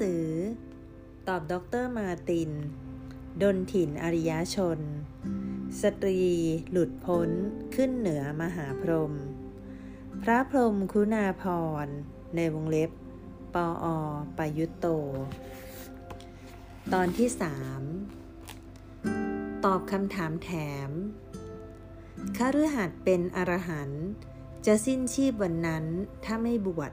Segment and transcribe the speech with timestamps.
[0.00, 0.26] สือ
[1.28, 2.50] ตอบด็อกเตอร์มาติน
[3.42, 4.80] ดนถิ่นอริยชน
[5.82, 6.20] สตรี
[6.70, 7.28] หลุดพ้น
[7.74, 9.14] ขึ้นเหนือมหาพรหม
[10.22, 11.44] พระพรหมคุณาพ
[11.84, 11.86] ร
[12.36, 12.90] ในวงเล็บ
[13.54, 13.86] ปออ
[14.38, 14.86] ปยุตโต
[16.92, 17.82] ตอนที่สาม
[19.64, 20.50] ตอบคำถามแถ
[20.88, 20.90] ม
[22.36, 24.04] คฤหัสถ์เป็นอรหันต์
[24.66, 25.84] จะสิ้นชีพวันนั้น
[26.24, 26.92] ถ้าไม่บวช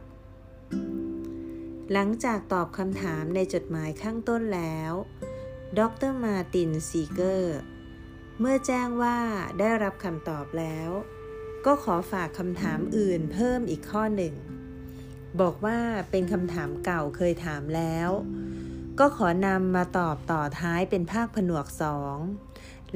[1.94, 4.94] หลังจากตอบคำถามในจดหมายข้างต้นแล้ว
[5.80, 7.58] ดรมาตินซีเกอร์
[8.40, 9.20] เมื่อแจ้งว่า
[9.60, 10.90] ได้รับคำตอบแล้ว
[11.66, 14.34] ก็ขอฝากคำถามอื่นเพิ่มอีกข้อหนึ่ง
[15.42, 15.80] บอกว่า
[16.12, 18.10] เป็นคำถามเก่าเคยถามแล้ว
[19.00, 22.18] ก็ขอนำมาตอบต่อท้ายเป็นภาคผนวกสอง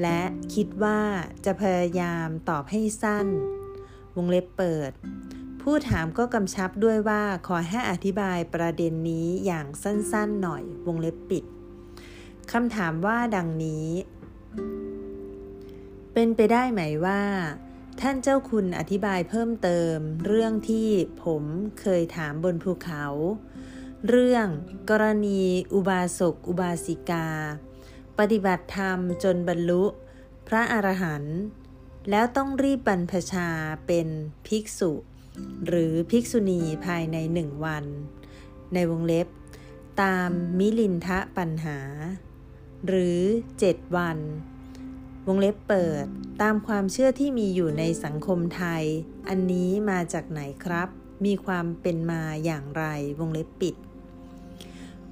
[0.02, 0.20] และ
[0.54, 1.00] คิดว่า
[1.44, 3.26] จะพยายามตอบให้สั้น
[4.16, 4.92] วงเล็บเปิด
[5.66, 11.44] ผู้ถามก็กำชับด้วยว่าขอให้อธิบายประเด็นนี้อย่างสั้นๆหน่อยวงเล็บปิด
[12.52, 13.88] คำถามว่าดังนี้
[16.12, 17.22] เป็นไปได้ไหมว่า
[18.00, 19.96] ท่านเจ้าคุณอธิบายเพิ่มเติม
[20.26, 20.88] เรื่องที่
[21.24, 21.44] ผม
[21.80, 23.04] เคยถามบนภูเขา
[24.08, 24.46] เรื่อง
[24.90, 25.42] กรณี
[25.74, 27.28] อุบาสกอุบาสิกา
[28.18, 29.84] ปฏิบัติธรรมจนบรรลุ
[30.48, 31.38] พระอรหันต์
[32.10, 33.48] แล้วต้องรีบบรรพชา
[33.86, 34.08] เป็น
[34.46, 34.92] ภิกษุ
[35.66, 37.84] หรือภิกษุณีภายในหนึ่งวัน
[38.74, 39.28] ในวงเล็บ
[40.02, 41.78] ตามมิลินทะปัญหา
[42.86, 43.20] หรือ
[43.58, 44.18] เจ็ดวัน
[45.26, 46.06] วงเล็บเปิด
[46.42, 48.84] ตามความเชื่อที่มีอยู่ในสังคมไทย
[49.28, 50.88] อันนี้มาจากไหนครับ
[51.24, 52.84] มีความเป็นมาอย่างไร
[53.20, 53.74] วงเล็บปิด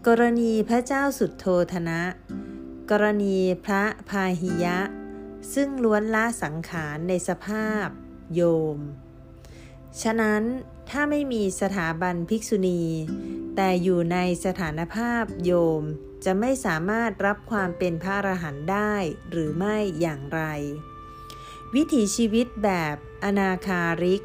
[0.06, 2.02] กรณีพระเจ้าสุดโทธนะ
[2.90, 4.78] กรณีพระพาหิยะ
[5.54, 7.86] ซึ่งล้วนละสังขารในสภาพ
[8.34, 8.42] โย
[8.76, 8.78] ม
[10.02, 10.42] ฉะนั้น
[10.90, 12.82] ถ้าไม่มีสถาบันภิกษุณี
[13.56, 15.82] แต่อยู่ในสถานภาพโยม
[16.24, 18.94] จะไม่สามารถรับความเป็นพระอรหันต์ได้
[19.30, 20.42] หรือไม่อย่างไร
[21.74, 24.22] วิถีชีวิตแบบอนาคาริก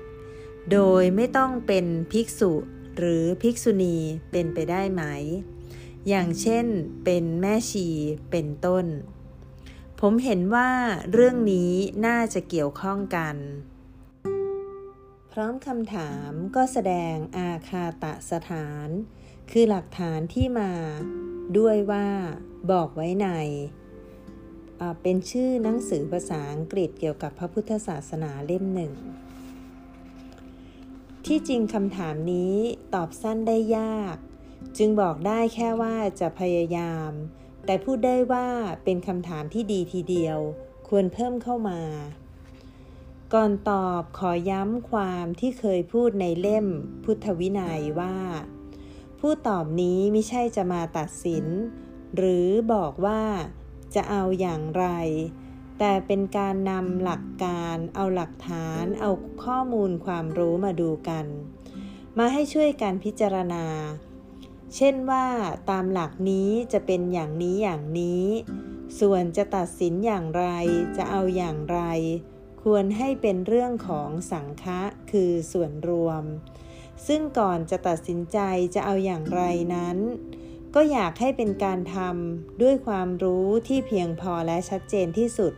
[0.71, 2.53] โดยไม่ต้องเป็นภิกษุ
[2.97, 3.97] หรือภิกษุณี
[4.31, 5.03] เป็นไปได้ไหม
[6.07, 6.65] อย่างเช่น
[7.03, 7.87] เป็นแม่ชี
[8.31, 8.85] เป็นต้น
[9.99, 10.69] ผมเห็นว่า
[11.11, 11.71] เรื่องนี้
[12.05, 13.35] น่าจะเกี่ยวข้องกัน
[15.37, 18.87] พร้อมคำถามก็แสดงอาคาตะสถาน
[19.51, 20.71] คือหลักฐานที่มา
[21.57, 22.07] ด้วยว่า
[22.71, 23.27] บอกไว้ใน
[25.01, 28.93] เป็นชื่อหนังสือภาษาอังกฤษเกี่ยวกับพระพุทธศาสนาเล่มหนึ่ง
[31.25, 32.55] ที่จริงคำถามนี้
[32.93, 34.17] ตอบสั้นได้ยาก
[34.77, 37.11] จึงบอกได้แค่ว่าจะพยายาม
[37.65, 38.47] แต่พูดได้ว่า
[38.83, 40.39] เป็นคำถามที่ดีทีเดียว
[40.87, 41.81] ควรเพิ่มเข้ามา
[43.33, 46.67] ก่อนตอบขอย้ำความที่เคยพูดในเล่ม
[47.03, 48.17] พุทธวินัยว่า
[49.19, 51.45] ผู้ตอบนี้ไม่ใช่จะมาตัดสิน
[52.15, 53.21] หรือบอกว่า
[53.95, 54.85] จะเอาอย่างไร
[55.79, 59.11] แต่เป็นการนำหลักการเอาหลักฐานเอา
[59.43, 61.25] ข้อมูลความรู้มาดูกัน
[62.17, 63.65] มาให้ช่วยกันพิจารณา
[64.75, 65.25] เช่นว่า
[65.69, 68.25] ตามหลักนี้จะเป็นอย่างนี้อย่างนี้
[68.99, 70.45] ส่วนจะตัดสินอย่างไร
[70.97, 71.81] จะเอาอย่างไร
[72.69, 74.81] ควรให้เป็นเรื่องของสังฆะ
[75.11, 76.23] คือส่วนรวม
[77.07, 78.39] ซึ่งก่อนจะตัดสินใจ
[78.75, 79.41] จะเอาอย่างไร
[79.75, 79.97] นั้น
[80.75, 85.53] ก็อยากให้เป็นการทำด้วยความรู้ที่เพียงพอและชัดเจนที่สุด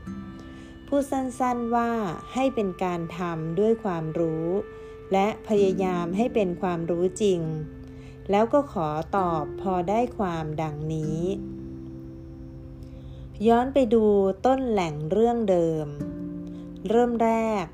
[0.87, 1.91] พูดสั้นๆว่า
[2.33, 4.47] ให้เป็นการทำด้วยความรู้
[5.13, 7.41] และพยายามให้เป็นความรู้จริง
[8.31, 11.21] แล้วก็ขอตอบพอได้ความดังนี้
[13.47, 14.05] ย้อนไปดู
[14.45, 15.87] ต้นแหล่งเรื่องเดิม
[16.89, 17.31] เริ่มแร
[17.63, 17.65] ก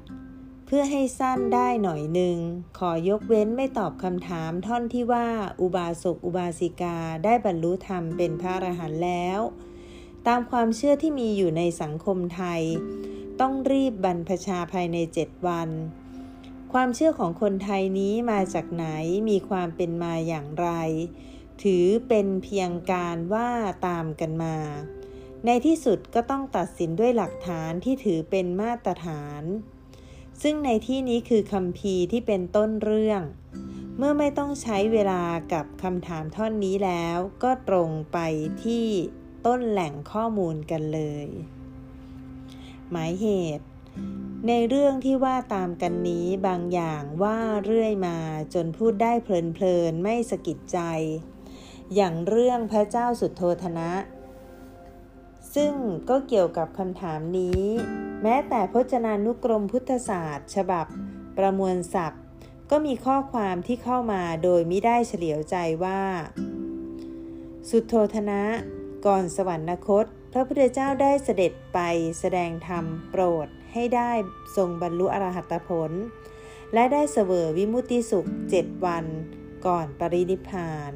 [0.65, 2.37] เพื่อให้สั้นได้หน่อยหนึ่ง
[2.77, 5.27] ขอยกเว้นไม่ตอบคำถามท่อนที่ว่า
[5.61, 9.39] อุบาสกอุบาสิกาได้บรรลุธรรมเป็นพระอรหันต์แล้ว
[10.27, 12.61] ตามความเชื่อที่มีอยู่ในสังคมไทย
[13.41, 15.69] ต้องรีบบรรพชาภายในเจ็ดวัน
[16.73, 18.85] ความเชื่อของคนไทยนี้มาจากไหน
[19.29, 20.69] มีความเป็นมาอย่างไร
[21.63, 23.49] ถือเป็นเพียงการว่า
[23.87, 24.55] ตามกันมา
[25.45, 29.43] ในที่สุดก็ต้องตัดสินด้วยหลักฐานที่ถือเป็นมาตรฐาน
[30.41, 33.21] ซึ่งในที่นี้คือคำพีที่เป็นต้นเรื่อง
[33.97, 35.23] เมื่อไม่ต้องใช้เวลา
[35.53, 38.17] กับคำถามท่อนนี้แล้ว ก็ตรงไป
[38.63, 38.85] ที่
[39.45, 41.27] ต้นแหล่งข้อมูลกันเลย
[42.91, 43.65] หมายเหตุ
[44.47, 48.17] ในเรื่องที่ว่าตามกันนี้บางอย่างว่าเรื่อยมา
[48.53, 50.79] จนพูดได้เพลินๆไม่สะกิดใจ
[51.95, 53.91] อย่างเรื่องพระเจ้าสุดโทธนะ
[55.55, 55.73] ซึ่ง
[56.09, 57.63] ก็เกี่ยวกับคำถามนี้
[58.23, 60.85] แม้แต่พจนานุกรมพุทธศาสตร์ ฉบับ
[61.37, 62.21] ประมวลศัพท์
[62.71, 66.01] ก็มีข้อความที่เข้ามาโดยไม่ได้เฉลียวใจว่า
[67.69, 68.41] สุโทธนะ
[69.05, 71.79] ก่อนสวรรคต พระพุทธเจ้าได้เสด็จไป
[72.19, 74.11] แสดงธรรมโปรดให้ได้
[74.55, 75.91] ทรงบรรลุอรหัตผล
[76.73, 79.05] และได้เสวยวิมุติสุขเจ็ดวัน
[79.65, 80.93] ก่อนปรินิพาน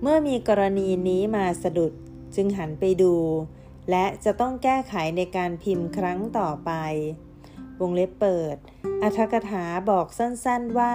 [0.00, 1.92] เมื่อมีกรณีนี้มาสะดุด
[2.34, 3.14] จึงหันไปดู
[3.90, 6.72] และจะต้องแก้ไขในการพิมพ์ครั้งต่อไป
[7.80, 8.56] วงเล็บเปิด
[9.02, 10.94] อัธกถาบอกสั้นๆว่า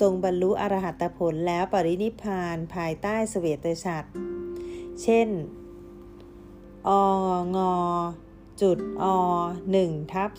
[0.00, 4.08] ทรงบรรลุอรหัตผลแล้วปรินิพานภายใต้สเวตฉัตร
[5.02, 5.28] เช่น
[6.88, 6.90] อ
[7.56, 7.58] ง
[8.62, 9.04] จุดอ
[9.60, 10.30] 1ทับ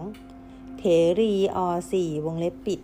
[0.00, 0.84] 302 เถ
[1.20, 1.58] รีอ
[1.92, 2.80] 4วงเล็บปิด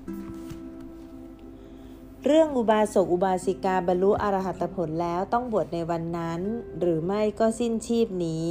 [2.26, 6.40] เรื่องอุบาสกอุบาสิกาบรรลุอรหัตผลแล้วต้องบวชในวันนั้น
[6.80, 8.48] หรือไม่ก็สิ้นชีพนี้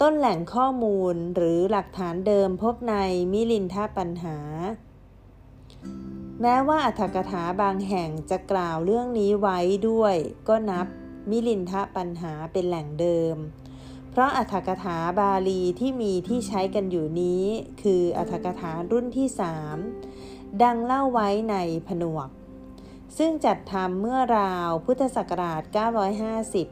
[0.00, 2.94] ต้นแหล่งข้อมูลหรือหลักฐานเดิมพบใน
[3.32, 4.38] มิลินทปัญหา
[6.40, 10.16] แม้ว่าอัธกถาบางแห่งจะกล่าวเรื่องนี้ไว้ด้วย
[10.48, 10.86] ก็นับ
[11.30, 13.36] มิลินทปัญหาเป็นแหล่งเดิม
[14.10, 17.44] เพราะอัธกถาบาลีที่มีที่ใช้กันอยู่นี้
[17.82, 19.76] คืออัธกถารุ่นที่สาม
[20.62, 21.56] ดังเล่าไว้ใน
[21.88, 22.28] ผนวก
[23.18, 25.62] ซึ่งจัดทำเมื่อราวพุทธศักราช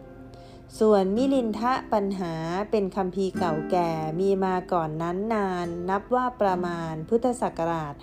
[0.04, 2.34] 950 ส่วนมิลินทะปัญหา
[2.70, 3.90] เป็นคำพีเก่าแก่
[4.20, 8.00] มีมาก่อนนั้นนานนับว่าประมาณพุทธศักราช 500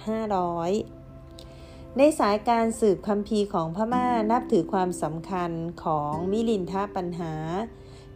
[1.98, 5.52] ในสายการสืบคำพีของพม่านับถือความสำคัญ
[5.84, 7.34] ของมิลินทะปัญหา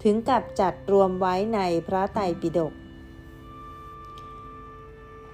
[0.04, 2.74] ถึงกับจัดรวมไว้ในพระไตรปิฎก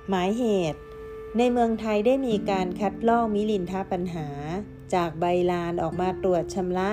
[0.10, 0.44] หมายเห
[0.74, 0.82] ตุ
[1.38, 4.28] ในเมืองไทยได้มีการคัดลอกมิลินทปัญหา
[4.94, 6.92] จากใบลานออกมาตรวจชำระ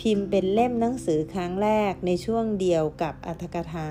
[0.00, 3.90] พิมพ์เป็นเล่มหนังสือครั้งแรกในช่วงเดียวกับอัธกถา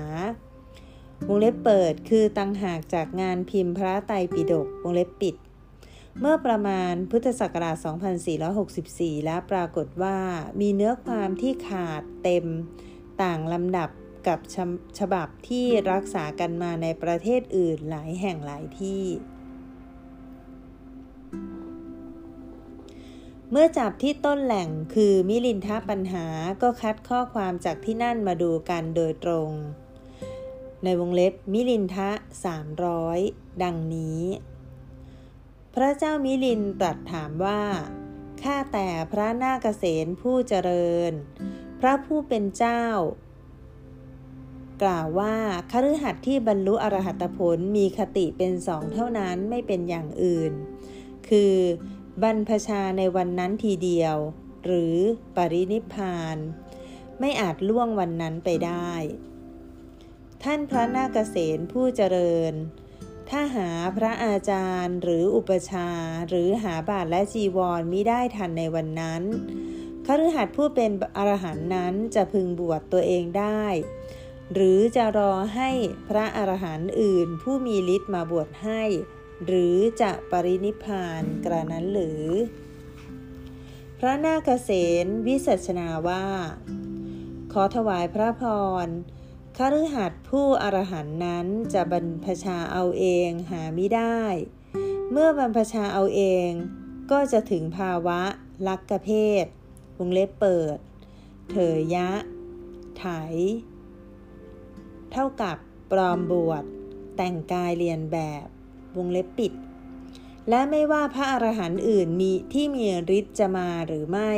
[1.26, 5.34] วงเล็บเปิดคือตังหากจากงานพิมพ์พระไตรปิฎกวงเล็บปิด
[6.20, 7.76] เมื่อประมาณพุทธศักราช
[8.50, 10.18] 2464 แล้วปรากฏว่า
[10.60, 12.44] มีเนื้อความที่ขาดเต็ม
[13.22, 13.90] ต่างลำดับ
[14.26, 14.56] กับฉ
[14.98, 19.02] ฉบับที่รักษากันมาในประเทศอื่นหลายแห่งหลายที่
[23.54, 26.26] เมื่อจับที่ต้นแหล่งคือมิลินทปัญหา
[26.62, 29.50] ก็คัดข้อความจากที่นั่นมาดูกันโดยตรง
[30.84, 32.10] ในวงเล็บมิลินทะ
[32.86, 34.22] 300 ดังนี้
[35.74, 37.62] พระเจ้ามิลินตรัสถามว่า
[38.42, 41.12] ข้าแต่พระนาคเษนผู้เจริญ
[41.80, 42.84] พระผู้เป็นเจ้า
[44.82, 45.36] กล่าวว่า
[45.70, 50.52] คฤหัสถ์ที่บรรลุอรหัตผลมีคติเป็นสองเท่านั้นไม่เป็นอย่างอื่น
[51.28, 51.54] คือ
[52.20, 54.16] บรรพชาในวันนั้นทีเดียว
[54.64, 54.96] หรือ
[55.36, 56.36] ปรินิพาน
[57.20, 58.92] ไม่อาจล่วงวันนั้นไปได้
[60.42, 62.52] ท่านพระนาคเษนผู้เจริญ
[63.30, 65.90] ถ้าหาพระอาจารย์หรืออุปชา
[66.28, 69.22] หรือหาบาทและจีวรมิได้ทันในวันนั้น
[70.06, 73.64] คฤหัสถ์ผู้เป็นอรหันต์นั้นจะพึงบวชตัวเองได้
[74.54, 75.70] หรือจะรอให้
[76.08, 78.82] พระอรหันต์อื่นผู้มีฤทธิ์มาบวชให้
[79.46, 82.24] หรือจะปรินิพานกระนั้นหรือ
[83.98, 84.70] พระนาคเษ
[85.04, 86.26] นวิสัชนาว่า
[87.52, 88.42] ขอถวายพระพ
[88.84, 88.86] ร
[89.56, 94.22] คฤหัสถ์ผู้อรหันนั้นจะบรรพชาเอาเองหาไม่ได้
[95.10, 96.50] เมื่อบรรพชาเอาเอง
[97.10, 98.20] ก็จะถึงภาวะ
[98.66, 99.10] ลักกะเพ
[99.44, 99.46] ศ
[99.98, 100.78] วงเล็บเปิด
[101.50, 102.10] เถยยะ
[102.98, 103.06] ไถ
[105.12, 105.56] เท่ากับ
[105.90, 106.64] ปลอมบวช
[107.16, 108.46] แต่งกายเรียนแบบ
[108.96, 109.52] วงเล็บปิด
[110.48, 112.84] และไม่ว่าพระอรหันต์อื่นมีที่มี
[113.18, 114.32] ฤทธิ์จะมาหรือไม่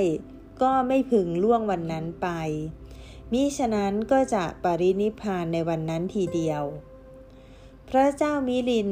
[0.63, 2.29] ก็ไม่พึงล่วงวันนั้นไป
[3.33, 6.63] มิฉะนั้นก็จะปรินิพานในวันนั้นทีเดียว
[7.89, 8.91] พระเจ้ามิลิน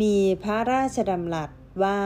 [0.00, 1.50] มีพระราชดำรัส
[1.84, 2.02] ว่า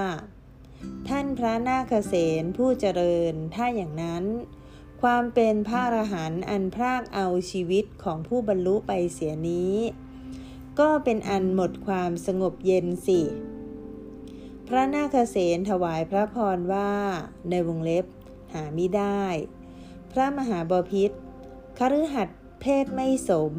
[1.09, 4.25] ท่านพระนาคเษนผู้เจริญถ้าอย่างนั้น
[5.03, 9.75] ความเป็นพระอรหันต์อันพรากเอาชีวิตของผู้บรรลุไปเสียนี้
[10.81, 13.21] ก็เป็นอันหมดความสงบเย็นสิ
[14.69, 16.93] พระนาคเษนถวายพระพรว่า
[17.51, 18.07] ในวงเล็บ
[18.53, 19.25] หาไม่ได้
[20.13, 21.11] พระมหาบาพิษ
[21.79, 22.29] คฤหัส
[22.61, 23.55] เพศไม่สม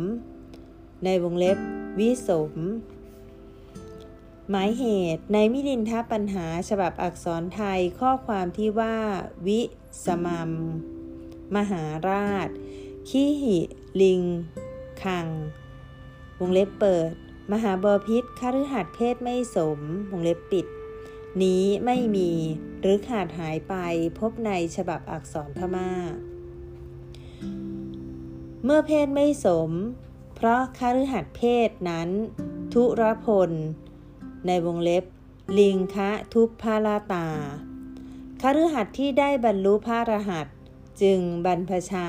[1.04, 1.58] ในวงเล็บ
[2.00, 2.52] วิสม
[4.50, 4.84] หมายเห
[5.16, 8.98] ตุในมิลินทปัญหาฉบับอักษรไทยข้อความที่ว่า
[9.48, 9.62] วิ
[10.06, 10.52] สมัม
[11.56, 12.50] มหาราช
[13.10, 13.58] ขีหิ
[14.02, 14.22] ลิง
[15.04, 15.28] คัง
[16.40, 17.12] วงเล็บเปิด
[17.52, 19.80] มหาบอพิษคฤหัสเพศไม่สม
[20.12, 20.66] วงเล็บปิด
[21.42, 22.32] นี้ไม่มี
[22.80, 23.76] หรือขาดหายไป
[24.20, 25.92] พบในฉบับอักษรพมา่า
[28.64, 29.70] เมื่อเพศไม่สม
[30.36, 32.10] เพราะคฤหัสเพศนั้น
[32.74, 33.52] ทุรพล
[34.48, 35.04] ในวงเล็บ
[35.60, 37.28] ลิงคะทุพพาลาตา
[38.42, 40.48] คฤหัสที่ได้บรรลุพระรหัต
[41.02, 42.08] จึงบรรพชา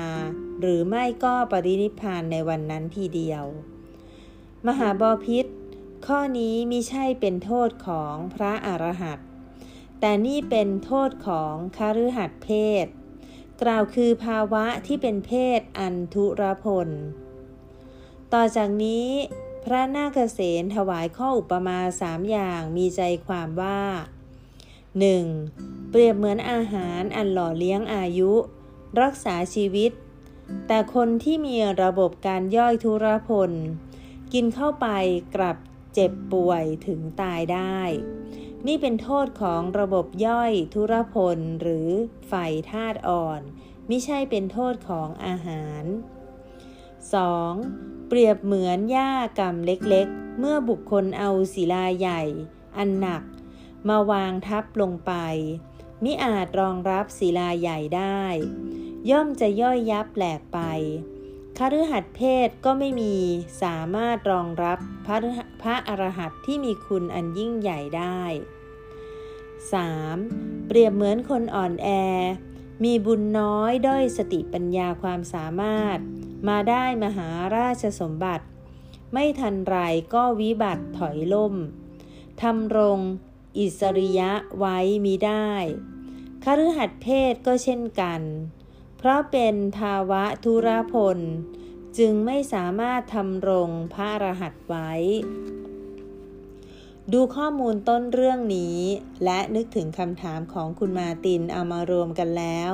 [0.59, 3.45] หรือไม่ก็ปรินิพานในวันนั้นทีเดียว
[4.67, 5.45] มหาบอพิษ
[6.07, 9.19] ข้อนี้มิใช่เป็นโทษของพระอรหัต
[9.99, 12.49] แต่นี่เป็นโทษของคฤหัสเพ
[12.83, 12.85] ศ
[13.61, 16.89] กล่าวคือภาวะที่เป็นเพศอันทุรพล
[18.33, 19.07] ต่อจากนี้
[19.63, 23.81] พระนาคเษนถวายข้ออุปมาสามอย่างมีใจความว่า
[25.05, 25.89] 1.
[25.89, 28.31] เปรียบเหมือนอาหารอันหล่อเลี้ยงอายุ
[29.01, 29.91] รักษาชีวิต
[30.67, 33.51] แต่คนที่มีระบบการย่อยทุรพล
[34.33, 34.87] กินเข้าไป
[35.35, 35.57] กลับ
[35.93, 37.79] เจ็บป่วยถึงตายได้
[38.67, 41.87] นี่เป็นโทษของระบบย่อยทุรพลหรือ
[42.27, 42.33] ไฟ
[42.71, 43.41] ธาตุอ่อน
[43.87, 45.83] ไม่ใช่เป็นโทษของอาหาร
[47.11, 48.07] 2.
[48.07, 52.21] เปรียบเหมือนหญ้ากำเล็กๆ เมื่อบุคคลเอาศิลาใหญ่
[52.77, 53.23] อันหนัก
[53.89, 55.13] มาวางทับลงไป
[56.03, 58.21] มิอาจรองรับศิลาใหญ่ได้
[59.09, 60.59] ย่อมจะย่อยยับแหลกไป
[61.59, 63.15] คฤหัสถ์เพศก็ไม่มี
[63.63, 65.17] สามารถรองรับพระ
[65.61, 68.21] พระอรหันต์ที่มีคุณอันยิ่งใหญ่ได้
[69.83, 70.67] 3.
[70.67, 71.87] เปรียบเหมือนคนอ่อนแอ
[72.83, 75.97] มีบุญน้อยด้อยสติปัญญาความสามารถ
[76.47, 78.45] มาได้มหาราชสมบัติ
[79.13, 79.75] ไม่ทันไร
[80.13, 81.53] ก็วิบัติถอยล่ม
[82.41, 82.99] ทำรง
[83.57, 85.49] อิสริยะไว้มีได้
[86.43, 88.21] คฤหัสถ์เพศก็เช่นกัน
[89.07, 91.19] ราะเป็นภาวะทุรพล
[91.97, 94.91] จึงไม่สามารถทำรงพระรหัสไว้
[97.13, 98.77] ดูข้อมูลต้นเรื่องนี้
[99.23, 102.73] และนึกถึงคำถามของคุณมาตินเอามารวมกันแล้ว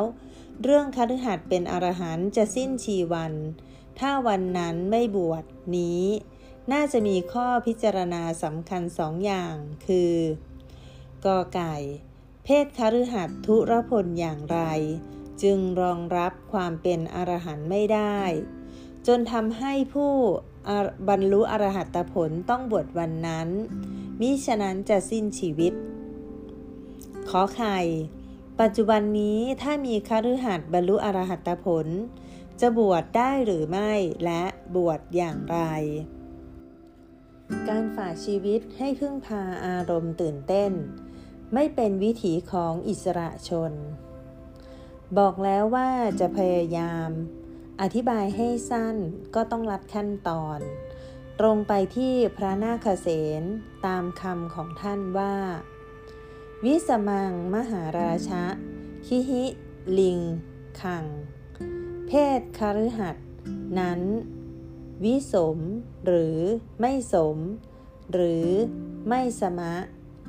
[0.63, 3.33] เรื่องคฤหัสถ์เป็นอรหันต์จะสิ้นชีวัน
[3.99, 5.43] ถ้าวันนั้นไม่บวช
[5.77, 6.03] นี้
[6.71, 9.55] น่าจะมีข้อพิจารณาสำคัญสองอย่าง
[9.87, 10.15] คือ
[11.25, 11.75] กอไก่
[12.43, 14.59] เพศคฤหัสถ์ทุรพลอย่างไร
[15.43, 18.19] จึงรองรับความเป็นอรหันต์ไม่ได้
[19.07, 20.13] จนทำให้ผู้
[21.09, 23.47] บรรลุอรหัตผลต้องบวชวันนั้น
[24.19, 25.73] มิฉะนั้นจะสิ้นชีวิต
[27.29, 27.79] ขอไข่
[28.61, 31.87] ปัจจุบันนี้ถ้ามีคฤหัสถ์บรรลุอรหัตผล
[32.61, 33.91] จะบวชได้หรือไม่
[34.25, 34.43] และ
[34.75, 35.59] บวชอย่างไร
[37.69, 40.71] การฝากชีวิตให้พึ่งพาอารมณ์ตื่นเต้น
[41.53, 43.71] ไม่เป็นวิถีของอิสระชน
[45.19, 45.89] บอกแล้วว่า
[46.19, 47.09] จะพยายาม
[47.81, 48.95] อธิบายให้สั้น
[49.35, 50.59] ก็ต้องรัดขั้นตอน
[51.39, 53.07] ตรงไปที่พระนาคเษ
[53.41, 53.43] น
[53.85, 55.35] ตามคำของท่านว่า
[56.65, 58.43] วิสมังมหาราชะ
[59.05, 59.43] คิหิ
[59.99, 60.19] ลิง
[60.81, 61.05] ขัง
[62.07, 63.15] เพศคฤหัส
[63.79, 64.01] นั้น
[65.03, 65.57] วิสม
[66.05, 66.37] หรือ
[66.79, 67.37] ไม่สม
[68.11, 68.47] หรือ
[69.09, 69.73] ไม่สมะ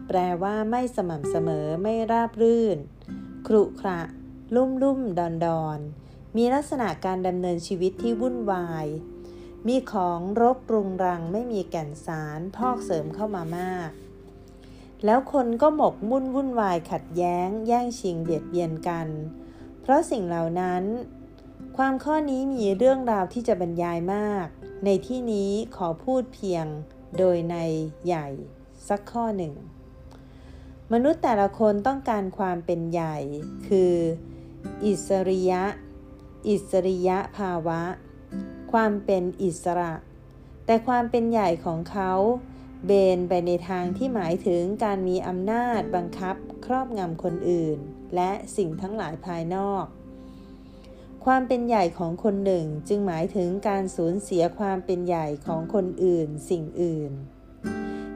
[0.08, 2.78] แปลว่าไม่สม่ำเสมอไม่ราบรื่น
[3.46, 4.00] ครุขระ
[4.54, 5.78] ลุ่มลุ่มดอนดอน
[6.36, 8.86] มีลักษณะการดำเนินชีวิตที่วุ่นวาย
[9.66, 13.90] มีของรกรุงรังไม่มีแก่นสารพอกเสริมเข้ามามาก
[15.04, 19.08] แล้วคนก็หมกมุ่นวุ่นวายขัดแย้ง แย่งชิงเบียดเบียนกัน
[19.80, 20.82] เพราะสิ่งเหล่านั้น
[21.76, 24.46] ความข้อนี้มีเรื่องราวที่จะบรรยายมาก
[24.84, 26.66] ในที่นี้ขอพูดเพียง
[27.18, 27.56] โดยใน
[28.06, 28.28] ใหญ่
[28.88, 29.52] สักข้อหนึ่ง
[30.92, 33.16] มนุษย์แต่ละคนต้องการความเป็นใหญ่
[33.68, 33.94] คือ
[34.84, 35.64] อิสริยะ
[36.48, 37.82] อิสริยะภาวะ
[38.72, 39.94] ความเป็นอิสระ
[40.66, 42.12] แต่ความเป็นใหญ่ของเขา
[42.86, 47.78] เบนไปในทางที่หมายถึงการมีอำนาจบังคับครอบงำคนอื่น
[48.14, 49.84] และสิ่งทั้งหลายภายนอก
[51.24, 57.12] ความเป็นใหญ่ของคนหนึ่งจึงหมายถึงการสูญเสียความเป็นใหญ่ของคนอื่น สิ่งอื่น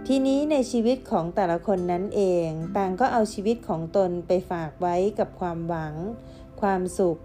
[0.07, 5.95] ทีนี้ในชีวิตของแต่ละคนนั้นเอง ต่างก็เอาชีวิตของตนไปฝากไว้กับความหวัง
[6.62, 7.20] ความสุข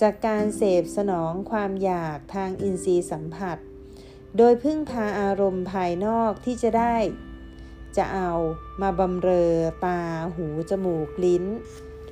[0.00, 3.58] จากการเสพสนองความอยากทางอินทรีย์สัมผัส
[4.36, 6.96] โดยพึ่งพาอารมณ์ภายนอกที่จะได้
[7.96, 8.32] จะเอา
[8.82, 10.00] มาบำเรอตา
[10.36, 11.44] หู จมูกลิ้น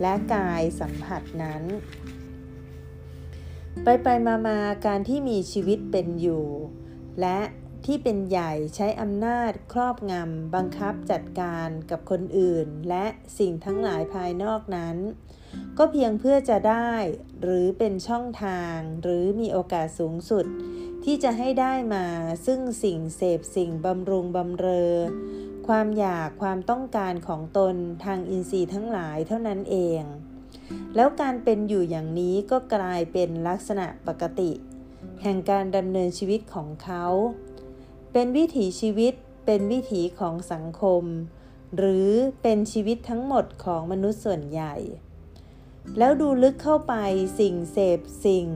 [0.00, 1.62] และกายสัมผัสนั้น
[3.82, 6.46] ไปไปมามาการที่มีชีวิตเป็นอยู่
[7.20, 7.40] และ
[7.86, 13.06] ที่เป็นใหญ่ใช้อำนาจครอบงำบังคับจัดการกับคนอื่น และ
[13.38, 14.96] สิ่งทั้งหลายภายนอกนั้น
[15.78, 16.92] ก็เพียงเพื่อจะได้
[17.42, 20.44] หรือเป็นช่องทางหรือมีโอกาสสูงสุด
[21.04, 22.06] ที่จะให้ได้มา
[22.46, 24.94] ซึ่งสิ่งเสพสิ่งบำรุงบำเรอ
[25.68, 30.02] ความอยากความต้องการของตนทางอินทรีย์ทั้งหลายเท่านั้นเอง
[30.96, 34.50] แล้วการเป็นอยู่อย่างนี้ก็กลายเป็นลักษณะปกติ
[35.22, 37.04] แห่งการดำเนินชีวิตของเขา
[38.12, 39.14] เป็นวิถีชีวิต
[39.46, 41.04] เป็นวิถีของสังคม
[41.76, 42.10] หรือ
[42.42, 44.74] เป็นชีวิตทั้งหมดของมนุษย์ส่วนใหญ่
[45.98, 46.94] แล้วดูลึกเข้าไป
[47.40, 48.46] สิ่งเสพสิ่ง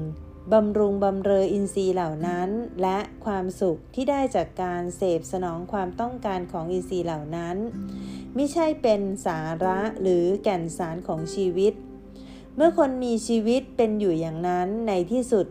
[0.52, 2.48] บำรุงบำเรออินทรีย์เหล่านั้น
[2.82, 7.56] และความสุขที่ได้จากการเสพสนองความต้องการของอินทรีย์เหล่านั้น
[8.34, 11.72] ไม่ใช่เป็นสาระหรือแก่นสารของชีวิต
[12.56, 15.46] เมื่อคนมีชีวิตเป็นอยู่อย่างนั้นในที่สุด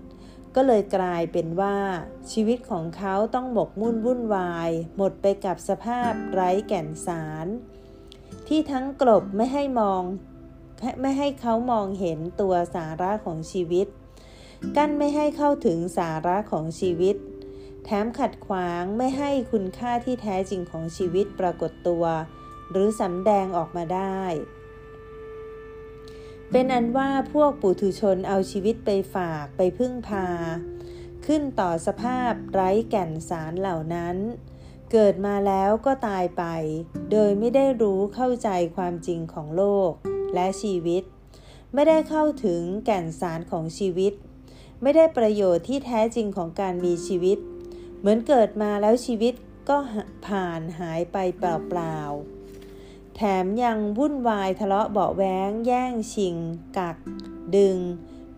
[0.56, 1.78] ก็เลยกลายเป็นว่า
[2.32, 7.48] ชีวิตของเขาต้องหมกมุ่นวุ่นวาย หมดไปกับสภาพไร้แก่นสาร
[8.48, 10.04] ที่ทั้งกลบไม่ให้มอง
[11.02, 13.88] ไม่ให้เขามองเห็นตัวสาระของชีวิต
[14.76, 17.16] กั้นไม่ให้เข้าถึงสาระของชีวิต
[17.84, 22.06] แถมขัดขวางไม่ให้คุณค่าที่แท้จริงของชีวิตปรากฏตัว
[22.72, 24.22] หรือสำแดงออกมาได้
[26.52, 30.28] เป็นอันว่าพวกปุถุชนเอาชีวิตไปฝากไปพึ่งพา
[31.26, 34.18] ขึ้นต่อสภาพไร้แก่นสารเหล่านั้น
[34.92, 36.44] เกิดมาแล้วก็ตายไป
[37.12, 39.94] โดยไม่ได้รู้เข้าใจความจริงของโลก
[40.34, 41.04] และชีวิต
[41.74, 44.14] ไม่ได้เข้าถึงแก่นสารของชีวิต
[44.82, 47.38] ไม่ได้ประโยชน์ที่แท้จริงของการมีชีวิต
[48.00, 49.34] เหมือนเกิดมาแล้วชีวิต
[49.70, 49.78] ก็
[50.28, 56.36] ผ่านหายไปเปล่าๆ แถมยังวุ่นวายทะเลาะเบาแว้งแย่งชิง
[56.78, 56.98] กัก
[57.56, 57.78] ดึง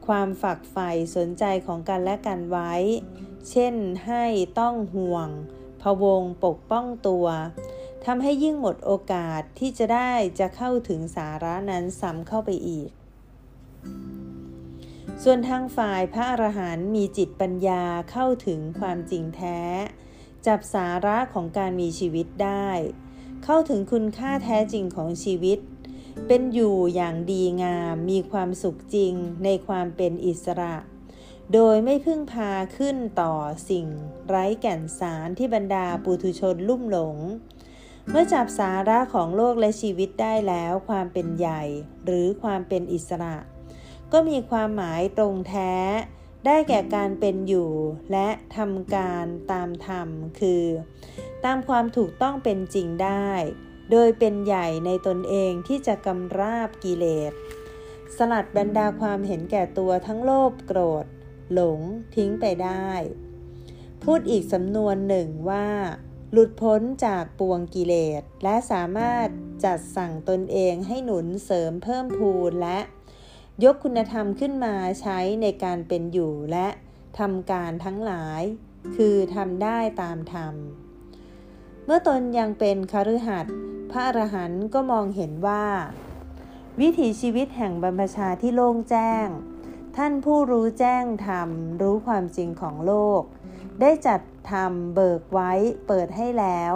[0.08, 2.74] ความฝักใฝ่สนใจของกันและกันไว้
[3.50, 4.25] เช่นให้
[4.60, 5.29] ต้องห่วง
[5.81, 7.25] พวงปกป้องตัว
[8.06, 12.89] ทำให้ยิ่งหมดโอกาสที่จะได้จะเข้าถึงสาระนั้นซ้ำเข้าไปอีก
[15.24, 19.60] ส่วนทางฝ่ายพระอรหันต์มีจิตปัญญาเข้าถึงความจริงแท้
[20.48, 22.70] จับสาระของการมีชีวิตได้
[23.44, 25.60] เข้าถึงคุณค่าแท้จริงของชีวิต
[26.27, 29.13] เป็นอยู่อย่างดีงามมีความสุขจริง
[29.44, 30.75] ในความเป็นอิสระ
[31.53, 33.34] โดยไม่พึ่งพาขึ้นต่อ
[33.70, 33.88] สิ่ง
[34.27, 37.18] ไร้แก่นสารที่บรรดาปุถุชนลุ่มหลง
[38.12, 41.63] เมื่อจับสาระของโลกและชีวิตได้แล้ว ความเป็นใหญ่
[42.06, 43.38] หรือความเป็นอิสระ
[44.12, 45.74] ก็มีความหมายตรงแท้
[46.46, 47.72] ได้แก่การเป็นอยู่
[48.12, 50.66] และทำการตามธรรม คือ
[51.46, 53.29] ตามความถูกต้องเป็นจริงได้
[53.92, 57.33] โดยเป็นใหญ่ในตนเองที่จะกำราบกิเลส
[58.18, 61.05] สลัดบรรดาความเห็นแก่ตัวทั้งโลภโกรธ
[61.53, 61.79] หลง
[62.16, 62.90] ทิ้งไปได้
[64.03, 65.68] พูดอีกสำนวนหนึ่งว่า
[66.31, 69.27] หลุดพ้นจากปวงกิเลส และสามารถ
[69.63, 72.79] จัดสั่งตนเองให้หนุนเสริมเพิ่มพูนและ
[73.63, 76.68] ยกคุณธรรมขึ้นมาใช้ในการเป็นอยู่และ
[77.20, 78.42] ทำการทั้งหลาย
[78.96, 80.53] คือทำได้ตามธรรม
[81.85, 83.55] เมื่อตนยังเป็นคฤหัสถ์
[83.92, 85.65] พระอรหันต์ก็มองเห็นว่า
[86.79, 89.27] วิถีชีวิตแห่งบรรพชาที่โล่งแจ้ง
[89.98, 91.50] ท่านผู้รู้แจ้งธรรม
[91.81, 93.22] รู้ความจริงของโลก
[93.81, 94.20] ได้จัด
[94.51, 95.51] ทำเบิกไว้
[95.87, 96.74] เปิดให้แล้ว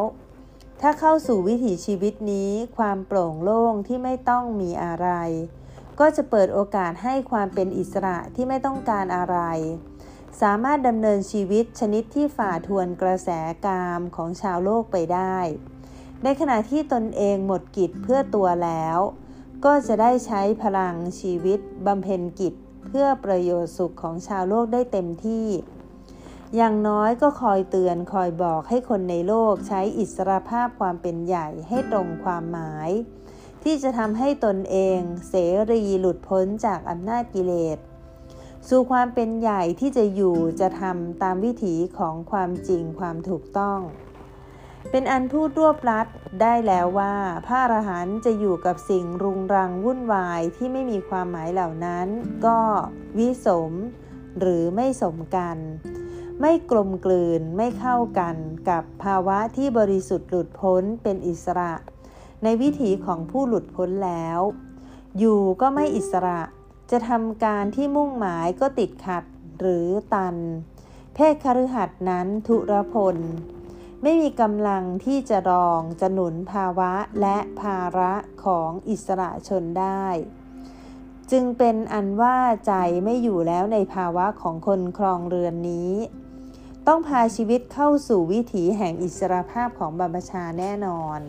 [0.82, 5.10] ถ้าเข้าสู่วิถีชีวิตนี้ความโปร่งโล่งที่ไม่ต้องมีอะไร
[6.00, 9.38] ก็จะเปิดโอกาสให้ความเป็นอิสระที่ไม่ต้องการอะไร
[10.42, 13.30] สามารถดำเนินชีวิตชนิดที่ฝ่าทวนกระแส
[13.66, 15.38] กามของชาวโลกไปได้
[16.24, 18.98] ในขณะที่ตนเองหมดกิจเพื่อตัวแล้ว
[19.66, 22.54] ก็จะได้ใช้พลังชีวิตบำเพ็ญกิจ
[22.88, 25.48] เพื่อประโยชน์สุขของชาวโลกได้เต็มที่
[26.56, 32.90] อย่างน้อยก็คอยเตือนคอยบอกให้คนในโลกใช้อิสรภาพความเป็นใหญ่ให้ตรงความหมาย
[33.64, 35.34] ที่จะทำให้ตนเองเส
[35.72, 37.78] รีหลุดพ้นจากอำนาจกิเลส
[38.70, 43.80] สู่ความเป็นใหญ่ที่จะอยู่จะทำตามวิถีของความจริงความถูกต้อง
[44.92, 46.08] เป็นอันพูดรวบลัด
[46.42, 52.08] ได้แล้วว่าพระอรหันต์จะอยู่กับสิ่งรุงรังวุ่นวายที่ไม่มีความหมายเหล่านั้น
[52.46, 52.60] ก็
[53.18, 53.72] วิสม
[54.40, 55.58] หรือไม่สมกัน
[56.46, 58.36] ไม่กลมกลืนไม่เข้ากัน
[58.70, 61.74] กับภาวะที่บริสุทธิ์หลุดพ้นเป็นอิสระ
[62.44, 64.40] ในวิถีของผู้หลุดพ้นแล้ว
[65.18, 66.42] อยู่ก็ไม่อิสระ
[66.92, 69.24] จะทำการที่มุ่งหมายก็ติดขัด
[69.60, 70.36] หรือตัน
[71.14, 73.18] เพศคฤหัสนั้นทุรพล
[74.02, 80.08] ไม่มีกำลังที่จะรองจะหนุนภาวะและภาระของอิสระชนได้
[81.32, 85.94] จึงเป็นอันว่าใจไม่อยู่แล้วในภาวะของคนครองเรือนนี้
[86.88, 91.20] ต้องพาชีวิตเข้าสู่วิถีแห่งอิสรภาพของบรรพชาแน่นอน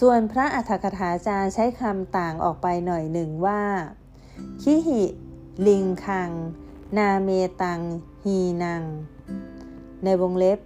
[0.00, 3.62] ส่วนพระอัฏฐกถาจารย์ใช้คำต่างออกไปหน่อยหนึ่งว่า
[4.62, 5.02] คิหิ
[5.66, 6.30] ลิงคัง
[6.98, 7.30] นาเม
[7.62, 7.80] ตัง
[8.24, 8.82] ฮีนัง
[10.04, 10.58] ในวงเล็บ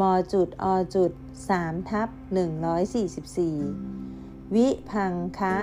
[0.00, 0.64] มจุดอ
[0.94, 1.12] จุด
[1.50, 2.08] 3ทับ
[3.72, 5.56] 144 วิพังคะ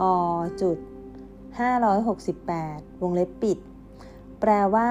[0.00, 0.02] อ
[0.60, 0.78] จุด
[2.10, 3.58] 568 วงเล็บปิด
[4.40, 4.90] แปลว่า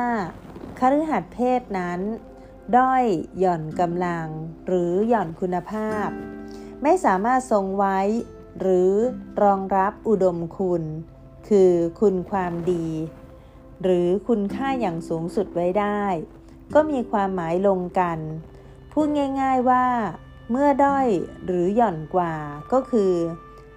[0.79, 1.99] คฤหัสถ์เพศนั้น
[2.77, 3.05] ด้อย
[3.39, 4.27] หย่อนกำลัง
[4.67, 6.07] หรือหย่อนคุณภาพ
[6.83, 7.99] ไม่สามารถทรงไว้
[8.59, 8.91] หรือ
[9.43, 10.83] รองรับอุดมคุณ
[11.49, 12.87] คือคุณความดี
[13.83, 16.03] หรือคุณค่าอย่างสูงสุดไว้ได้
[16.73, 18.19] ก็มีความหมายลงกัน
[18.91, 19.07] พูด
[19.41, 19.85] ง่ายๆว่า
[20.51, 21.07] เมื่อด้อย
[21.45, 22.35] หรือหย่อนกว่า
[22.73, 23.13] ก็คือ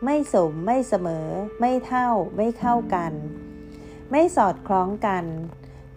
[0.04, 1.26] ไม่สมไม่เสมอ
[1.61, 3.12] ไม่เท่า ไม่เข้ากัน
[4.11, 5.24] ไม่สอดคล้องกัน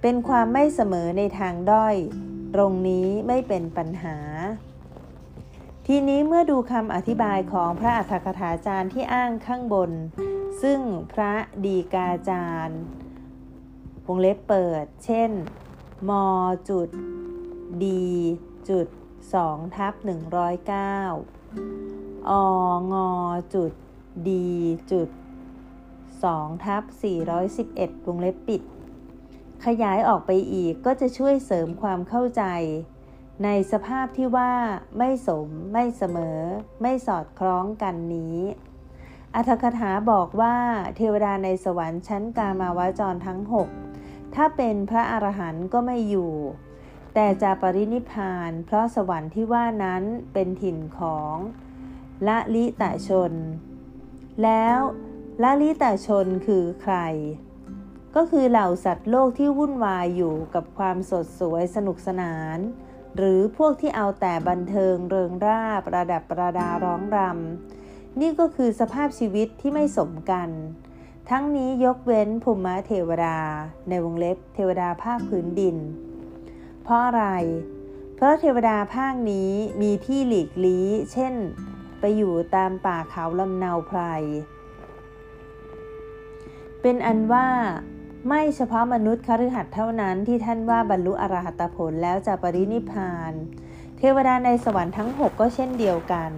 [0.01, 1.95] เป็นความไม่เสมอในทางด้อย
[2.55, 4.17] ตรงนี้ไม่เป็นปัญหา
[5.87, 9.91] ทีนี้เมื่อดูคำอธิบายของพระอัฏฐกถาจารย์ที่อ้างข้างบน
[10.61, 10.79] ซึ่ง
[11.13, 11.33] พระ
[11.65, 12.79] ดีกาจารย์
[14.05, 15.31] วงเล็บเปิด เช่น
[16.09, 16.11] ม
[16.69, 16.89] จุด
[17.85, 18.05] ดี
[18.69, 18.87] จุด
[19.31, 20.01] 2ทับ109
[22.29, 22.31] อ
[22.93, 22.95] ง
[23.55, 23.71] จุด
[24.29, 24.47] ดี
[24.91, 25.09] จุด
[25.85, 26.83] 2ทับ
[27.45, 28.61] 411วงเล็บปิด
[29.65, 32.43] ขยายออกไปอีกก็จะช่วยเสริมความเข้าใจ
[33.43, 34.53] ในสภาพที่ว่า
[34.97, 36.39] ไม่สม ไม่เสมอ
[36.81, 38.37] ไม่สอดคล้องกันนี้
[39.35, 40.57] อัธกถาบอกว่า
[40.95, 43.69] เทวดาในสวรรค์ชั้นกามาวจรทั้งหก
[44.35, 46.33] ถ้าเป็นพระอรหันต์ก็ไม่อยู่
[47.13, 51.35] แต่จะปรินิพาน เพราะสวรรค์ที่ว่านั้นเป็นถิ่นของ
[52.27, 53.33] ละลิตะชน
[54.43, 54.77] แล้ว
[55.43, 56.95] ละลิตะชนคือใคร
[58.15, 62.57] ก็คือเหล่าสัตว์โลกที่วุ่นวายอยู่กับความสดสวยสนุกสนาน
[63.17, 70.49] หรือพวกที่เอาแต่บันเทิงเริงร่าประดับประดาร้องรำนี่ก็คือสภาพชีวิตที่ไม่สมกัน
[71.29, 73.37] ทั้งนี้ยกเว้นภูมิเทวดา
[73.89, 75.77] ในวงเล็บเทวดาภาคพื้นดิน
[76.83, 77.25] เพราะอะไร
[78.15, 81.33] เพราะเทวดาภาคนี้มีที่หลีกลี้ เช่น
[81.99, 83.99] ไปอยู่ตามป่าเขาลำเนาไพร
[86.81, 87.47] เป็นอันว่า
[88.27, 93.33] ไม่เฉพาะมนุษย์คฤหัสถ์เท่านั้นที่ท่านว่าบรรลุอรหัตผลแล้วจะปรินิพาน
[93.97, 96.31] เทวดาในสวรรค์ทั้งหกก็เช่นเดียวกัน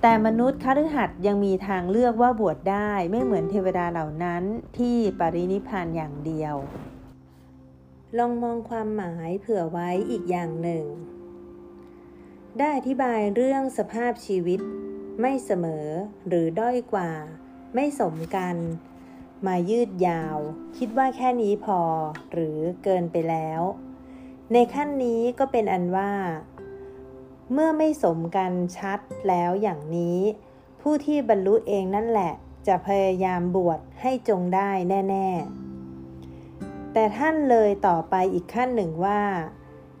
[0.00, 4.42] แต่มนุษย์คฤหัสถ์ยังมีทางเลือกว่าบวชได้ไม่เหมือนเทวดาเหล่านั้น
[4.78, 6.54] ที่ปรินิพานอย่างเดียว
[8.18, 10.84] ลองมองความหมายเผื่อไว้อีกอย่างหนึ่ง
[12.58, 14.60] ได้อธิบายเรื่องสภาพชีวิต
[15.20, 15.86] ไม่เสมอ
[16.28, 17.10] หรือด้อยกว่า
[17.74, 18.56] ไม่สมกัน
[19.46, 20.36] มายืดยาว
[20.76, 21.80] คิดว่าแค่นี้พอ
[22.32, 23.60] หรือเกินไปแล้ว
[24.52, 26.12] ในขั้นนี้ก็เป็นอันว่า
[27.52, 30.18] เมื่อไม่สมกันชัดแล้วอย่างนี้
[30.80, 32.32] ผู้ที่บรรลุเองนั่นแหละ
[32.66, 34.70] จะพยายามบวชให้จงได้
[35.10, 35.28] แน่
[36.10, 39.22] ๆ แต่ท่านเลยต่อไปอีกขั้นหนึ่งว่า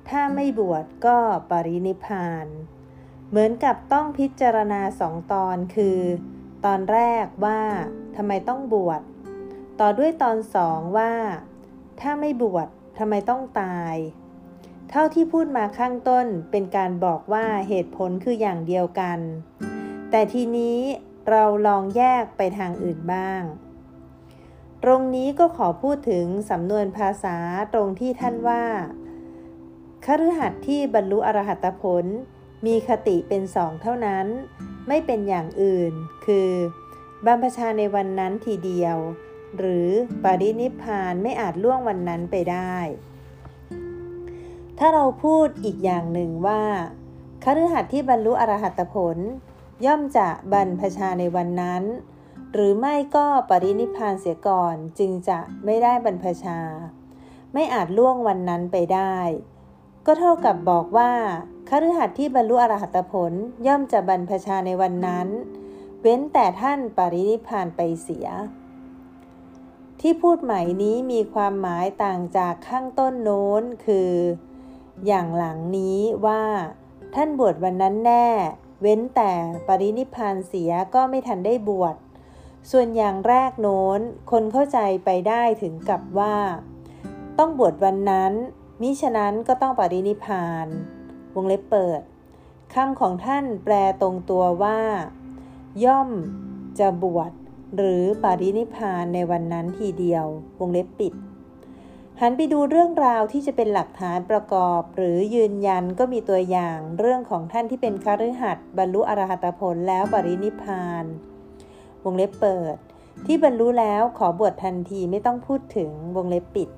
[0.08, 1.18] ถ้าไม่บวชก็
[1.50, 2.46] ปรินิพาน
[3.28, 5.98] เหมือนกับต้องพิจารณาสองตอนคือ
[6.64, 7.60] ตอนแรกว่า
[8.16, 9.00] ทำไมต้องบวช
[9.80, 11.12] ต่อด้วยตอนสองว่า
[12.00, 13.94] ถ้าไม่บวชทำไมต้องตาย
[14.90, 19.18] เท่าที่พูดมาข้างต้นเป็นการบอกว่าเหตุผลคืออย่างเดียวกัน
[20.10, 20.78] แต่ทีนี้
[21.30, 23.42] เราลองแยกไปทางอื่นบ้าง
[24.82, 27.36] ตรงนี้ก็ขอพูดถึงสำนวนภาษา
[27.72, 28.64] ตรงที่ท่านว่า
[30.04, 32.04] คฤหัสถ์ที่บรรลุอรหัตผล
[32.66, 34.26] มีคติเป็นสองเท่านั้น
[34.88, 35.92] ไม่เป็นอย่างอื่น
[36.26, 36.50] คือ
[37.26, 38.98] บรรพชาในวันนั้นทีเดียว
[39.58, 39.88] หรือ
[40.24, 42.76] ปรินิพานไม่อาจล่วงวันนั้นไปได้
[44.78, 46.62] ถ้าเราพูดอีกอย่างหนึ่งว่า
[47.44, 49.18] คฤหัสถ์ที่บรรลุอรหัตผล
[49.86, 51.82] ย่อมจะบรรพชาในวันนั้น
[52.52, 56.60] หรือไม่ก็ปรินิพานเสียก่อนจึงจะไม่ได้บรรพชา
[57.52, 59.16] ไม่อาจล่วงวันนั้นไปได้
[60.06, 61.12] ก็เท่ากับบอกว่า
[61.68, 63.32] คฤหัสถ์ที่บรรลุอรหัตผล
[63.66, 65.28] ย่อมจะบรรพชาในวันนั้น
[66.00, 68.28] เว้นแต่ท่านปรินิพานไปเสีย
[70.00, 74.12] ที่พูดใหม่นี้มีความหมายต่างจากข้างต้นโน้นคือ
[75.06, 76.44] อย่างหลังนี้ว่า
[77.14, 78.28] ท่านบวชวันนั้นแน่
[78.82, 79.32] เว้นแต่
[79.66, 81.94] ปรินิพานเสียก็ไม่ทันได้บวช
[82.70, 86.36] ส่วนอย่างแรกโน้น คนเข้าใจไปได้ถึงกับว่า
[87.38, 88.32] ต้องบวชวันนั้น
[88.80, 90.66] มิฉะนั้นก็ต้องปรินิพาน
[91.34, 92.00] วงเล็บเปิด
[92.74, 94.80] คำของท่านแปลตรงตัวว่า
[95.84, 96.10] ย่อม
[96.78, 97.30] จะบวช
[97.76, 100.26] หรือปารินิพานในวันนั้นทีเดียว
[100.58, 101.14] วงเล็บปิด
[102.20, 111.04] หันไปดูเรื่องราวที่จะเป็นหลักฐานประกอบ หรือยืนยันก็มีตัวอย่างเรื่องของท่านที่เป็นคฤหัสถ์บรรลุอรหัตผลแล้วปรินิพาน
[112.04, 112.76] วงเล็บเปิด
[113.26, 116.68] ที่บรรลุแล้วขอบวชทันทีไม่ต้องพูดถึงวงเล็บปิด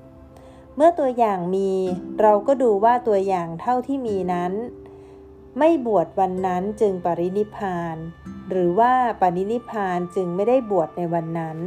[0.75, 1.71] เมื่อตัวอย่างมี
[2.21, 4.53] เราก็ดูว่าตัวอย่างเท่าที่มีนั้น
[5.57, 7.97] ไม่บวชวันนั้นจึงปรินิพาน
[8.49, 11.57] หรือว่าปณินิพานจึงไม่ได้บวชในวันนั้น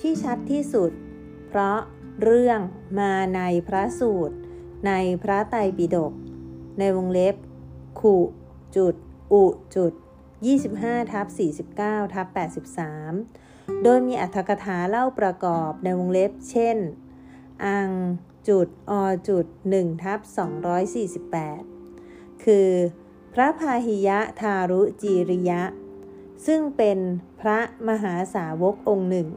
[0.00, 0.90] ที่ชัดที่สุด
[1.48, 1.78] เพราะ
[2.22, 2.60] เรื่อง
[3.00, 4.36] มาในพระสูตร
[4.86, 6.12] ในพระไตรปิฎก
[6.78, 7.34] ในวงเล็บ
[8.00, 8.16] ขุ
[8.76, 8.94] จุด
[9.32, 9.44] อุ
[9.76, 9.92] จุด
[10.52, 11.26] 25ทับ
[11.72, 12.26] 49ทับ
[13.04, 16.76] 83 โดยมีอัธกถาเล่าประกอบในวงเล็บ เช่น
[17.64, 17.90] อัง
[18.48, 18.92] จุดอ
[19.28, 21.71] จุด1ทับ248
[22.44, 22.68] คือ
[23.34, 25.62] พระพาหิยะทารุจีริยะ
[26.46, 26.98] ซึ่งเป็น
[27.40, 29.28] พระมหาสาวกองค์หนึ่ง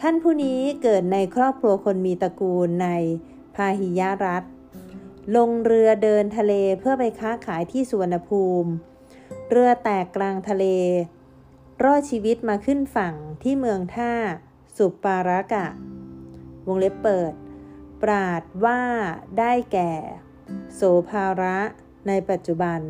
[0.00, 2.88] ท่านผู้นี้เกิดในครอบครัวคนมีตระกูลใน
[3.56, 4.44] พาหิยะรัฐ
[5.36, 8.70] ลงเรือเดินทะเลเพื่อไปค้าขายที่สุวรรณภูมิ
[9.50, 10.64] เรือแตกกลางทะเล
[11.84, 14.12] รอดชีวิตมาขึ้นฝั่งที่เมืองท่า
[14.76, 15.66] สุปารากะ
[16.66, 17.32] วงเล็บเปิด
[18.02, 18.80] ปราดว่า
[19.38, 19.92] ได้แก่
[20.74, 21.58] โสภาระ
[22.08, 22.80] ในปัจจุบัน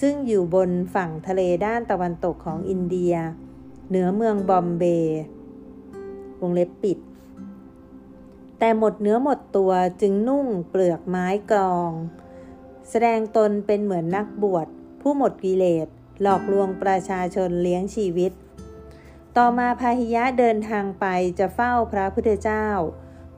[0.00, 3.14] ซึ่งอยู่บนฝั่งทะเลด้านตะวันตกของอินเดีย
[3.88, 5.20] เหนือเมืองบอมเบย์
[6.40, 6.98] วงเล็บปิด
[8.58, 11.92] แต่หมดเนื้อหมดตัวจึงนุ่งเปลือกไม้กรอง
[12.90, 14.66] แสดงตนเป็นเหมือนนักบวช
[15.00, 15.86] ผู้หมดกิเลส
[16.22, 18.32] หลอกลวงประชาชนเลี้ยงชีวิต
[19.36, 21.06] ต่อมาพาหิยะเดินทางไป
[21.38, 22.66] จะเฝ้าพระพุทธเจ้า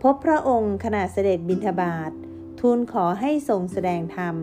[0.02, 2.12] พบพระองค์ขณะเสด็จบิณฑบาต
[2.60, 4.36] ทูลขอให้ทรงแสดงธรรม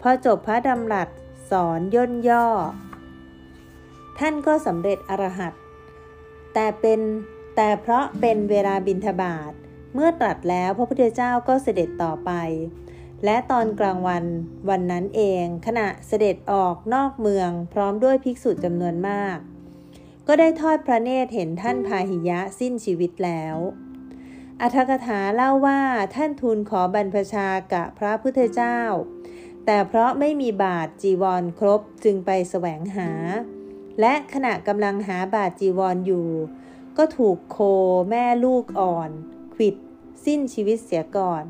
[0.00, 1.08] พอจบพระดำรัส
[1.50, 2.46] สอนย่นย่อ
[4.18, 5.52] ท่านก็สำเร็จอรหัต
[6.54, 7.00] แต่เป็น
[7.56, 9.52] แต่เพราะเป็นเวลาบิณฑบาต
[9.94, 12.30] เมื่อตรัสแล้วพระพุทธเจ้าก็เสด็จต่อไป
[13.24, 14.24] และตอนกลางวัน
[14.68, 19.38] วันนั้นเอง ขณะเสด็จออกนอกเมืองพร้อมด้วยภิกษุจำนวนมาก
[20.26, 23.56] ก็ได้ทอดพระเนตรเห็นท่านพาหิยะสิ้นชีวิตแล้ว
[24.60, 25.80] อัธกถาเล่าว่า
[26.14, 28.78] ท่านทูลขอบรรพชากะพระพุทธเจ้า
[29.70, 33.10] แต่เพราะไม่มีบาทจีวรครบจึงไปแสวงหา
[34.00, 36.28] และขณะกำลังหาบาทจีวรออยู่
[36.96, 37.58] ก็ถูกโค
[38.10, 39.10] แม่ลูกอ่อน
[39.54, 39.74] ขิด
[40.24, 41.44] สิ้นชีวิตเสียก่อน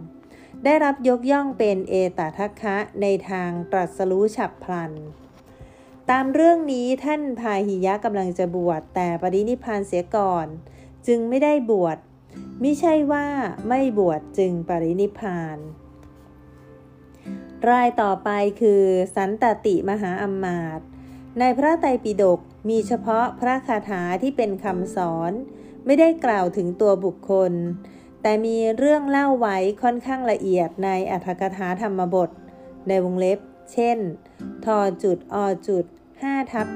[0.65, 4.93] ได้รับยกย่องเป็นเอตทัคคะในทางตรัสรู้ฉับพลัน
[6.11, 10.47] ตามเรื่องนี้ท่านพาหิยะกำลังจะบวชแต่ปรินิพานเสียก่อน
[11.07, 11.99] จึงไม่ได้บวช
[12.63, 13.27] มิใช่ว่า
[13.69, 15.59] ไม่บวชจึงปรินิพาน
[17.71, 18.83] รายต่อไปคือ
[19.17, 20.81] สันตติมหาอมมาต
[21.39, 25.33] ในพระไตรปิฎกมีเฉพาะพระคาถาที่เป็นคำสอน
[25.85, 27.53] ไม่ได้กล่าวถึงตัวบุคคล
[28.23, 32.31] แต่มีเรื่องเล่าไว้ค่อนข้างละเอียดในอัธกถาธรรมบท
[32.89, 33.39] ในวงเล็บ
[33.73, 33.99] เช่น
[34.65, 35.37] ทอจุดอ
[35.69, 35.85] จุด
[36.19, 36.67] 5ทับ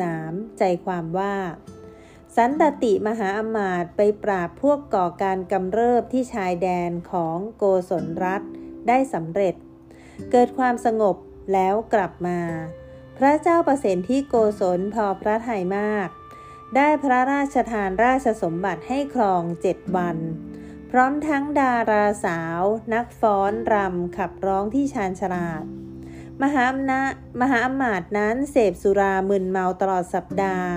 [0.00, 1.36] 73 ใจความว่า
[2.36, 8.42] สันตติมหาอมาตไปปราบพวกก่อการกำเริบที่ชายแดนของโกศลรัฐ
[8.88, 9.54] ได้สำเร็จ
[10.32, 11.16] เกิดความสงบ
[11.52, 12.40] แล้วกลับมา
[13.18, 16.08] พระเจ้าประสิทธิที่โกศลพอพระทัยมาก
[16.76, 20.16] ได้พระราชทานราชสมบัติให้ครองเจ็ดวัน
[20.90, 22.62] พร้อมทั้งดาราสาว
[22.94, 25.64] นักฟ้อนรำขับร้องที่ชาญฉลาด
[26.42, 27.00] มหาอำนา
[27.40, 30.70] มหาอมาตนั้นเสพสุรามึนเมาตลอดสัปดาห์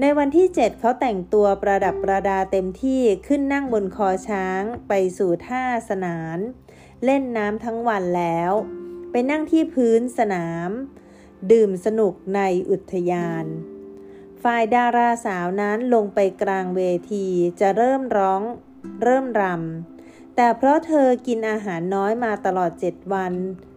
[0.00, 6.38] ในวันที่เจ็ดเขาแต่งตัวประดับประดาเต็มที่ขึ้นนั่งบนคอช้างไปสู่ท่าสนาน
[7.04, 8.52] เล่นน้ำทั้งวันแล้ว
[9.10, 10.70] ไปนั่งที่พื้นสนาม
[11.52, 13.44] ดื่มสนุกในอุทยาน
[14.42, 16.80] ฝ่ายดาราสาวนั้นลงไปกลางเว
[17.12, 17.26] ที
[17.60, 18.42] จะเริ่มร้อง
[19.02, 23.32] เริ่มรำ แต่เพราะเธอกินอาหารน้อยมาตลอดเจ็ดวัน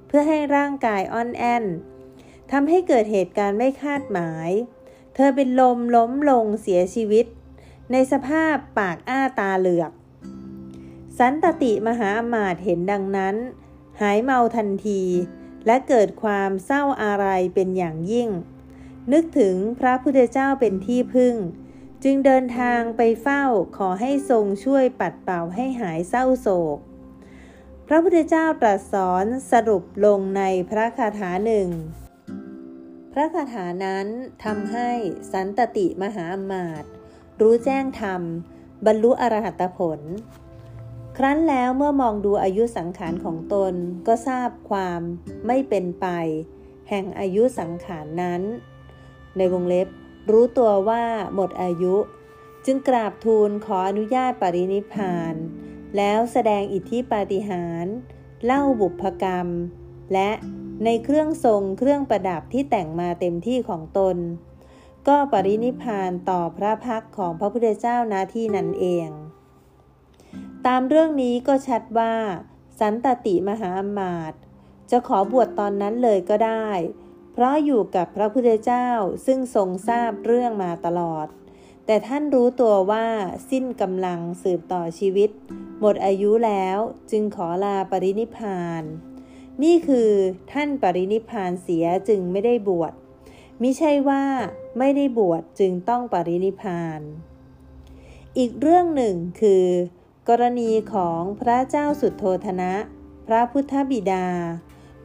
[0.07, 1.63] เพื่อให้ร่างกายอ่อนแอน
[2.51, 4.49] ทำให้เกิดเหตุการณ์ไม่คาดหมาย
[5.15, 7.25] เธอเป็นลมล้มลงเสียชีวิต
[7.91, 9.91] ในสภาพปากอ้าตาเหลือก
[11.19, 13.35] สันตติมหาอมาตเห็นดังนั้น
[14.01, 15.01] หายเมาทันที
[15.65, 18.29] และเกิดความเศร้าอะไรเป็นอย่างยิ่ง
[19.11, 21.35] นึกถึงพระพุทธเจ้าเป็นที่พึ่ง
[22.03, 23.43] จึงเดินทางไปเฝ้า
[23.77, 26.77] ขอให้ทรงช่วยปัดเป่าให้หายเศร้าโศก
[27.87, 31.67] พระพุทธเจ้าตรัสสอนสรุปลงในพระคาถาหนึ่ง
[33.13, 34.07] พระคาถานั้น
[34.43, 34.89] ทำให้
[35.31, 36.83] สันตติมหาอมาต
[37.41, 38.21] รู้แจ้งธรรม
[38.85, 39.99] บรรลุอรหัตผล
[41.17, 43.73] ครั้นแล้วเมื่อมองดูอายุสังขารของตน
[44.07, 45.01] ก็ทราบความ
[45.47, 46.07] ไม่เป็นไป
[46.89, 48.41] แห่งอายุสังขารนั้น
[49.37, 49.87] ในวงเล็บ
[50.31, 51.03] รู้ตัวว่า
[51.35, 51.95] หมดอายุ
[52.65, 55.35] จึงกราบทูลขออนุญาตปรินิพาน
[55.97, 57.95] แล้วแสดงอิทธิปาฏิหาริย์
[58.45, 59.47] เล่าบุพกรรม
[60.13, 60.31] และ
[60.85, 64.17] ในเครื่องทรงเครื่องประดับที่แต่งมาเต็มที่ของตน
[65.07, 69.09] ก็ปรินิพานต่อพระพักของพระพุทธเจ้านาที่นั้นเอง
[70.67, 72.13] ตามเรื่องนี้ก็ชัดว่า
[72.79, 74.33] สันตติมหาอมาต
[74.91, 76.69] จะขอบวชตอนนั้นเลยก็ได้
[77.33, 78.89] เพราะอยู่กับพระพุทธเจ้า
[79.25, 81.27] ซึ่งทรงทราบเรื่องมาตลอด
[81.85, 83.07] แต่ท่านรู้ตัวว่า
[83.49, 85.29] สิ้นกำลังสืบต่อชีวิต
[85.79, 86.77] หมดอายุแล้ว
[87.11, 88.83] จึงขอลาปรินิพาน
[89.63, 90.09] นี่คือ
[90.51, 92.93] ท่านปรินิพานเสียจึงไม่ได้บวช
[93.61, 94.23] มิใช่ว่า
[94.79, 96.99] ไม่ได้บวชจึงต้องปรินิพาน
[98.37, 99.65] อีกเรื่องหนึ่งคือ
[100.29, 102.73] กรณีของพระเจ้าสุดโทธนะ
[103.27, 104.27] พระพุทธบิดา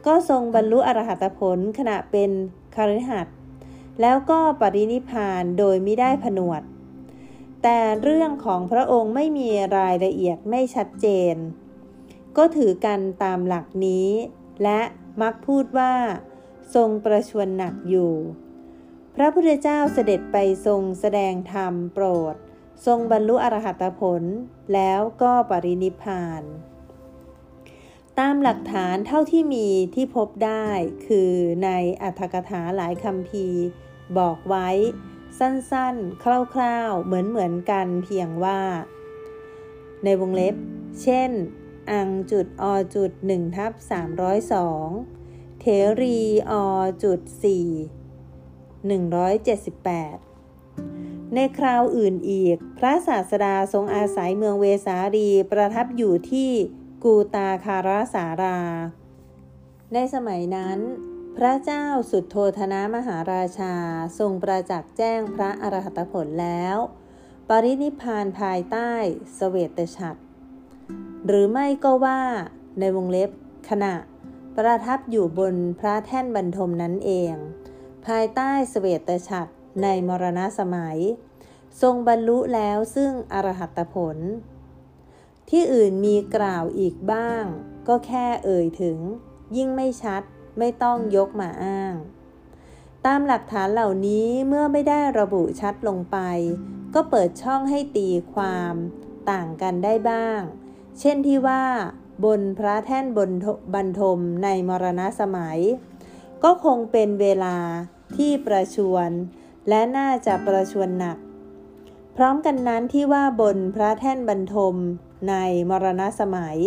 [0.05, 2.31] ก็ทรงบรรลุอรหัตผลขณะเป็น
[2.75, 3.27] คาริหัด
[4.01, 6.61] แล้วก็ปรินิพานโดยไม่ได้ผนวด
[7.63, 11.35] แต่เรื่องของพระองค์ไม่มีรายละเอียดไม่ชัดเจน
[12.37, 14.09] ก็ถือกันตามหลักนี้
[14.63, 14.81] และ
[15.21, 15.93] มักพูดว่า
[16.75, 18.13] ทรงประชวรหนักอยู่
[19.15, 22.35] พระพุทธเจ้าเสด็จไปทรงแสดงธรรมโปรด
[22.85, 24.23] ทรงบรรลุอรหัตผล
[24.73, 26.43] แล้วก็ปรินิพาน
[28.19, 30.67] ตามหลักฐานเท่าที่มีที่พบได้
[31.07, 31.69] คือใน
[32.01, 33.47] อัตถกถาหลายคำพี
[34.17, 34.69] บอกไว้
[35.39, 38.61] สั้นๆ คร่าวๆ เหมือนๆกันเพียงว่า
[40.03, 40.55] ในวงเล็บ
[41.01, 41.31] เช่น
[41.91, 42.63] อังจุดอ
[42.95, 43.71] จุด1ทับ
[44.87, 45.65] 302เท
[46.01, 46.19] รี
[46.51, 46.53] อ
[47.03, 47.31] จุด4
[48.89, 50.28] 178
[51.35, 56.51] ในคราวอื่นอีก พระศาสดาทรงอาศัยเมืองเวสาลีประทับอยู่ที่
[57.03, 58.59] กูตาคาราสารา
[59.93, 60.79] ในสมัยนั้น
[61.37, 63.73] พระเจ้าสุดโทธนะมหาราชา
[64.19, 66.77] ทรงประจักษ์แจ้งพระอรหัตผลแล้ว
[67.49, 68.91] ปรินิพานภายใต้
[69.37, 70.21] สเวตฉัตร
[71.25, 72.21] หรือไม่ก็ว่า
[72.79, 73.29] ในวงเล็บ
[73.69, 73.95] ขณะ
[74.57, 77.33] ประทับอยู่บนพระแท่นบรรทมนั้นเอง
[78.05, 80.97] ภายใต้สเวตฉัตร ในมรณะสมัย
[81.81, 84.17] ทรงบรรลุแล้วซึ่งอรหัตผล
[85.49, 87.43] ที่อื่นมีกล่าวอีกบ้าง
[87.87, 88.97] ก็แค่เอ่ยถึง
[89.55, 90.21] ยิ่งไม่ชัด
[90.57, 91.93] ไม่ต้องยกมาอ้าง
[93.05, 96.17] ตามหลักฐานเหล่านี้เมื่อไม่ได้ระบุชัดลงไป
[96.93, 98.73] ก็เปิดช่องให้ตีความ
[99.31, 100.41] ต่างกันได้บ้าง
[100.99, 101.63] เช่นที่ว่า
[102.25, 103.29] บนพระแท่นบน
[103.73, 105.59] บรรทมในมรณะสมัย
[106.43, 107.57] ก็คงเป็นเวลา
[108.15, 109.09] ที่ประชวน
[109.69, 111.17] และน่าจะประชวนหนัก
[112.15, 114.75] พร้อมกันนั้นที่ว่าบนพระแท่นบรรทม
[115.29, 115.35] ใน
[115.69, 116.57] มรณะสมัย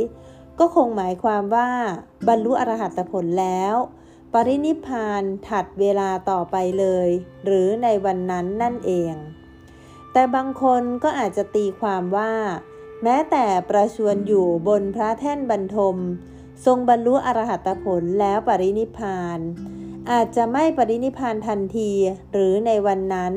[0.58, 1.70] ก็คงหมายความว่า
[2.28, 3.74] บรรลุอรหัตผลแล้ว
[4.32, 7.08] ปรินิพานถัดเวลาต่อไปเลย
[7.44, 9.14] หรือในวันนั้นนั่นเอง
[10.12, 12.32] แต่บางคนก็อาจจะตีความว่า
[13.02, 15.96] แม้แต่ประชวนอยู่บนพระแท่นบรรทม
[16.64, 19.38] ทรงบรรลุอรหัตผลแล้วปรินิพาน
[20.10, 21.90] อาจจะไม่ปรินิพานทันที
[22.32, 23.34] หรือในวันนั้น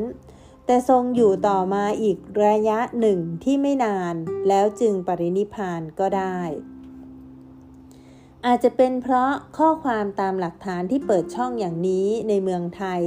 [0.65, 4.15] แต่ทรงอยู่ต่อมาอีกระยะหนึ่งที่ไม่นาน
[4.47, 6.39] แล้วจึงปรินิพานก็ได้
[8.45, 13.01] อาจจะเป็นเพราะข้อความตามหลักฐานที่เปิดช่องอย่างนี้ในเมืองไทย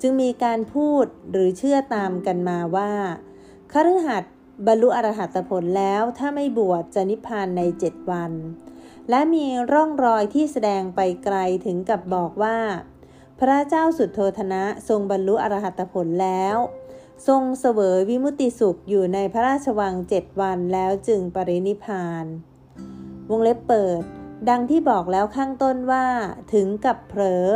[0.00, 2.92] จึงมีการพูดหรือเชื่อตามกันมาว่า
[3.72, 4.32] คฤหัสถ์
[4.66, 8.32] บรรลุอรหัตผลแล้วถ้าไม่บวชจะนิพพานในเจ็ดวัน
[9.10, 12.58] และมีร่องรอยที่แสดงไปไกลถึงกับบอกว่า
[13.40, 16.56] พระเจ้าสุดโทธนะทรงบรรลุอรหัตผลแล้ว
[17.28, 22.24] ทรงเสวยวิมุติสุขอยู่ในพระราชวังเจ็ดวันแล้วจึงปรินิพาน
[23.30, 24.02] วงเล็บเปิด
[24.48, 26.06] ดังที่บอกแล้วข้างต้นว่า
[26.52, 27.46] ถึงกับเผลอ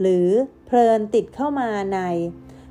[0.00, 0.28] หรือ
[0.66, 2.00] เพลินติดเข้ามาใน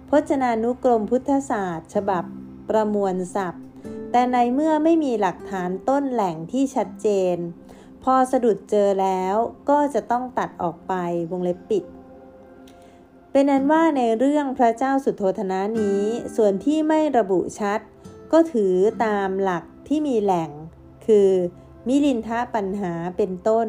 [0.09, 2.23] พจนานุกรมพุทธศาสตร์ ฉบับ
[2.69, 3.63] ประมวลศัพท์
[4.11, 7.37] แต่ในเมื่อไม่มีหลักฐานต้นแหล่งที่ชัดเจน
[8.03, 9.35] พอสะดุดเจอแล้ว
[9.69, 10.93] ก็จะต้องตัดออกไป
[11.31, 11.83] วงเล็บปิด
[13.31, 16.03] เป็นนั้นว่าในเรื่องพระเจ้าสุโธธนานี้
[16.35, 17.79] ส่วนที่ไม่ระบุชัด
[18.31, 20.49] ก็ถือตามหลักที่มีแหล่ง
[21.05, 21.29] คือ
[21.87, 23.67] มิลินทะปัญหาเป็นต้น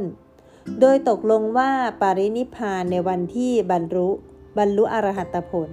[0.80, 1.70] โดยตกลงว่า
[2.00, 4.10] ปารินิพานในวันที่บรรลุ
[4.58, 5.70] บรรลุอรหัตผล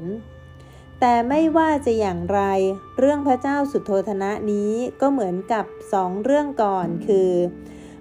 [1.00, 2.41] แต่ไม่ว่าจะอย่างไร
[3.00, 7.30] เรื่องพระเจ้าสุโธธนะนี้ก็เหมือนกับสองเรื่องก่อนคือ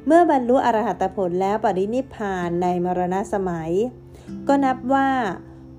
[0.07, 3.73] เมื่อบรรลุอรหัตผลแล้วปรินิพานในมรณะสมัย
[4.49, 5.11] ก็นับว่า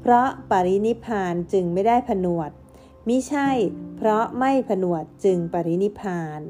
[0.02, 2.52] เพราะปรินิพานจึงไม่ได้ผนวด
[3.08, 3.50] มิใช่
[3.98, 6.42] เพราะไม่ผนวดจึงปรินิพาน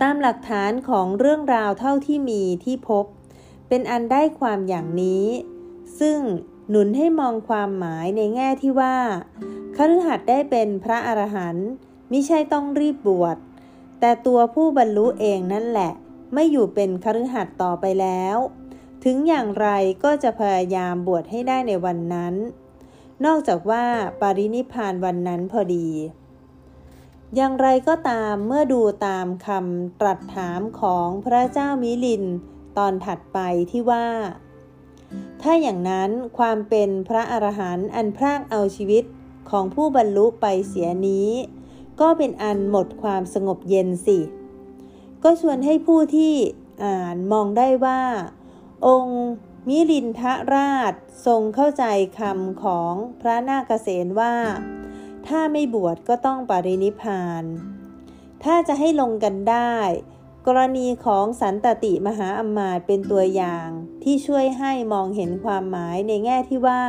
[0.00, 3.04] ตามหลักฐานของเรื่องราวเท่าที่มีที่พบ
[3.68, 5.26] เป็นอันได้ความอย่างนี้
[6.00, 6.18] ซึ่ง
[6.70, 8.96] หนุนให้มองความหมายในแง่ที่ว่า
[9.76, 11.68] คฤหัสถ์ได้เป็นพระอรหันต์
[12.12, 13.36] มิใช่ต้องรีบบวช
[14.00, 15.92] แต่ตัวผู้บรรลุเองนั่นแหละ
[16.34, 18.36] ไม่อยู่เป็นคฤหัสถ์ต่อไปแล้ว
[19.04, 19.68] ถึงอย่างไร
[20.04, 22.34] ก็จะพยายามบวชให้ได้ในวันนั้น
[23.24, 23.84] นอกจากว่า
[24.20, 25.88] ปารินิพานวันนั้นพอดี
[27.36, 32.24] อย่างไรก็ตามเมื่อดูตามคำตรัสถามของพระเจ้ามิลิน
[32.78, 33.38] ตอนถัดไป
[33.70, 34.06] ที่ว่า
[35.42, 39.04] ถ้าอย่างนั้นความเป็นพระอรหันต์อันพรากเอาชีวิต
[39.50, 41.30] ของผู้บรรลุไปเสียนี้
[42.00, 44.18] ก็เป็นอันหมดความสงบเย็นสิ
[45.22, 46.34] ก็ชวนให้ผู้ที่
[46.84, 48.02] อ่านมองได้ว่า
[48.86, 49.26] องค์
[49.68, 50.22] มิลินท
[50.52, 50.92] ราช
[51.26, 51.84] ทรงเข้าใจ
[52.18, 54.34] คำของพระนาคเษนว่า
[55.26, 57.44] ถ้าไม่บวชก็ต้องปรินิพาน
[58.44, 59.74] ถ้าจะให้ลงกันได้
[60.46, 63.68] กรณีของสันตติมหาอมาตเป็นตัวอย่าง
[64.02, 66.82] ที่ช่วยให้มองเห็นความหมายในแง่ที่ว่า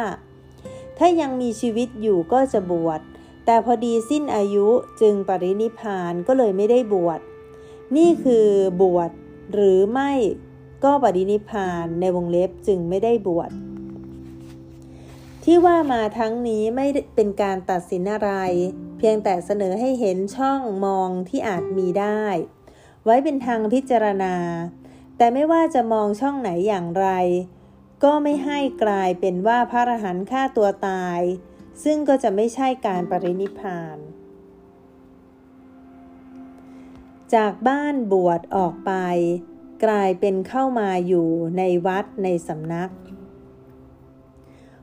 [0.97, 3.01] ถ้ายังมีชีวิตอยู่ก็จะบวช
[3.51, 4.67] แต่พอดีสิ้นอายุ
[5.01, 7.19] จึงปรินิพานก็เลยไม่ได้บวช
[7.97, 8.47] นี่คือ
[8.81, 9.11] บวช
[9.53, 10.11] หรือไม่
[10.83, 13.51] ก็ปรินิพานในวงเล็บจึงไม่ได้บวช
[15.43, 16.85] ที่ว่ามาทั้งนี้ไม่
[17.15, 18.31] เป็นการตัดสินอะไร
[18.97, 22.23] เพียงแต่เสนอให้เห็นช่องมองที่อาจมีได้
[23.05, 24.35] ไว้เป็นทางพิจารณา
[25.17, 27.07] แต่ไม่ว่าจะมองช่องไหนอย่างไร
[28.03, 31.21] ก็ไม่ให้กลายเป็นว่าพระอรหันต์ฆ่าตัวตาย
[31.83, 33.97] ซึ่งก็จะไม่ใช่การปรินิพาน
[37.35, 38.91] จากบ้านบวชออกไป
[39.85, 41.27] กลายเป็นเข้ามาอยู่
[41.57, 42.91] ในวัดในสำนัก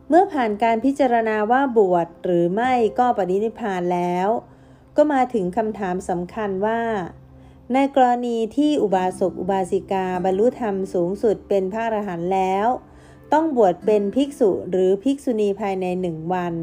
[0.08, 4.28] เมื่อผ่านการพิจารณาว่าบวชหรือไม่ก็ปฏินิพานแล้ว
[4.96, 6.82] ก็มาถึงคำถามสำคัญว่า
[7.72, 12.66] ในกรณีที่อุบาสกอุบาสิกาบรรลุธรรมสูงสุดเป็นพระอรหันต์แล้ว
[13.32, 16.54] ต้องบวชเป็นภิกษุหรือภิกษุณีภายในหนึ่งวัน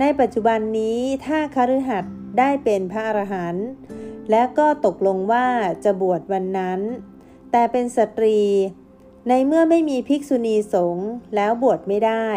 [0.00, 3.66] ในปัจจุบันนี้ถ้าคฤหัสถ์ได้เป็นพระอรหันต์
[4.30, 5.46] และก็ตกลงว่า
[5.84, 6.80] จะบวชวันนั้น
[7.52, 8.38] แต่เป็นสตรี
[9.28, 12.28] ในเมื่อไม่มีภิกษุณีสงฆ์แล้วบวชไม่ได้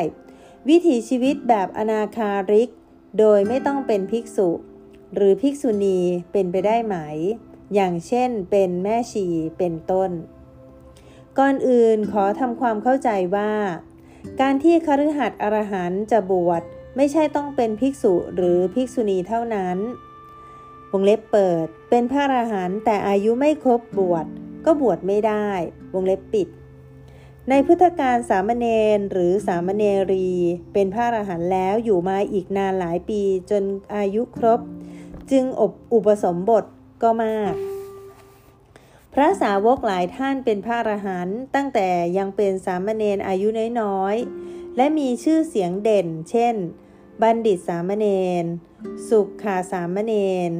[0.69, 2.71] วิถีชีวิตแบบอนาคาริก
[3.19, 4.49] โดยไม่ต้องเป็นภิกษุ
[5.15, 5.99] หรือภิกษุณี
[6.31, 6.95] เป็นไปได้ไหม
[7.73, 9.27] อย่างเช่นเป็นแม่ชี
[9.57, 10.11] เป็นต้น
[11.37, 13.53] ก่อนอื่นขอทำความเข้าใจว่า
[14.41, 16.63] การที่คฤหัสถ์อรหันต์จะบวช
[16.95, 19.77] ไม่ใช่ต้องเป็นภิกษุหรือภิกษุณีเท่านั้น
[20.91, 24.25] วงเล็บเปิด เป็นพระอรหันต์แต่อายุไม่ครบบวช
[24.65, 25.49] ก็บวชไม่ได้
[25.93, 26.47] วงเล็บปิด
[27.49, 28.65] ในพุทธการสามเณ
[28.97, 30.29] รหรือสามเณรี
[30.73, 33.63] เป็นพระอรหันต์แล้วอยู่มาอีกนานหลายปีจน
[33.95, 34.59] อายุครบ
[35.31, 36.65] จึงอบอุปสมบท
[37.03, 37.53] ก็มาก
[39.13, 41.87] พระสาวกหลายท่านเป็นพระอรหันต์ตั้งแต่
[42.17, 43.47] ยังเป็นสามเณรอายุ
[43.81, 46.55] น้อยๆและมีชื่อเสียงเด่น เช่น
[47.21, 48.05] บัณฑิตสามเณ
[48.43, 48.45] ร
[49.09, 50.13] สุขขาสามเณ
[50.49, 50.51] ร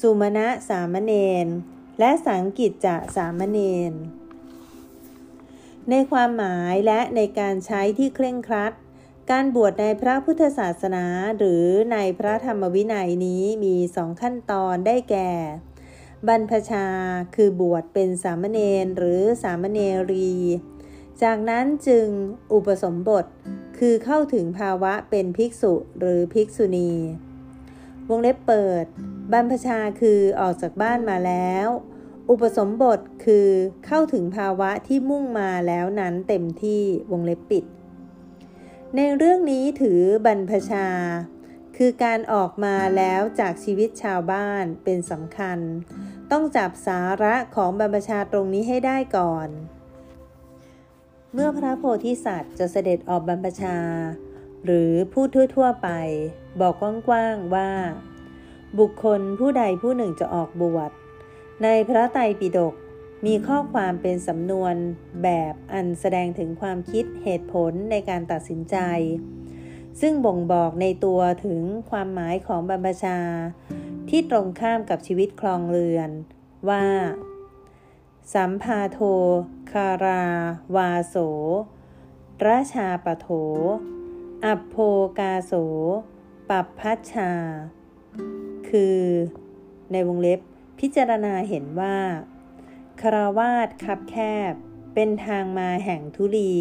[0.00, 1.12] สุมาณะสามเณ
[1.44, 1.46] ร
[1.98, 3.58] และสังกิจจะสามเณ
[3.90, 3.92] ร
[5.90, 8.72] ในความหมายและในการใช้ที่เคร่งครัด
[9.30, 11.04] การบวชในพระพุทธศาสนา
[11.38, 15.30] หรือในพระธรรมวินัยนี้มีสองขั้นตอนได้แก่
[16.28, 16.86] บรรพชา
[17.34, 19.80] คือบวชเป็นสามเณรหรือสามเณ
[20.12, 20.34] รี
[21.22, 22.06] จากนั้นจึง
[22.52, 23.24] อุปสมบท
[23.78, 26.92] คือเข้าถึงภาวะเป็นภิกษุหรือภิกษุณี
[28.08, 28.84] วงเล็บเปิด
[29.32, 31.68] บรรพชาคือออกจากบ้านมาแล้ว
[32.30, 33.48] อุปสมบทคือ
[33.86, 37.64] เข้าถึงภาวะที่มุ่งมาแล้วนั้นเต็มที่วงเล็บปิด
[38.96, 40.88] ในเรื่องนี้ถือบรรพชา
[41.76, 45.58] คือการออกมาแล้วจากชีวิตชาวบ้านเป็นสำคัญ
[46.30, 49.48] ต้องจับสาระของบรรพชาตรงนี้ให้ได้ก่อน
[51.32, 53.78] เมื่อพระโพธิสัตว์จะเสด็จออกบรรพชา
[54.64, 55.88] หรือพูดทั่วๆไป
[56.60, 56.74] บอก
[57.08, 57.70] กว้างๆว่า
[58.78, 60.90] บุคคลผู้ใดผู้หนึ่งจะออกบวช
[61.62, 62.74] ในพระไตรปิฎก
[63.26, 64.74] มีข้อความเป็นสำนวน
[65.22, 68.76] แบบอันแสดงถึงความคิดเหตุผลในการตัดสินใจ
[70.00, 71.60] ซึ่งบ่งบอกในตัวถึง
[71.90, 73.18] ความหมายของบรรพชา
[74.08, 76.10] ที่ตรงข้ามกับชีวิตคลองเรือน
[76.68, 76.84] ว่า
[78.34, 78.98] สัมภาโท
[79.72, 80.24] คารา
[80.76, 81.16] วาโส
[82.46, 83.28] ราชาปโถ
[84.44, 84.76] อัพโพ
[85.18, 85.52] กาโส
[86.48, 87.32] ปัปพัชชา
[88.68, 89.00] คือ
[89.92, 90.40] ในวงเล็บ
[90.80, 91.98] พิจารณาเห็นว่า
[93.00, 94.16] คารวาสคับแค
[94.50, 94.52] บ
[94.94, 96.54] เป็นทางมาแห่งทุลี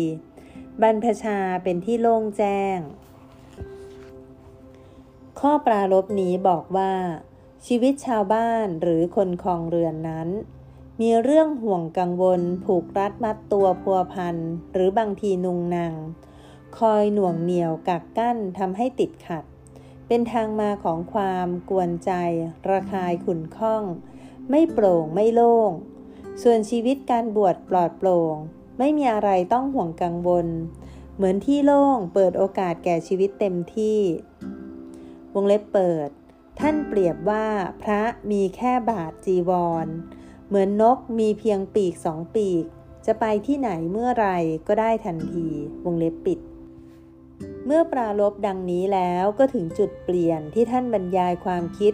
[0.82, 2.78] บรรพชาเป็นที่โล่งแจ้ง
[5.39, 6.93] ข้อปรารบนี้บอกว่า
[7.66, 10.30] ชีวิตชาวบ้านหรือคนคลองเรือนนั้น
[11.02, 14.36] มีเรื่องห่วงกังวล ผูกรัดมัดตัวพัวพัน
[14.74, 15.93] หรือบางทีนุงนาง
[16.78, 19.43] คอยหน่วงเหนี่ยวกักกั้นทำให้ติดขัด
[20.08, 22.12] เป็นทางมาของความกวนใจ
[22.70, 23.84] ระคายขุนข้อง
[24.50, 25.72] ไม่โปร่งไม่โล่ง
[26.41, 28.36] ส่วนชีวิตการบวชปลอดโปร่ง
[28.78, 30.48] ไม่มีอะไรต้องห่วงกังวล
[31.16, 34.00] เหมือนที่โล่งเปิดโอกาสแก่ชีวิตเต็มที่
[35.34, 36.10] วงเล็บเปิด
[36.60, 37.48] ท่านเปรียบว่า
[37.82, 39.52] พระมีแค่บาทจีว
[39.86, 39.88] ร
[40.48, 42.64] เหมือนนกมีเพียงปีกสองปีก
[43.06, 44.28] จะไปที่ไหนเมื่อไร
[44.68, 45.48] ก็ได้ทันที
[45.86, 46.39] วงเล็บปิด
[47.66, 51.93] เมื่อปรารบดังนี้แล้วก็ถึงจุดเปลี่ยนที่ท่านบรรยายความคิด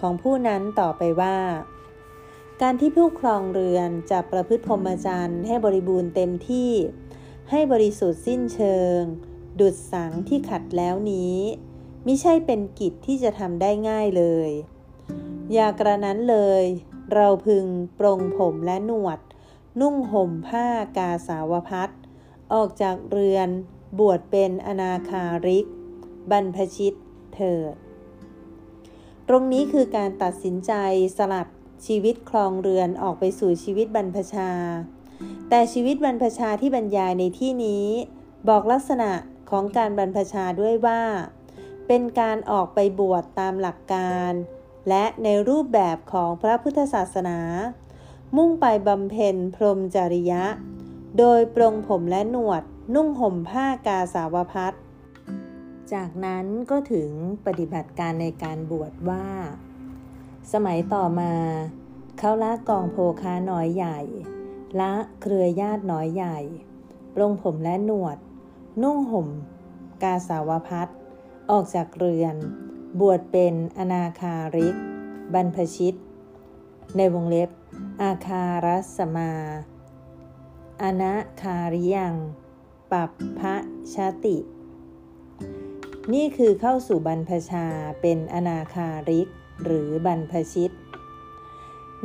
[0.00, 1.38] ของผู้นั้นต่อไปว่า
[2.62, 6.72] การที่ผู้ครองเรือนจะประพฤติพรหมจรรย์ให้บริบูรณ์เต็มที่
[7.50, 9.00] ให้บริสุทธิ์สิ้นเชิง
[9.60, 11.36] ดุดสังที่ขัดแล้วนี้
[12.06, 14.50] มิใช่เป็นกิจที่จะทำได้ง่ายเลย
[15.52, 16.64] อย่ากระนั้นเลย
[17.14, 17.66] เราพึง
[17.98, 19.18] ปรงผมและหนวด
[19.80, 21.90] นุ่งห่มผ้ากาสาวพัด
[22.52, 23.48] ออกจากเรือน
[23.98, 25.66] บวชเป็นอนาคาริก
[26.30, 26.94] บรรพชิต
[27.34, 27.74] เถิด
[29.28, 30.72] ตรงนี้คือการตัดสินใจ
[31.16, 31.48] สลัด
[31.86, 34.50] ชีวิตคลองเรือนออกไปสู่ชีวิตบรรพชา
[35.48, 37.86] แต่ชีวิตบรรพชาที่บรรยายในที่นี้
[38.48, 39.10] บอกลักษณะ
[39.50, 41.02] ของการบรรพชาด้วยว่า
[41.86, 44.32] เป็นการออกไปบวชตามหลักการ
[44.88, 47.38] และในรูปแบบของพระพุทธศาสนา
[48.36, 50.44] มุ่งไปบำเพ็ญพรหมจริยะ
[51.18, 52.62] โดยปรงผมและหนวด
[52.94, 54.74] นุ่งห่มผ้ากาสาวพัด
[55.92, 57.10] จากนั้นก็ถึง
[57.46, 59.26] ปฏิบัติการในการบวชว่า
[60.52, 61.34] สมัยต่อมา
[62.18, 63.98] เขาละกองโภคาน้อยใหญ่
[64.80, 66.38] ละเครือญาติน้อยใหญ่
[67.14, 68.16] ปรงผมและหนวด
[68.82, 69.28] นุ่งห่ม
[70.02, 70.88] กาสาวพัด
[71.50, 72.36] ออกจากเรือน
[73.00, 74.76] บวชเป็นอนาคาริก
[75.34, 75.94] บรรพชิต
[76.96, 77.50] ในวงเล็บ
[78.02, 79.32] อาคารัสมา
[80.82, 82.14] อนาคาริยัง
[82.92, 83.54] ปัปพะ
[83.94, 84.36] ชาติ
[86.14, 87.66] นี่คือเข้าสู่บรรพชา
[88.00, 89.28] เป็นอนาคาริก
[89.64, 90.72] หรือบรรพชิต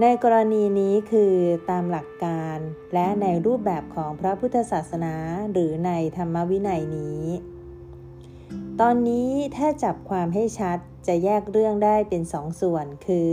[0.02, 1.34] ในกรณีนี้คือ
[1.70, 2.58] ตามหลักการ
[2.94, 5.16] และในรูปแบบของพระพุทธศาสนา
[5.52, 7.24] หรือในธรรมวินัยนี้
[8.84, 13.32] ตอนนี้ถ้าจับความให้ชัดจะแยกเรื่องได้เป็นสองส่วนคือ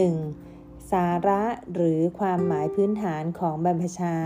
[0.00, 0.90] 1.
[0.90, 1.42] สาระ
[1.74, 4.16] หรือความหมายพื้นฐานของบรรพชา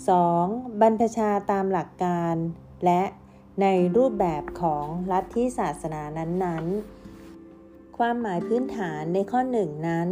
[0.00, 0.80] 2.
[0.80, 2.34] บรรพชาตามหลักการ
[2.84, 3.02] และ
[3.62, 3.66] ใน
[3.96, 10.08] รูปแบบของลัทธิศาสนานั้นๆ ความหมายพื้นฐานในข้อหนึ่งนั้น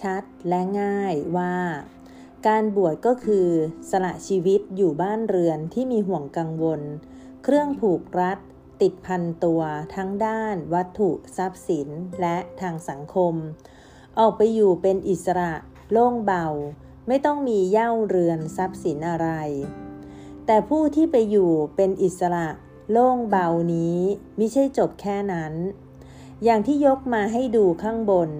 [0.00, 1.56] ชัดและง่ายว่า
[2.46, 3.48] การบวชก็คือ
[3.90, 6.82] สละชีวิตอยู่บ้านเรือนที่มีห่วงกังวล
[7.46, 8.38] เครื่องผูกรัด
[8.82, 9.62] ติดพันตัว
[9.94, 11.88] ทั้งด้านวัตถุทรัพย์สิน
[12.20, 13.34] และทางสังคม
[14.18, 15.52] ออกไปอยู่เป็นอิสระ
[15.92, 16.46] โล่งเบา
[17.08, 19.28] ไม่ต้องมีเย่าเรือนทรัพย์สินอะไร
[20.46, 22.48] แต่ผู้ที่ไปอยู่เป็นอิสระ
[22.90, 23.98] โล่งเบานี้
[24.36, 25.52] ไม่ใช่จบแค่นั้น
[26.44, 28.30] อย่างที่ยกมาให้ดูข้างบน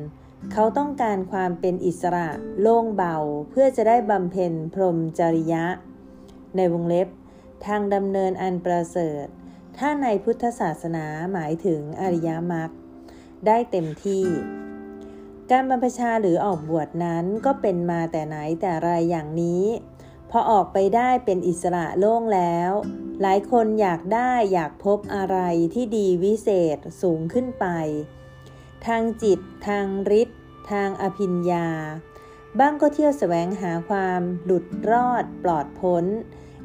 [0.53, 2.29] เขาต้องการความเป็นอิสระ
[2.61, 3.17] โล่งเบา
[3.51, 5.65] เพื่อจะได้บำเพ็ญพรหมจริยะ
[6.57, 7.09] ในวงเล็บ
[7.67, 9.27] ทางดำเนินอันประเสริฐ
[9.79, 12.71] ถ้าในพุทธศาสนาหมายถึงอริยมรรค
[13.47, 14.27] ได้เต็มที่
[15.51, 19.65] การบรรพชาหรือออกบวชนั้นก็เป็นมาแต่ไหนแต่ไรอย่างนี้
[20.31, 22.73] พอออกไปได้เป็นอิสระโล่งแล้ว
[23.21, 25.39] หลายคนอยากได้อยากพบอะไร
[25.75, 27.67] ที่ดีวิเศษสูงขึ้นไป
[28.87, 29.87] ทางจิต ทาง
[30.21, 30.41] ฤทธิ์
[30.71, 31.69] ทางอภิญญา
[32.59, 36.05] บ้างก็เที่ยวแสวงหาความหลุดรอดปลอดพ้น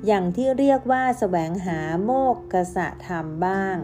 [0.06, 3.78] อย่างที่เรียกว่าแสวงหาโมกขสะธรรมบ้าง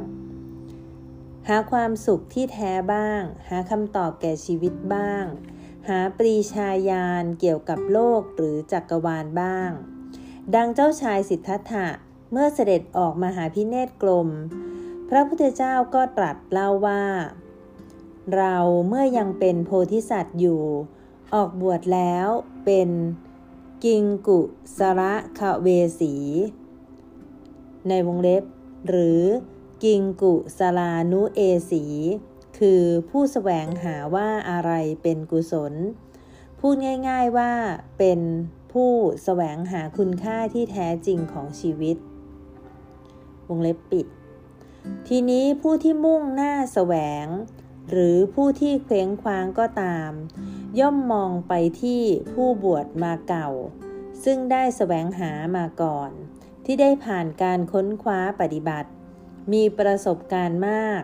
[1.47, 5.23] หาความสุขที่แท้บ้าง หาคำตอบแก่ชีวิตบ้าง
[5.89, 9.69] หาปรีชาญาณเกี่ยวกับโลกหรือจักรวาลบ้าง
[10.55, 11.87] ดังเจ้าชายสิทธัตถะ
[12.31, 14.29] เมื่อเสด็จออกมาหาพิเนตกลม
[15.09, 17.03] พระพุทธเจ้าก็ตรัสเล่าว่า
[18.35, 18.57] เรา
[18.87, 20.63] เมื่อยังเป็นโพธิสัตว์อยู่
[21.33, 22.27] ออกบวชแล้ว
[22.65, 22.89] เป็น
[23.89, 24.41] กิงกุ
[24.77, 25.67] สระคะเว
[25.99, 26.15] สี
[27.87, 28.43] ในวงเล็บ
[28.87, 29.21] หรือ
[29.83, 31.39] กิงกุสลานุเอ
[31.71, 31.85] สี
[32.57, 34.71] คือผู้สแสวงหาว่าอะไร
[35.01, 35.73] เป็นกุศล
[36.59, 36.75] พูด
[37.09, 37.51] ง่ายๆว่า
[37.97, 38.19] เป็น
[38.71, 41.97] ผู้สแสวงหาคุณค่าที่แท้จริงของชีวิต
[43.47, 44.07] วงเล็บปิด
[45.07, 47.25] ทีนี้ผู้ที่มุ่งหน้าแสวง
[47.89, 50.11] หรือผู้ที่เคว้งคว้างก็ตาม
[50.79, 52.01] ย่อมมองไปที่
[52.33, 53.49] ผู้บวชมาเก่า
[54.23, 56.11] ซึ่งได้สแสวงหามาก่อน
[56.65, 58.89] ที่ได้ผ่านการค้นคว้าปฏิบัติ
[59.53, 61.01] มีประสบการณ์มาก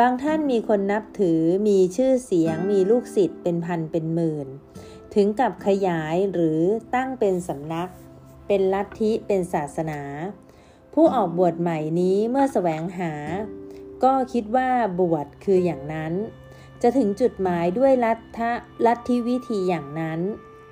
[0.00, 4.46] บางท่านมีคนนับถือมีชื่อเสียงมีลูกศิษย์เป็นพันเป็นหมื่น
[5.14, 6.60] ถึงกับขยายหรือ
[6.94, 7.90] ตั้งเป็นสำนัก
[8.46, 10.00] เป็นลัทธิเป็นศาสนา
[10.94, 13.12] ผู้ออกบวชใหม่นี้เมื่อสแสวงหา
[14.04, 16.12] ก็คิดว่าบวชคืออย่างนั้น
[16.82, 18.40] จะถึงจุดหมายด้วยลัทธ
[18.86, 20.20] ลัทธิวิธีอย่างนั้น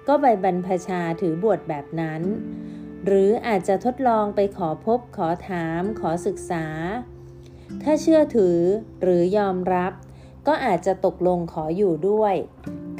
[0.09, 2.23] ก็ไปบรรพชาถือบวชแบบนั้น
[3.07, 6.67] หรืออาจจะทดลองไปขอพบขอถามขอศึกษา
[7.83, 8.59] ถ้าเชื่อถือ
[9.03, 9.93] หรือยอมรับ
[10.47, 12.35] ก็อาจจะตกลงขออยู่ด้วย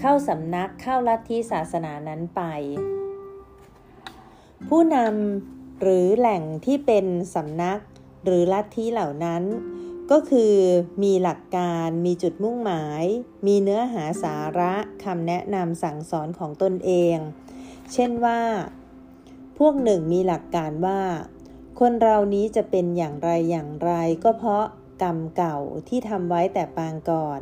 [0.01, 2.43] เข้าสำนักเข้าลัทธิศาสนานั้นไป
[4.69, 7.81] ผู้นำหรือแหล่งที่เป็นสำนัก
[8.25, 9.43] หรือลัทธิเหล่านั้น
[10.11, 10.55] ก็คือ
[11.03, 13.05] มีหลักการมีจุดมุ่งหมาย
[13.47, 17.17] มีเนื้อหาสาระคำแนะนำสั่งสอนของตนเอง
[17.93, 18.41] เช่นว่า
[19.59, 21.03] พวกหนึ่งมีหลักการว่า
[21.81, 23.93] คนเรานี้จะเป็นอย่างไรอย่างไร
[24.25, 24.65] ก็เพราะ
[25.03, 25.59] กรรมเก่า
[25.89, 27.41] ที่ทำไว้แต่ปางก่อน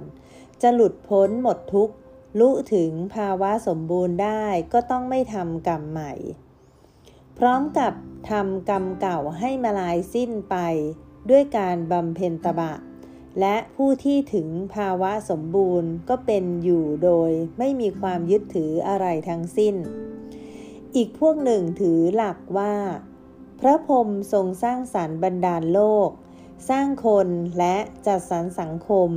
[0.62, 1.94] จะหลุดพ้นหมดทุกข์
[2.40, 6.12] ลุถึงภาวะสมบูรณ์ได้ก็ต้องไม่ทำกรรมใหม่
[7.38, 7.92] พร้อมกับ
[8.30, 10.56] ทำกรรมเก่าให้มาลายสิ้นไป
[11.30, 12.72] ด้วยการบำเพ็ญตบะ
[13.40, 19.74] และผู้ที่ถึงภาวะสมบูรณ์ก็เป็นอยู่โดยไม่มีความยึดถืออะไรทั้งสิ้น
[20.96, 22.74] อีกพวกหนึ่งถือหลักว่า
[23.60, 26.10] พระพรหมทรงสร้างสรรค์บรรดาลโลก
[26.68, 29.10] สร้างคนและจัดสรรสังคม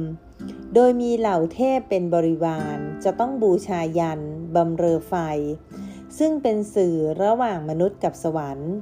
[0.73, 4.21] โดยมีเหล่าเทพเป็นบริวารจะต้องบูชายัน
[4.55, 5.13] บำเรอไฟ
[6.17, 8.73] ซึ่งเป็นสื่อระหว่างมนุษย์กับสวรรค์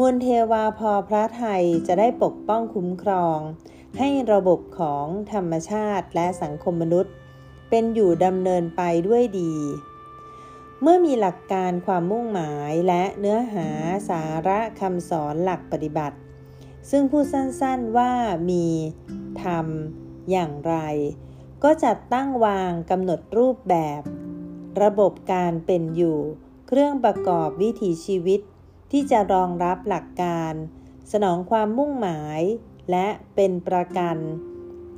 [0.00, 3.38] มวลเทวาพอพระไทยจะได้ปกป้องคุ้มครอง
[3.98, 7.14] ให้ระบบของธรรมชาติและสังคมมนุษย์
[7.70, 9.54] เป็นอยู่ดำเนินไปด้วยดี
[10.80, 13.68] เมื่อมีหลักการความมุ่งหมายและเนื้อหา
[14.08, 16.16] สาระคำสอนหลักปฏิบัติ
[16.90, 18.12] ซึ่งพูดสั้นๆว่า
[18.50, 18.66] มี
[19.42, 19.66] ธรรม
[20.30, 20.74] อย่างไร
[21.62, 24.02] ก็จัดตั้งวางกำหนดรูปแบบ
[24.82, 26.18] ระบบการเป็นอยู่
[26.68, 28.40] เครื่องประกอบวิถีชีวิต
[28.90, 30.52] ที่จะรองรับหลักการ
[31.12, 32.40] สนองความมุ่งหมาย
[32.90, 34.16] และเป็นประกัน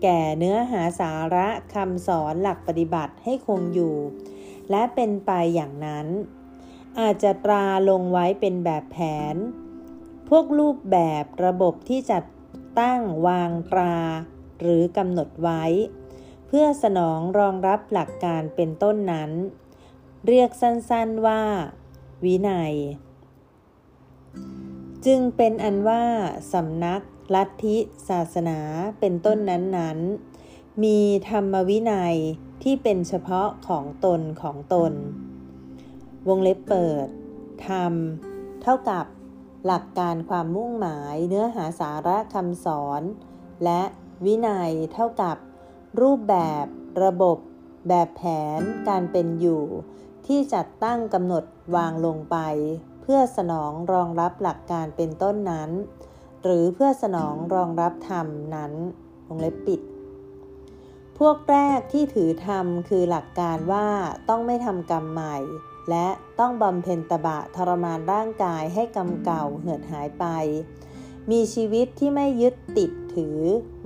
[0.02, 3.96] แก่เนื้อหาสาระคำสอนหลักปฏิบัติให้คงอยู่
[4.70, 6.06] และเป็นไปอย่างนั้น
[7.00, 8.98] อาจจะตราลงไว้เป็นแบบแผ
[9.34, 9.36] น
[10.28, 12.24] พวกรูปแบบระบบที่จัด
[12.80, 13.96] ตั้งวางตรา
[14.60, 15.64] หรือกำหนดไว้
[16.46, 19.30] เพื่อสนองรองรับหลักการเป็นต้นนั้น
[20.26, 21.42] เรียกสั้นๆว่า
[22.24, 22.74] วินัย
[25.06, 26.04] จึงเป็นอันว่า
[26.52, 27.02] สำนัก
[27.34, 27.76] ลัทธิ
[28.08, 28.58] ศาสนา
[29.00, 30.98] เป็นต้นนั้นๆ มี
[31.28, 32.16] ธรรมวินัย
[32.62, 34.92] ที่เป็นเฉพาะของตนของตน
[36.28, 37.06] วงเล็บเปิด
[37.66, 37.92] ธรรม
[38.62, 39.04] เท่ากับ
[39.66, 43.02] หลักการความมุ่งหมายเนื้อหาสาระคำสอน
[43.64, 43.82] และ
[44.24, 45.36] วินัยเท่ากับ
[46.00, 46.66] รูปแบบ
[47.04, 47.38] ระบบ
[47.88, 48.22] แบบแผ
[48.58, 49.64] นการเป็นอยู่
[50.26, 51.44] ที่จัดตั้งกำหนด
[51.76, 52.36] วางลงไป
[53.12, 55.70] พื่อสนองรองรับหลักการเป็นต้นนั้น
[56.42, 58.72] หรือเพื่อสนองรองรับธรรมนั้น
[59.26, 59.80] วงเล็บปิด
[61.18, 63.88] พวกแรกที่ถือธรรมคือหลักการว่า
[64.28, 65.36] ต้องไม่ทำกรรมใหม่
[65.90, 70.24] และต้องบำเพ็ญตบะทรมานร่างกายให้กรรมเก่าเหือดหายไป
[71.30, 73.38] มีชีวิตที่ไม่ยึดติดถือ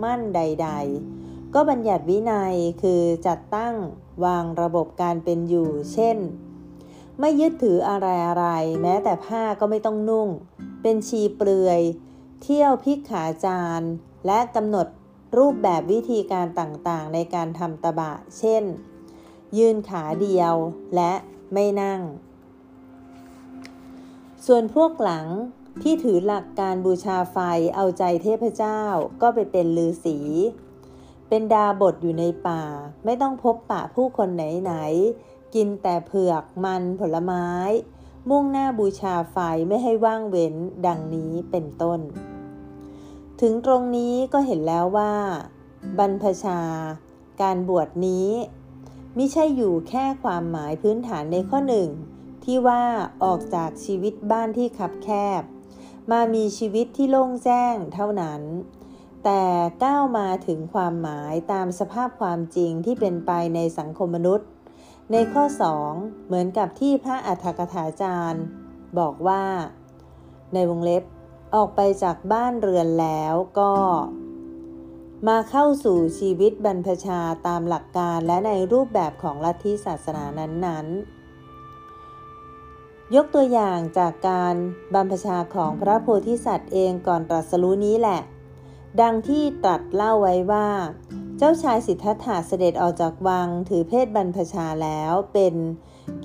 [0.02, 0.68] มั่นใด
[1.10, 3.74] ๆ ก็บัญญัติวินัยคือจัดตั้ง
[4.24, 6.18] วางระบบการเป็นอยู่ เช่น
[7.20, 8.46] ไม่ยึดถืออะไรอะไร
[8.82, 10.28] แม้แต่ผ้าก็ไม่ต้องนุ่ง
[10.82, 11.80] เป็นชีเปลือย
[12.42, 13.86] เที่ยวพิกขาจาร
[14.26, 14.86] และกำหนด
[15.38, 18.64] รูปแบบวิธีการต่างๆ ในการทำตบะ เช่น
[19.58, 20.54] ยืนขาเดียว
[20.94, 21.12] และ
[21.52, 22.00] ไม่นั่ง
[24.46, 25.26] ส่วนพวกหลัง
[25.82, 27.38] ที่ถือหลักการบูชาไฟ
[27.74, 28.82] เอาใจเทพเจ้า
[29.22, 30.18] ก็ไปเป็นลือสี
[31.28, 32.62] เป็นดาบทอยู่ในป่า
[33.04, 37.46] ไม่ต้องพบปะผู้คนไหนๆ กินแต่เผือกมันผลไม้
[38.30, 39.36] มุ่งหน้าบูชาไฟ
[39.68, 40.55] ไม่ให้ว่างเว้น
[40.86, 42.00] ดังนี้เป็นต้น
[43.40, 45.14] ถึงตรงนี้ก็เห็นแล้วว่า
[45.98, 46.61] บรรพชา
[47.40, 48.28] การบวชนี้
[49.14, 51.88] ไม่ใช่อยู่แค่ความหมายพื้นฐานในข้อหนึ่ง
[52.44, 52.82] ที่ว่า
[53.24, 55.09] ออกจากชีวิตบ้านที่คับแค
[55.40, 55.42] บ
[56.11, 58.42] มามีชีวิตที่โล่งแจ้งเท่านั้น
[59.24, 59.42] แต่
[59.84, 64.48] ก้าวมาถึงความหมายตามสภาพความจริงที่เป็นไปในสังคมมนุษย์
[65.12, 65.44] ในข้อ
[65.84, 68.44] 2 เหมือนกับที่พระอัฏฐกถาจารย์
[68.98, 69.44] บอกว่า
[70.54, 71.04] ในวงเล็บ
[71.54, 73.72] ออกไปจากบ้านเรือนแล้วก็
[75.28, 84.54] มาเข้าสู่ชีวิตบรรพชาตามหลักการและในรูปแบบของลัทธิศาสนานั้นๆ ยกตัวอย่างจากการ
[84.94, 88.20] บรรพชาของพระโพธิสัตว์เองก่อนตรัสรู้นี้แหละ
[89.00, 90.68] ดังที่ตรัสเล่าไว้ว่า
[91.45, 95.55] จ้าชายสิทธัตถะเสด็จออกจากวังถือเพศบรรพชาแล้วเป็น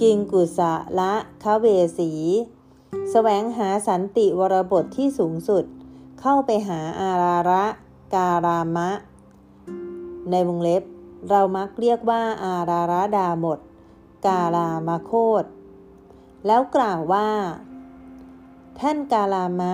[0.02, 1.14] กิงกุสะละ
[1.44, 1.66] คาเว
[1.98, 2.20] สีส
[3.12, 5.64] แสวงหาสันติวรบทที่สูงสุด
[6.22, 7.66] เข้าไปหาอาราระ
[8.16, 8.90] การามะ
[10.32, 10.84] ในวงเล็บ
[11.30, 13.60] เรามักเรียกว่าอาราระดาหมด
[14.26, 15.12] กาลามาโค
[15.42, 15.46] ต
[16.48, 17.30] แล้วกล่าวว่า
[18.80, 19.74] ท่านกาลามะ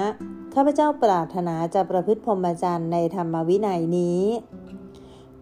[0.53, 4.23] ข้าพเจ้าปรารถนาจะประพฤติพรหมจรรย์ในธรรมวินัยนี้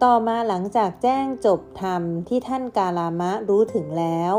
[0.06, 4.34] ต่อมาหลังจากแจ้งจบธรรมที่ท่านกาลามะรู้ถึงแล้ว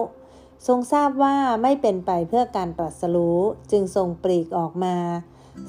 [0.67, 3.39] ทรงทราบว่าไม่เป็นไปเพื่อการตรัสรู้
[3.71, 4.95] จึงทรงปลีกออกมา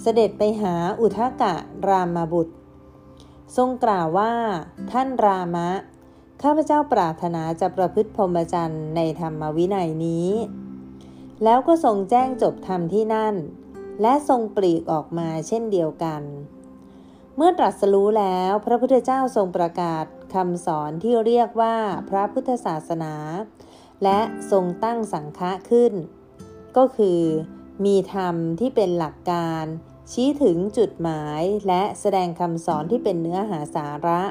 [0.02, 1.54] เสด็จไปหาอุทกะ
[1.88, 2.54] รามบุตร
[3.56, 4.32] ทรงกล่าวว่า
[4.92, 5.68] ท่านรามะ
[6.42, 10.30] ข้าพเจ้าปรารถนาจะประพฤติพรหมจรรย์ในธรรมวินัยนี้
[11.44, 13.34] แล้วก็ทรงแจ้งจบธรรมที่นั่น
[14.02, 16.22] และทรงปลีกออกมาเช่นเดียวกัน
[17.36, 20.04] เมื่อตรัสรู้แล้วพระพุทธเจ้าทรงประกาศ
[20.34, 21.76] คำสอนที่เรียกว่า
[22.10, 23.14] พระพุทธศาสนา
[24.04, 24.20] และ
[24.50, 25.92] ทรงตั้งสังฆะขึ้น
[26.76, 27.20] ก็คือ
[27.84, 29.64] มีธรรมที่เป็นหลักการ
[30.12, 34.22] ชี้ถึงจุดหมายและแสดงคำสอนที่เป็นเนื้อหาสาระ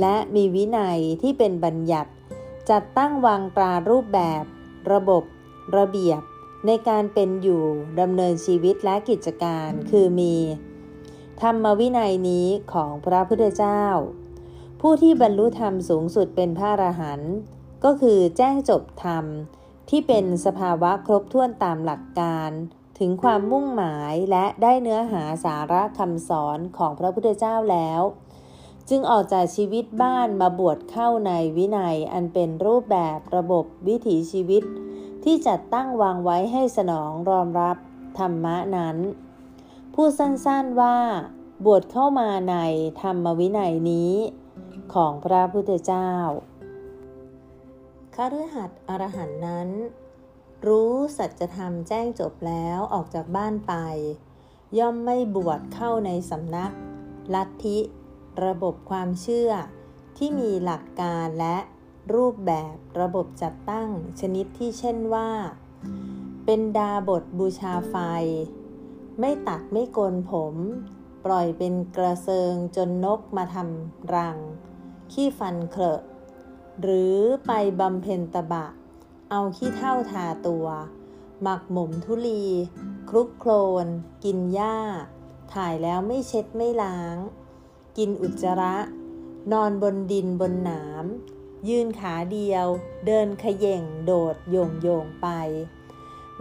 [0.00, 2.10] และมีวินัยที่เป็นบัญญัติ
[2.70, 4.44] จัดตั้งวางตรารูปแบบ
[4.92, 5.22] ระบบ
[5.76, 6.20] ระเบียบ
[6.66, 7.64] ในการเป็นอยู่
[8.00, 10.34] ดำเนินชีวิตและกิจการคือมี
[11.42, 13.84] ธรรมวินัยนี้ของพระพุทธเจ้า
[14.80, 17.34] ผู้ที่บรรลุธรรมสูงสุดเป็นพระอรหันต์
[17.84, 19.24] ก็คือแจ้งจบธรรม
[19.90, 22.50] ที่เป็นสภาวะครบถ้วนตามหลักการ
[22.98, 28.02] ถึงความมุ่งหมายและได้เนื้อหาสาระคำสอนของพระพุทธเจ้าแล้ว
[28.88, 34.62] จึงออกจากชีวิตบ้านมาบวชเข้าในวินัยอันเป็นรูปแบบระบบวิถีชีวิต
[35.24, 37.76] ที่จัดตั้งวางไว้ให้สนองรอมรับ
[38.18, 38.96] ธรรมะนั้น
[39.98, 40.98] ผู้สั้นๆว่า
[41.64, 42.56] บวชเข้ามาใน
[43.00, 44.12] ธรรมวินัยนี้
[44.94, 46.10] ของพระพุทธเจ้า
[48.14, 49.68] คฤหัสถ์อรหันนั้น
[50.66, 53.74] รู้สัจธรรมแจ้งจบแล้วออกจากบ้านไป
[54.78, 56.72] ย่อมไม่บวชเข้าในสำนัก
[57.34, 57.78] ลัทธิ
[58.44, 59.50] ระบบความเชื่อ
[60.16, 61.56] ที่มีหลักการและ
[62.14, 63.88] รูปแบบระบบจัดตั้ง
[64.20, 65.30] ชนิดที่เช่นว่า
[66.44, 67.96] เป็นดาบทบูชาไฟ
[69.20, 70.54] ไม่ตัดไม่โกนผม
[71.24, 74.38] ปล่อยเป็นกระเซิงจนนกมาทำรัง
[75.12, 76.00] ขี้ฟันเครอะ
[76.80, 78.66] หรือไปบำเพ็ญตบะ
[79.30, 80.66] เอาขี้เท่าทาตัว
[81.42, 82.44] หมักหมมทุลี
[83.08, 83.52] คลุกโคล
[83.84, 83.86] น
[84.24, 84.76] กินหญ้า
[85.52, 87.16] ถ่ายแล้วไม่เช็ดไม่ล้าง
[87.96, 88.76] กินอุจจาระ
[89.52, 91.04] นอนบนดินบนหนาม
[91.68, 92.66] ยืนขาเดียว
[93.06, 95.28] เดินขย่งโดดโยงโยงไป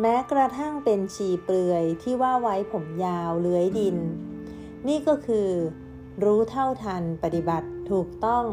[0.02, 3.98] แม้กระทั่งเป็นชีเปลือยที่ว่าไว้ผมยาวเลื้อยดิน
[4.88, 5.50] นี่ก็คือ
[6.24, 8.46] รู้เท่าทันปฏิบัติถูกต้อง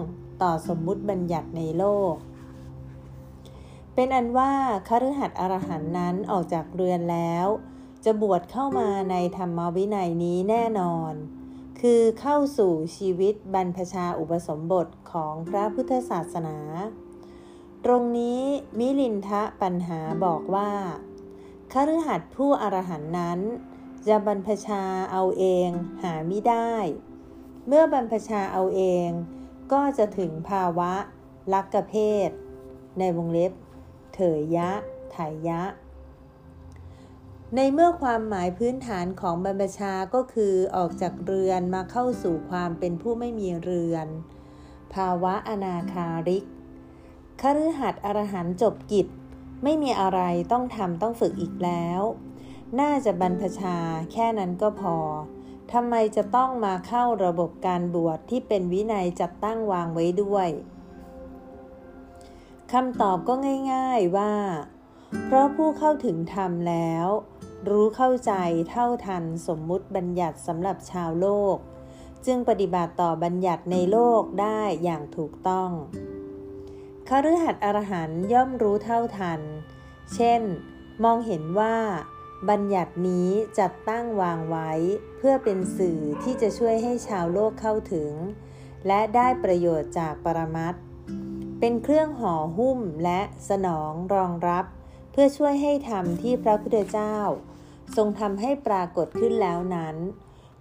[0.43, 2.15] ต่อสมมุติบัญญัติในโลก
[3.95, 4.53] เป็นอันว่า
[4.89, 7.47] คฤหัสถ์อรหันนั้นออกจากเรือนแล้ว
[8.05, 11.13] จะบวชเข้ามาในธรรมวินัยนี้แน่นอน
[11.81, 16.59] คือเข้าสู่ชีวิตบรรพชาอุปสมบทของพระพุทธศาสนา
[17.85, 18.41] ตรงนี้
[18.79, 20.71] มิลินทะปัญหาบอกว่า
[21.75, 23.41] คฤหัสถ์ผู้อรหันนั้น
[24.09, 25.69] จะบรรพชาเอาเอง
[26.03, 26.73] หาไม่ได้
[27.67, 29.09] เมื่อบรรพชาเอาเอง
[29.73, 30.93] ก็จะถึงภาวะ
[31.53, 31.95] ลักกเพ
[32.29, 32.31] ศ
[32.99, 33.53] ในวงเล็บ
[34.15, 34.71] เถยยะ
[35.15, 35.63] ถ่ายยะ
[37.55, 44.07] ในเมื่อความหมายพื้นฐานของบรรพชาก็คือออกจากเรือนมาเข้าสู่ความเป็นผู้ไม่มีเรือน
[44.95, 46.45] ภาวะอนาคาริก
[47.41, 49.07] คฤหัสถ์อรหันจบกิจ
[49.63, 50.21] ไม่มีอะไร
[50.53, 52.01] ต้องทำต้องฝึกอีกแล้ว
[52.81, 53.77] น่าจะบรรพชา
[54.13, 54.97] แค่นั้นก็พอ
[55.73, 60.49] ทำไมจะต้องมาเข้าระบบการบวชที่เป็นวินัยจัดตั้งวางไว้ด้วย
[62.73, 63.35] คำตอบก็
[63.73, 64.35] ง่าย ๆว่า
[65.25, 67.07] เพราะผู้เข้าถึงธรรมแล้ว
[67.69, 68.33] รู้เข้าใจ
[68.71, 71.57] เท่าทันสมมุติบัญญัติสำหรับชาวโลก
[72.27, 75.71] จึงปฏิบัติต่อบัญญัติในโลกได้อย่างถูกต้อง
[77.13, 79.41] คฤหัสถ์อรหันย่อมรู้เท่าทัน
[80.15, 80.43] เช่น
[81.05, 81.77] มองเห็นว่า
[82.49, 84.71] บัญญัตินี้จัดตั้งวางไว้
[85.19, 88.13] เพื่อเป็นสื่อที่จะช่วยให้ชาวโลกเข้าถึง
[88.87, 90.75] และได้ประโยชน์จากปรมัต
[91.61, 94.65] เป็นเครื่องห่อหุ้มและสนองรองรับ
[95.13, 97.17] เพื่อช่วยให้ธรรมที่พระพุทธเจ้า
[97.97, 99.97] ทรงทำให้ปรากฏขึ้นแล้วนั้น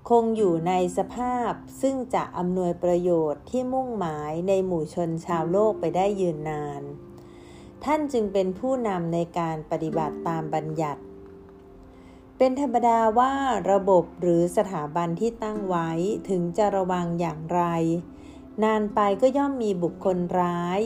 [0.09, 1.51] คงอยู่ในสภาพ
[1.81, 6.81] ซึ่งจะอำนวยประโยชน์ที่มุ่งหมายในหมู่ชนชาวโลกไปได้ยืนนาน
[7.83, 11.01] ท่านจึงเป็นผู้นำในการปฏิบัติตามบัญญัติ
[12.37, 13.33] เป็นธรรมดาว่า
[13.71, 15.89] ระบบหรือสถาบันที่ตั้งไว้
[16.29, 17.61] ถึงจะระวังอย่างไร
[18.63, 20.79] นานไปก็ย่อมมีบุคคลร้าย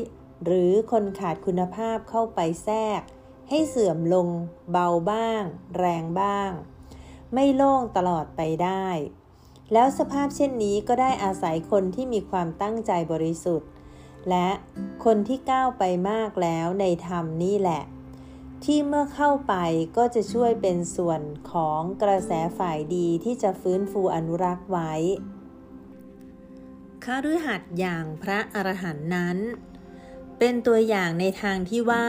[0.45, 3.01] หรือคนขาดคุณภาพเข้าไปแทรก
[3.49, 4.27] ให้เสื่อมลง
[4.71, 5.43] เบาบ้าง
[5.77, 6.51] แรงบ้าง
[7.33, 8.87] ไม่โล่งตลอดไปได้
[9.73, 13.69] แล้วสภาพเช่นนี้ก็ได้อาศัยคนที่มีความตั้งใจบริสุทธิ์
[14.29, 14.49] และ
[15.05, 17.83] คนที่ก้าวไปมากแล้วในธรรมนี่แหละ
[18.63, 19.55] ที่เมื่อเข้าไป
[19.97, 21.21] ก็จะช่วยเป็นส่วน
[21.51, 24.93] ของกระแสฝ่ายดีที่จะฟื้นฟูอนุรักษ์ไว้
[27.03, 29.37] คฤหัสถ์อย่างพระอรหันต์นั้น
[30.39, 32.07] เป็นตัวอย่างในทางที่ว่า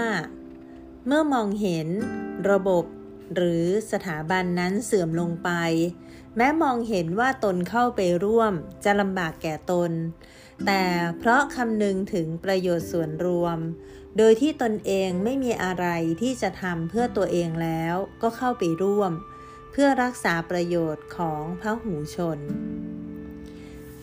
[1.07, 1.89] เมื่อมองเห็น
[2.51, 2.85] ระบบ
[3.35, 5.51] หรือสถาบันนั้นเสื่อมลงไป
[6.37, 8.53] แม้มองเห็นว่าตนเข้าไปร่วม
[8.85, 9.93] จะลำบากแก่ตน
[10.67, 10.83] แต่
[11.19, 13.59] เพราะคำนึงถึงประโยชน์ส่วนรวม
[14.19, 15.87] โดยที่ตนเองไม่มีอะไร
[16.23, 19.13] ที่จะทำเพื่อตัวเองแล้วก็เข้าไปร่วม
[19.73, 22.39] เพื่อรักษาประโยชน์ของพระหูชน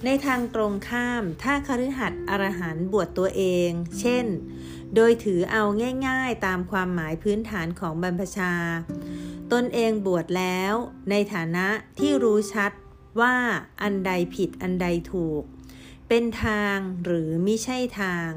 [0.05, 4.25] ในทางตรงข้ามถ้าคฤหัสถ์อรหันต์บวชตัวเอง เช่น
[4.95, 5.63] โดยถือเอา
[6.07, 8.53] ง่ายๆตามความหมายพื้นฐานของบรรพชา
[9.51, 10.73] ตนเองบวชแล้ว
[11.09, 11.67] ในฐานะ
[11.99, 12.71] ที่รู้ชัด
[13.21, 13.35] ว่า
[13.81, 15.43] อันใดผิดอันใดถูก
[16.09, 18.31] เป็นทางหรือมิใช่ทาง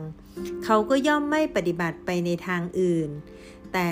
[0.65, 3.11] เขาก็ย่อมไม่ปฏิบัติไปในทางอื่น
[3.73, 3.91] แต่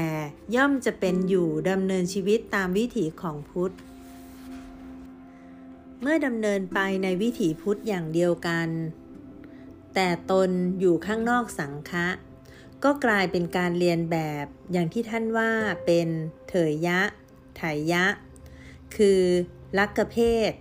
[0.55, 3.75] ย่อมจะเป็นอยู่ดำเนินชีวิตตามวิถีของพุทธ
[6.01, 8.69] เมื่อดำเนินไปในวิถีพุทธอย่างเดียวกัน
[9.95, 10.51] แต่ตน
[10.81, 12.09] อยู่ข้างนอกสังฆะ
[12.85, 15.53] ก็กลายเป็นการเรียนแบบอย่างที่ท่านว่า
[15.87, 16.09] เป็น
[16.49, 17.01] เถยยะ
[17.57, 17.63] ไถ
[17.93, 18.07] ยะ
[18.97, 19.23] คือ
[19.79, 20.19] ลักกเพ
[20.51, 20.53] ศ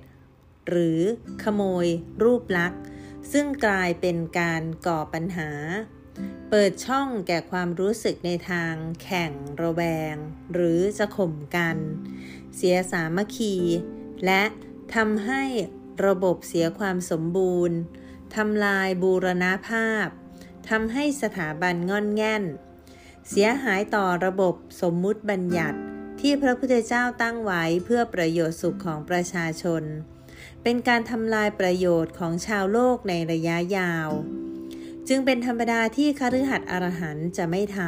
[0.69, 0.99] หรือ
[1.43, 1.87] ขโมย
[2.23, 2.81] รูปลักษ์
[3.31, 5.51] ซึ่งกลายเป็นการก่อปัญหา
[6.49, 9.81] เปิดช่องแก่ความรู้สึกในทางแข่งระแว
[10.13, 10.15] ง
[10.53, 11.77] หรือจะข่มกัน
[12.55, 13.55] เสียสามัคคี
[14.25, 14.43] และ
[14.95, 15.43] ทำให้
[16.05, 17.77] ระบบเสียความสมบูรณ์
[18.35, 20.07] ทำลายบูรณาภาพ
[20.69, 22.43] ทำให้สถาบันงอนแง่น
[23.29, 25.79] เสียหายต่อระบบสมมุติบัญญัติ
[26.21, 29.83] ที่พระพุทธเจ้าตั้งไว้เพื่อประโยชน์สุขของประชาชน
[30.63, 34.09] เป็นการทำลายประโยชน์ของชาวโลกในระยะยาว
[35.07, 37.79] จึงเป็นธรรมดาที่คฤหัสถ์อรหันต์จะไม่ท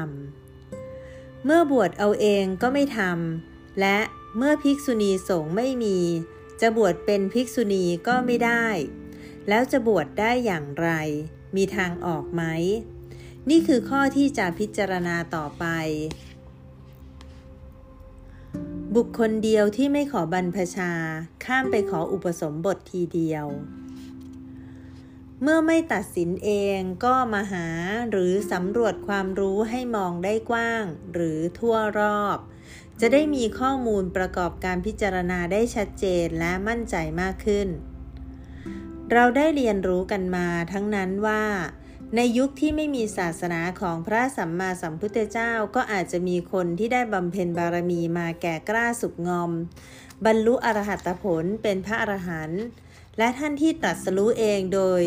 [0.68, 3.98] ำ เมื่อบวชเอาเองก็ไม่ทำ และ
[4.38, 6.00] เมื่อภิกษุณีสงฆ์ไม่มี
[6.62, 8.66] จะบวชเป็นภิกษุณีก็ไม่ได้
[9.50, 10.90] แล้วจะบวชได้อย่างไร
[11.56, 12.44] มีทางออกไหม
[13.50, 15.66] นี่คือข้อที่จะพิจารณาต่อไป
[18.96, 20.92] บุคคลเดียวที่ไม่ขอบรรพชา
[21.46, 23.46] ข้ามไปขออุปสมบททีเดียว
[25.42, 27.68] เมื่อไม่ตัดสินเองก็มาหา
[28.12, 30.84] หรือสำรวจความรู้ให้มองได้กว้าง
[31.14, 32.38] หรือทั่วรอบ
[33.02, 37.68] จะได้มีข้อมูลประกอบการพิจารณาได้ชัดเจนและมั่นใจมากขึ้น
[39.12, 41.44] เราได้เรียนรู้กันมาทั้งนั้นว่า
[42.16, 49.52] ในยุคที่ไม่มีศาสนาของพระสัมมาสัมพุทธเจ้าก็อาจจะมีคนที่ได้บำเพ็ญบารมีมาแก่กล้าสุกงอม
[50.26, 52.64] บรรลุอรหัตผลเป็นพระอรหันต์
[53.18, 55.02] และท่านที่ตรัสรู้เองโดย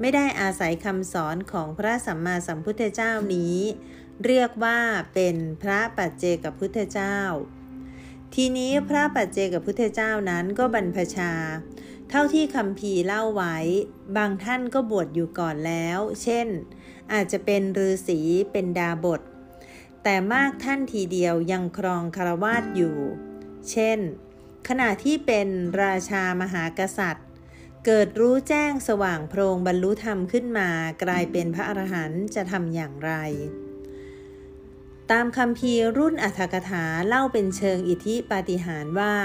[0.00, 3.56] ไม่ได้อาศัยคำสอนของพระสัมมาสัมพุทธเจ้านี้
[4.24, 4.78] เรียกว่า
[5.14, 7.18] เป็นพระปัจเจกพุทธเจ้า
[8.34, 11.32] ทีนี้พระปัจเจกพุทธเจ้านั้นก็บรรพชา
[12.10, 13.56] เท่าที่คำพีเล่าไว้
[14.16, 16.48] บางท่านก็บวชอยู่ก่อนแล้ว เช่น
[17.12, 18.20] อาจจะเป็นฤาษี
[18.52, 19.20] เป็นดาบท
[20.02, 22.96] แต่มากท่านทีเดียวยังครองคารวาสอยู่
[23.70, 23.98] เช่น
[24.68, 25.48] ขณะที่เป็น
[25.82, 27.26] ราชามหากษัตริย์
[27.86, 30.70] เกิดรู้แจ้งสว่างโพรงบรรลุธรรมขึ้นมา
[31.02, 33.12] กลายเป็นพระอรหันต์จะทำอย่างไร
[35.10, 39.16] ตามคำพีรุ่นอัธกถาเล่าเป็นเชิงอิทธิปาฏิหาริย์ว่า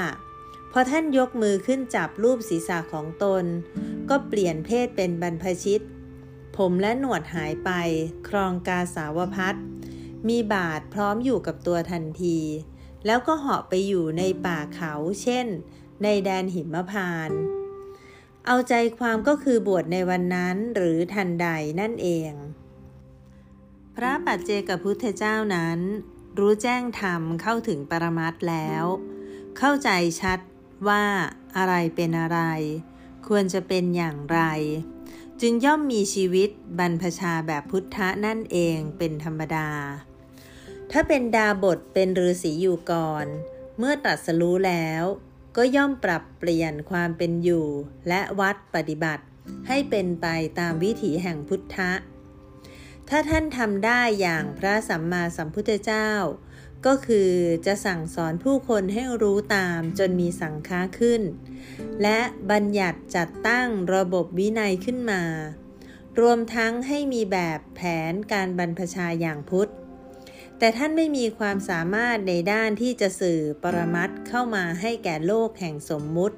[0.78, 3.46] พอท่านยกมือขึ้นจับรูปศีรษะของตน
[4.10, 5.82] ก็เปลี่ยนเพศเป็นบรรพชิต
[6.58, 7.72] ผมและหนวดหายไป
[8.28, 9.56] ครองกาสาวพัด
[10.28, 12.40] มีบาทพร้อมอยู่กับตัวทันที
[13.06, 15.48] แล้วก็เหาะไปอยู่ในป่าเขาเช่น
[16.04, 17.32] ในแดนหิมพาน
[18.46, 21.48] เอาใจความก็คือบวชในวันนั้นหรือทันใด
[21.80, 22.32] นั่นเอง
[23.96, 25.80] พระปัจเจกพุทธเจ้านั้น
[26.38, 28.84] รู้แจ้งธรรมเข้าถึงปรมัตแล้ว
[29.58, 30.40] เข้าใจชัด
[30.88, 31.04] ว่า
[31.58, 32.40] อะไรเป็นอะไร
[33.28, 34.42] ควรจะเป็นอย่างไร
[35.42, 36.50] จึงย่อมมีชีวิต
[36.80, 39.70] บรรพชาแบบพุทธะนั่นเองเป็นธรรมดา
[40.92, 43.26] ถ้าเป็นดาบทเป็นฤาษีอยู่ก่อน
[43.78, 45.04] เมื่อตรัสรู้แล้ว
[45.58, 47.68] ก็ย่อมปรับเปลี่ยนความเป็นอยู่
[48.08, 49.24] และวัดปฏิบัติ
[49.68, 50.28] ให้เป็นไป
[50.60, 51.92] ตามวิถีแห่งพุทธะ
[53.10, 56.10] ถ้าท่านทำได้อย่างพระสัมมาสัมพุทธเจ้า
[56.86, 57.32] ก็คือ
[57.66, 61.22] จะสั่งสอนผู้คนให้รู้ตามจนมีสังฆาขึ้น
[62.02, 62.20] และ
[62.52, 65.24] บัญญัติจัดตั้งระบบวินัยขึ้นมา
[66.20, 67.82] รวมทั้งให้มีแบบแผ
[68.12, 69.72] นการบรรพชาอย่างพุทธ
[70.58, 76.38] แต่ท่านไม่มีความสามารถในด้านที่จะสื่อปรมัตเข้ามาให้แก่โลกแห่งสมมุติ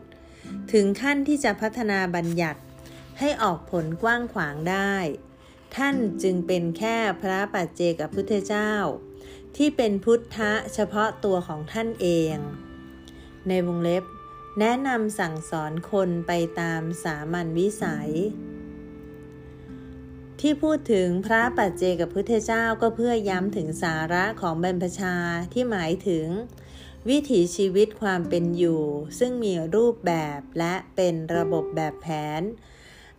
[0.74, 2.61] ถึงขั้นที่จะพัฒนาบัญญัติ
[3.20, 4.95] ให้ออกผลกว้างขวางได้
[5.76, 8.74] ท่านจึงเป็นแค่พระปัจเจกพุทธเจ้า
[9.55, 12.36] ที่เป็นพุทธะเฉพาะตัวของท่านเอง
[13.47, 14.03] ในวงเล็บ
[14.59, 18.11] แนะนำสั่งสอนคนไปตามสามัญวิสัย
[20.39, 25.15] ที่พูดถึงพระปัจเจกับพุทธเจ้าก็เพื่อย้ำถึงสาระของบรรพชา
[25.53, 26.28] ที่หมายถึง
[27.09, 28.84] วิถีชีวิตความเป็นอยู่
[29.20, 32.07] ซึ่งมีรูปแบบและเป็นระบบแบบแผ
[32.39, 32.41] น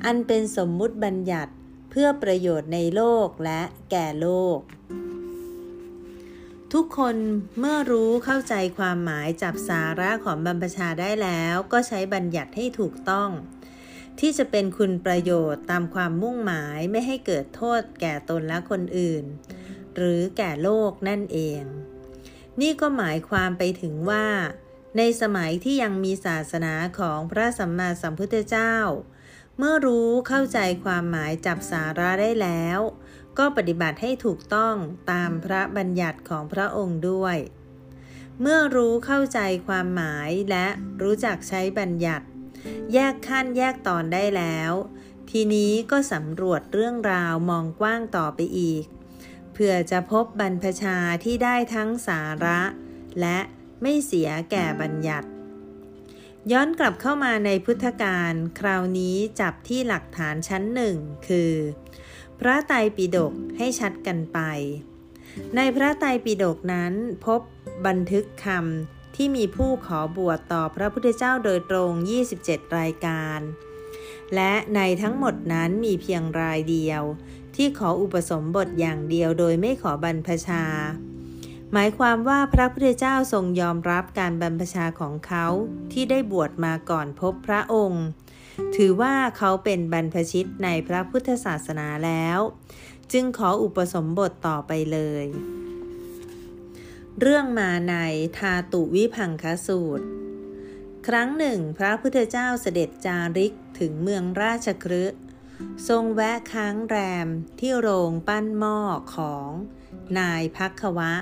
[0.05, 1.53] อันเป็นสมมุติบัญญัติ
[1.91, 4.59] เพื่อประโยชน์ในโลกและแก่โลก
[6.73, 7.17] ทุกคน
[7.59, 13.31] เมื่อรู้เข้าใจความหมายจับสาระของบรรพชาได้แล้ว ก็ใช้บัญญัติให้ถูกต้อง
[14.21, 19.25] ที่จะเป็นคุณประโยชน์ตามความมุ่งหมายไม่ให้เกิดโทษแก่ตนและคนอื่น
[19.97, 21.63] หรือแก่โลกนั่นเอง
[22.61, 24.27] นี่ก็หมายความไปถึงว่า
[24.97, 28.75] ในสมัยที่ยังมีศาสนาของพระสัมมาสัมพุทธเจ้า
[29.59, 32.79] เมื่อรู้เข้าใจความหมายจับสาระได้แล้ว
[33.39, 34.75] ก็ปฏิบัติให้ถูกต้อง
[35.11, 37.37] ตามพระบัญญัติของพระองค์ด้วย
[38.41, 40.67] เมื่อรู้เข้าใจความหมายและ
[41.03, 42.27] รู้จักใช้บัญญัติ
[42.93, 44.73] แยกขั้นแยกตอนได้แล้ว
[45.31, 48.85] ทีนี้ก็สำรวจเรื่องราวมองกว้างต่อไปอีก
[49.55, 52.61] เพื่อจะพบบรรพชาที่ได้ทั้งสาระ
[53.21, 53.39] และ
[53.83, 55.29] ไม่เสียแก่บัญญัติ
[56.53, 60.97] ย้อนกลับเข้ามาในพุทธการคราวนี้จับที่หลักฐานชั้นหนึ่ง
[61.29, 61.53] คือ
[62.41, 64.39] พระไตรปิฎกให้ชัดกันไป
[65.57, 66.93] ในพระไตรปิฎกนั้น
[67.27, 67.41] พบ
[67.87, 71.91] บันทึกคำที่มีผู้ขอบวชต่อพระพุทธเจ้าโดยตรง
[72.35, 73.41] 27 รายการ
[74.35, 77.03] และในทั้งหมดนั้นมีเพียงรายเดียว
[77.57, 80.65] ที่ขออุปสมบทอย่างเดียวโดยไม่ขอบรรพชา
[81.73, 85.47] หมายความว่าพระพุทธเจ้าทรงยอมรับการบรรพชาของเขา
[85.93, 88.05] ที่ได้บวชมาก่อนพบพระองค์
[88.77, 92.39] ถือว่าเขาเป็นบรรพชิตในพระพุทธศาสนาแล้ว
[93.13, 95.27] จึงขออุปสมบทต่อไปเลย
[97.21, 97.97] เรื่องมาใน
[98.39, 100.07] ทาตุวิพังคสูตร
[101.07, 105.05] ครั้งหนึ่ง พระพุทธเจ้าเสด็จจาริกถึงเมืองราชครื
[105.89, 106.97] ทรงแวะค้างแร
[107.27, 107.29] ม
[107.61, 108.79] ที่โรงปั้นหม้อ
[109.15, 109.51] ของ
[110.19, 111.13] นายพักควะ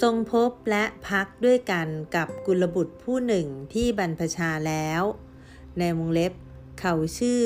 [0.00, 5.02] ทรงพบและพักด้วยกันกับกุลบุตรผู้หนึ่งที่บรรพชาแล้ว
[5.78, 6.32] ในวงเล็บ
[6.80, 7.42] เขาชื่อ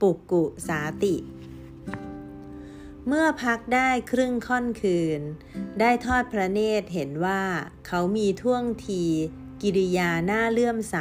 [0.00, 1.16] ปุกกุสาติ
[3.06, 5.20] เมื่อพักได้ครึ่งค่อนคืน
[5.80, 7.42] ได้ทอดพระเนตรเห็นว่า
[7.86, 9.02] เขามีท่วงที
[9.62, 10.96] กิริยาหน้าเลื่อมใส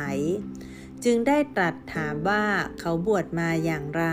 [1.03, 2.43] จึงได้ตรัสถามว่า
[2.79, 4.05] เขาบวชมาอย่างไร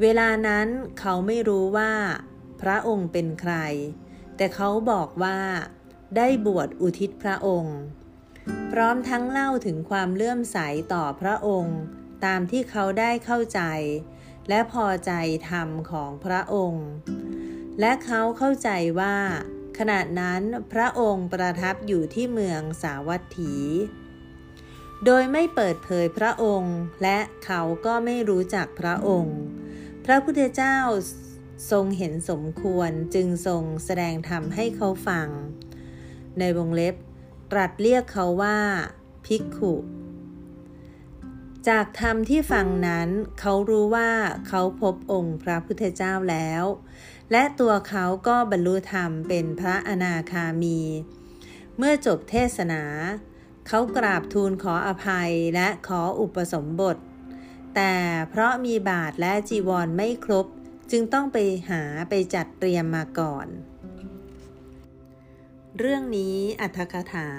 [0.00, 1.92] เวลานั้นเขาไม่รู้ว่า
[2.60, 3.54] พระองค์เป็นใคร
[4.36, 5.38] แต่เขาบอกว่า
[6.16, 7.78] ได้บวชอุทิศพระองค์
[8.72, 10.58] พร้อมทั้งเล่าถึงความเลื่อมใส
[10.94, 11.78] ต่อพระองค์
[12.24, 13.60] ตามที่เขาได้เข้าใจ
[14.48, 15.12] และพอใจ
[15.50, 16.86] ธรรมของพระองค์
[17.80, 18.70] และเขาเข้าใจ
[19.00, 19.16] ว่า
[19.78, 23.54] ขณะนั้นพระองค์ประทับอยู่ที่เมืองสาวัตถี
[25.04, 29.36] โดยไม่เปิดเผยพระองค์ และเขาก็ไม่รู้จักพระองค์
[30.04, 30.76] พระพุทธเจ้า
[31.70, 35.28] ทรงเห็นสมควรจึงทรงแสดงธรรมให้เขาฟัง
[36.38, 36.94] ในวงเล็บ
[37.50, 38.58] ตรัสเรียกเขาว่า
[39.26, 39.74] ภิกขุ
[41.68, 43.08] จากธรรมที่ฟังนั้น
[43.40, 44.10] เขารู้ว่า
[44.48, 46.64] เขาพบองค์พระพุทธเจ้าแล้ว
[47.32, 50.80] และตัวเขาก็บรรลุธรรมเป็นพระอนาคามี
[51.76, 52.82] เมื่อจบเทศนา
[53.66, 56.96] เขากราบทูลขออภัยและขออุปสมบท
[57.74, 57.94] แต่
[58.30, 60.46] เพราะมีบาทและจีวรไม่ครบ
[60.90, 61.38] จึงต้องไป
[61.70, 63.46] หาไปจัดเตรียมมาก่อน
[65.78, 67.30] เรื่องนี้อัธกถา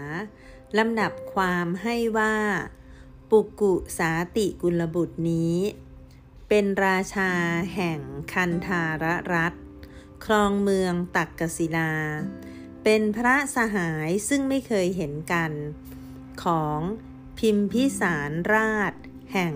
[0.78, 2.36] ลำดับความให้ว่า
[3.30, 5.58] ปุกุสาติกุลบุตรนี้
[6.50, 7.32] เป็นราชา
[7.76, 8.00] แห่ง
[8.34, 9.54] คันธารรัฐ
[10.26, 11.93] ครองเมืองตักกศิลา
[12.84, 15.52] เป็นพระสหายซึ่งไม่เคยเห็นกัน
[16.43, 16.80] ของ
[17.39, 18.93] พิมพิสารราช
[19.34, 19.54] แห่ง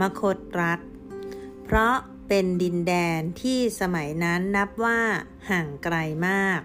[0.00, 0.80] มคตรัฐ
[1.64, 1.96] เพราะ
[2.34, 5.00] เป็นดินแดนที่สมัยนั้นนับว่า
[5.50, 5.96] ห่างไกล
[6.28, 6.60] มาก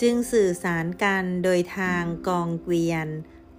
[0.00, 3.08] จึงสื่อสารกันโดยทางกองเกวียน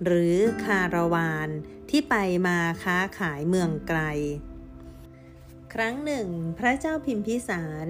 [0.04, 1.50] หรือคาราวาน
[1.90, 2.16] ที่ไป
[2.48, 4.00] มาค้าขายเมืองไกล
[5.74, 6.28] ครั้งหนึ่ง
[6.58, 7.88] พระเจ้าพิมพิสาร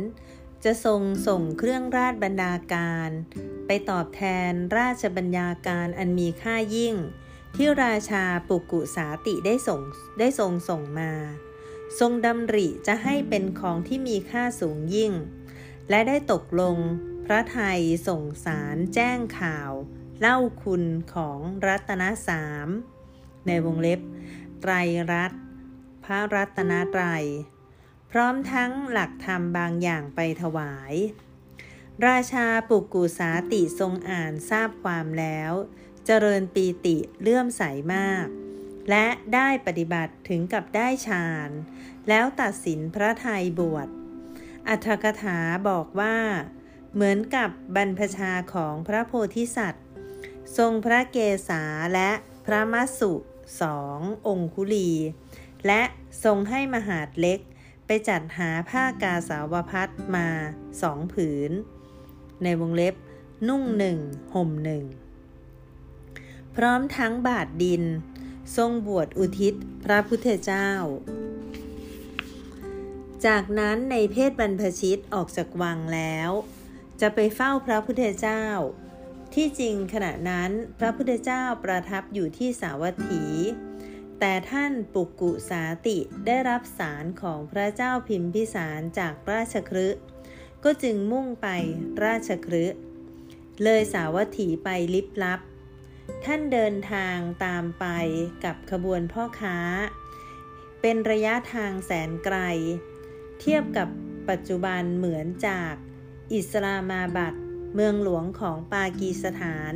[0.63, 3.09] จะทรงส่งเครื่องราชบรรดาการ
[3.67, 6.95] ไปตอบแทนราชบัญญาการอันมีค่ายิ่ง
[7.55, 9.81] ที่ราชาปุกุสาติได้ส่ง
[10.19, 11.13] ได้ทรงส่งมา
[11.99, 15.13] ทรงดำริจะให้เป็นของที่มีค่าสูงยิ่ง
[15.89, 16.77] และได้ตกลง
[17.25, 19.71] พระไทยส่งสารแจ้งข่าว
[20.19, 20.83] เล่าคุณ
[21.13, 22.67] ของรัตนสาม
[23.47, 23.99] ในวงเล็บ
[24.61, 24.73] ไตร
[25.11, 25.31] รัต
[26.03, 27.03] พระรัตนไตร
[28.11, 30.93] พร้อมทั้งหลักธรรมบางอย่างไปถวาย
[32.07, 35.51] ราชาปุกุสาติทรงอ่านทราบความแล้ว
[36.05, 37.63] เจริญปีติเลื่อมใส
[37.93, 38.27] มาก
[38.89, 41.49] และได้ปฏิบัติถึงกับได้ฌาน
[42.09, 43.87] แล้วตัดสินพระไทยบวช
[44.69, 46.17] อัธกถาบอกว่า
[46.93, 49.85] เหมือนกับบรรพชาของพระโพธิสัตว์
[50.57, 51.17] ทรงพระเก
[51.49, 51.63] ศา
[51.93, 52.11] และ
[52.45, 53.13] พระมัสสุ
[53.61, 54.91] สององคุลี
[55.67, 55.81] และ
[56.23, 57.39] ทรงให้มหาดเล็ก
[57.85, 60.27] ไปจัดหาผ้ากาสาวพัดมา
[60.81, 61.51] สองผืน
[62.43, 62.95] ในวงเล็บ
[63.47, 63.97] นุ่งหนึ่ง
[64.33, 64.83] ห่มหนึ่ง
[66.55, 67.83] พร้อมทั้งบาทดิน
[68.57, 69.53] ทรงบวชอุทิศ
[69.85, 70.69] พระพุทธเจ้า
[73.25, 76.31] จากนั้นในเพศบรรพชิตออกจากวังแล้ว
[77.01, 78.45] จะไปเฝ้าพระพุทธเจ้า
[79.33, 83.23] ที่จริงขณะนั้นพระพุทธเจ้าประทับอยู่ที่สาวัตถี
[84.19, 89.87] แต่ท่านปุกกุสาติได้รับสารของพระเจ้าพิมพิสารจากราชครึ
[90.63, 91.47] ก็จึงมุ่งไป
[92.05, 92.65] ราชครึ
[93.63, 95.39] เลยสาวัตถีไปลิบลับ
[96.25, 97.85] ท่านเดินทางตามไป
[98.43, 99.57] กับขบวนพ่อค้า
[100.81, 102.37] เป็นระยะทางแสนไกล
[103.39, 103.89] เทียบกับ
[104.29, 105.73] ปัจจุบันเหมือนจาก
[106.33, 107.33] อิสลามาบัด
[107.75, 109.73] เมืองหลวงของปากีสถาน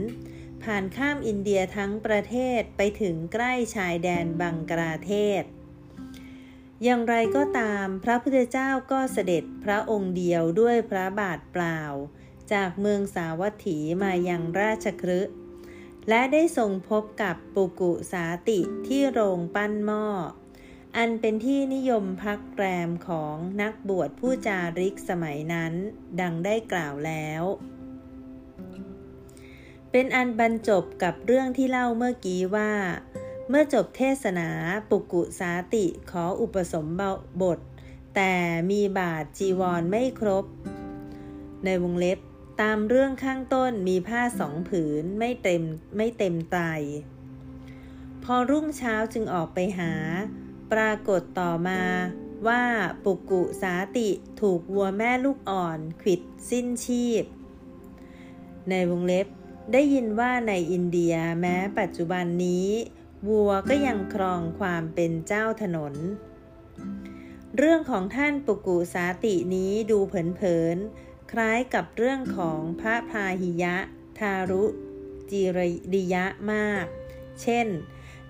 [0.64, 5.44] ผ่านข้ามอินเดียทั้งประเทศไปถึงใกล้ชายแดนบังกลาเทศ
[6.84, 11.82] อย่างไรก็ตามพระพุทธเจ้าก็เสด็จพระองค์เดียวด้วยพระบาทเปล่า
[12.54, 15.22] จากเมืองสาวัตถีมายังราชครึ
[16.10, 20.06] และได้ทรงพบกับปุกุสาติที่โรงปั้นหม้อ
[20.98, 25.74] อันเป็นที่นิยมพักแรมของนักบวชผู้จาริกสมัยนั้น
[26.22, 27.44] ดังได้กล่าวแล้ว
[29.92, 32.72] เป็นอันบรรจบกับเรื่องที่เล่าเมื่อกี้ว่า
[33.50, 34.50] เมื่อจบเทศนา
[34.90, 36.88] ปุกุสาติขออุปสม
[37.42, 37.60] บท
[38.16, 38.34] แต่
[38.72, 40.46] มีบาทจีวรไม่ครบ
[41.66, 42.20] ในวงเล็บ
[42.62, 45.64] ตามเรื่องข้างต้นมีผ้าสองผืนไม่เต็ม
[45.98, 46.60] ไม่เต็มไต
[48.24, 49.94] พอรุ่งเช้าจึงออกไปหา
[50.72, 51.82] ปรากฏต่อมา
[52.48, 52.64] ว่า
[53.04, 54.10] ปุกุสาติ
[54.42, 57.24] ถูกวัวแม่ลูกอ่อนขิดสิ้นชีพ
[58.70, 59.28] ในวงเล็บ
[59.74, 62.68] ได้ยินว่าในอินเดียแม้ปัจจุบันนี้
[63.28, 65.94] วัวก็ยังครองความเป็นเจ้าถนน
[67.58, 71.05] เรื่องของท่านปุกุสาตินี้ดูเผินค
[71.40, 73.76] ล้ายกับเรื่องของพระพาหิยะ
[74.20, 74.64] ทารุ
[75.32, 75.42] จิ
[75.94, 76.86] ริยะมาก
[77.42, 77.68] เช่น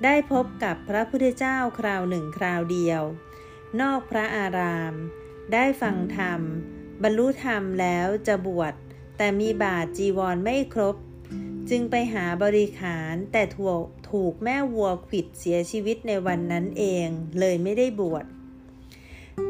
[0.03, 3.01] ได้พบกับพระพุทธเจ้าคราวหนึ่งคราวเดียว
[3.82, 4.93] นอกพระอาราม
[5.53, 6.41] ได้ฟังธรรม
[7.03, 8.74] บรรลุธรรมแล้วจะบวช
[9.18, 10.95] แต่มีบาทจีวรไม่ครบ
[11.70, 17.08] จึงไปหาบริขารแต่ถูกถูกแม่วัวขิดเสียชีวิตในวันนั้นเอง
[17.39, 18.26] เลยไม่ได้บวช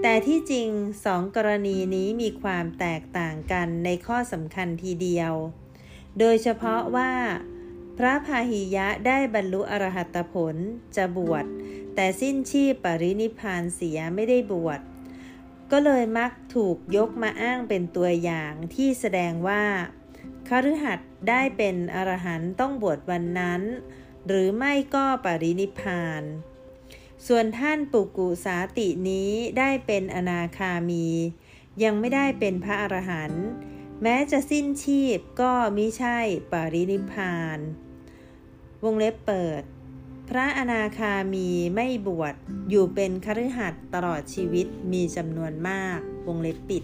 [0.01, 0.69] แต่ที่จริง
[1.05, 5.33] สองกรณีนี้มีความแตกต่างกันในข้อสำคัญทีเดียว
[6.19, 7.11] โดยเฉพาะว่า
[7.97, 10.55] พระพาหิยะได้บรรลุอรหัตผล
[10.95, 11.45] จะบวช
[11.95, 14.79] แต่สิ้นชีพปรินิพานเสียไม่ได้บวช
[15.71, 19.63] ก็เลยมักถูกยกมาอ้างเป็นตัวอย่างที่แสดงว่า
[20.49, 23.61] คฤหัสถ์ได้เป็นอรหันต์ต้องบวชวันนั้น
[24.27, 26.23] หรือไม่ก็ปรินิพาน
[27.27, 31.07] ส่วนท่านปุกุสาตินี้ได้เป็นอนาคามี
[31.83, 33.45] ยังไม่ได้เป็นพระอรหันต์
[34.01, 36.17] แม้จะสิ้นชีพก็มิใช่
[36.51, 37.59] ปรินิพาน
[38.83, 39.61] วงเล็บเปิด
[40.29, 42.35] พระอนาคามีไม่บวช
[42.69, 46.83] อยู่เป็นคฤหัสถ์ตลอดชีวิตมีจำนวนมาก วงเล็บปิด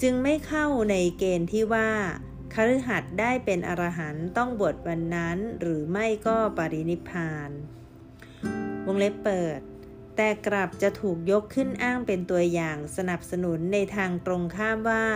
[0.00, 1.90] จึงไม่เข้าในเกณฑ์ที่ว่า
[2.54, 7.50] คฤหัสถ์ได้เป็นอรหันต์ต้องบวชวันนั้นหรือไม่ก็ปรินิพาน
[8.90, 9.60] วงเล็บเปิด
[10.16, 15.06] แต่กลับจะถูกยกขึ้นอ้างเป็นตัวอย่างสนับสนุนในทางตรงข้ามว่า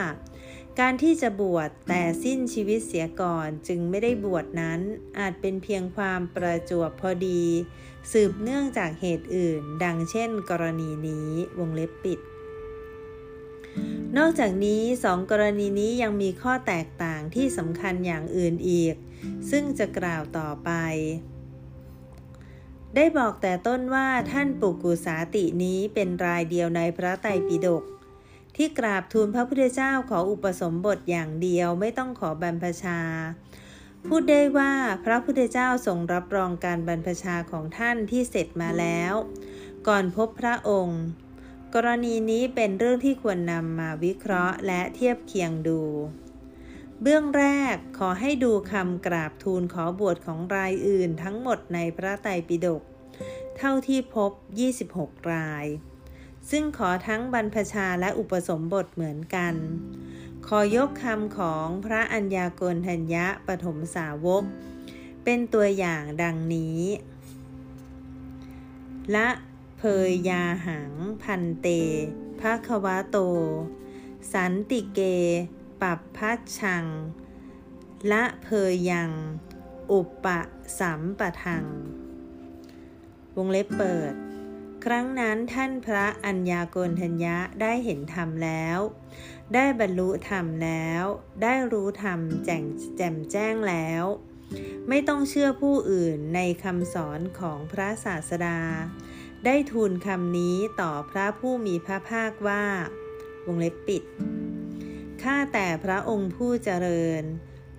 [0.81, 4.81] การที่จะบวชแต่สิ้นชีวิตเสียก่อนจึงไม่ได้บวชนั้น
[5.19, 7.43] อาจเป็นเพียงความประจวบพอดี
[8.13, 12.21] สืบเนื่องจากเหตุอื่น ดังเช่น กรณีนี้วงเล็บปิด
[14.17, 18.95] นอกจากนี้สองกรณีนี้ยังมีข้อแตกต่างที่สำคัญอย่างอื่นอีก
[19.51, 20.71] ซึ่งจะกล่าวต่อไป
[22.97, 27.83] ได้บอกแต่ต้นว่าท่านปุกุสาตินี้เป็นรายเดียวในพระไตรปิฎก
[28.57, 33.01] ที่กราบทูลพระพุทธเจ้าขออุปสมบทอย่างเดียวไม่ต้องขอบรรพชา
[34.07, 34.73] พูดได้ว่า
[35.05, 39.13] พระพุทธเจ้าทรงรับรองการบรรพชาของท่านที่เสร็จมาแล้ว
[39.87, 41.03] ก่อนพบพระองค์
[41.75, 45.81] กรณีนี้เป็นเรื่องที่ควรนำมาวิเคราะห์และเทียบเคียงดู
[47.03, 47.45] เบื้องแร
[47.75, 52.83] กขอให้ดูคำกราบทูลขอบวชของรายอื่นทั้งหมดในพระไตรปิฎก
[53.57, 54.31] เท่าที่พบ
[54.81, 55.67] 26 ราย
[56.51, 59.55] ซึ่งขอทั้งบรรพชาและอุปสมบทเหมือนกัน
[60.47, 64.43] ขอยกคำของพระัญญาโกณทัญญะปฐมสาวก
[65.25, 66.83] เป็นตัวอย่างดังนี้
[69.15, 69.29] ละ
[69.79, 70.93] เพยยาหัง
[71.23, 71.67] พันเต
[72.41, 73.19] ภะควะโต
[74.33, 75.01] สันติเก
[75.85, 76.85] ปับพัชชัง
[78.13, 79.11] ละเพยยัง
[79.93, 80.41] อุปปะ
[80.79, 81.65] สัมปะทัง
[83.37, 84.15] วงเล็บเปิด
[84.85, 88.79] ครั้งนั้นท่านพระอัญญาโกณทัญญะได้เห็นธรรมแล้ว
[89.55, 91.05] ได้บรรลุธรรมแล้ว
[91.43, 92.65] ได้รู้ธรรมแจ่ง
[92.97, 94.05] แจ่มแจ้งแล้ว
[94.89, 98.59] ไม่ต้องเชื่อผู้อื่นในคำสอนของพระศาสดา
[99.45, 102.65] ได้ทูลคำนี้ต่อพระผู้มีพระภาคว่า
[103.47, 104.05] วงเล็บปิด
[105.25, 107.23] ข้าแต่พระองค์ผู้เจริญ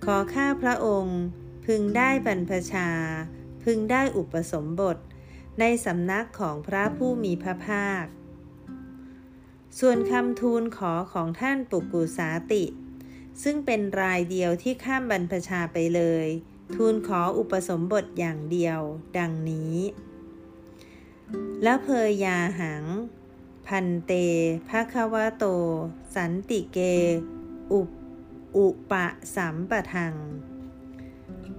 [0.04, 1.20] ขอข้าพระองค์
[1.66, 2.90] พึงได้บรรพชา
[3.64, 4.96] พึงได้อุปสมบท
[5.60, 8.04] ในสำนักของพระผู้มีพระภาค
[9.78, 12.64] ส่วนคำทูลขอของท่านปุกุสาติ
[13.42, 16.26] ซึ่งเป็นรายเดียวที่ข้ามบรรพชาไปเลย
[16.74, 18.80] ทูลขออุปสมบทอย่างเดียว
[19.18, 19.76] ดังนี้
[21.62, 22.84] แล้วเพยยาหัง
[23.66, 24.12] พันเต
[24.68, 25.44] ภะคะวะโต
[26.14, 26.78] สันติเก
[27.72, 27.88] อุป
[28.56, 29.06] อุปะ
[29.36, 30.14] สัมปทัง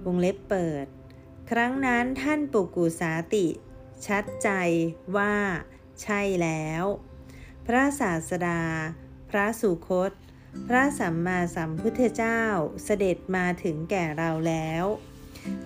[0.04, 0.86] วงเล็บเปิด
[1.50, 3.46] ครั้งนั้นท่านปุกุสาติ
[4.06, 4.50] ชัดใจ
[5.16, 5.34] ว่า
[6.02, 6.84] ใช่แล้ว
[7.66, 8.62] พระศาสดา
[9.30, 10.12] พระสุคต
[10.68, 12.42] พระสัมมาสัมพุทธเจ้า
[12.84, 14.84] เสด็จมาถึงแก่เราแล้ว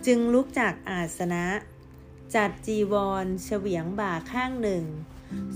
[0.06, 1.46] จึงลุกจากอาสนะ
[2.34, 2.94] จัดจีว
[3.24, 4.84] รเฉวียงบ่าข้างหนึ่ง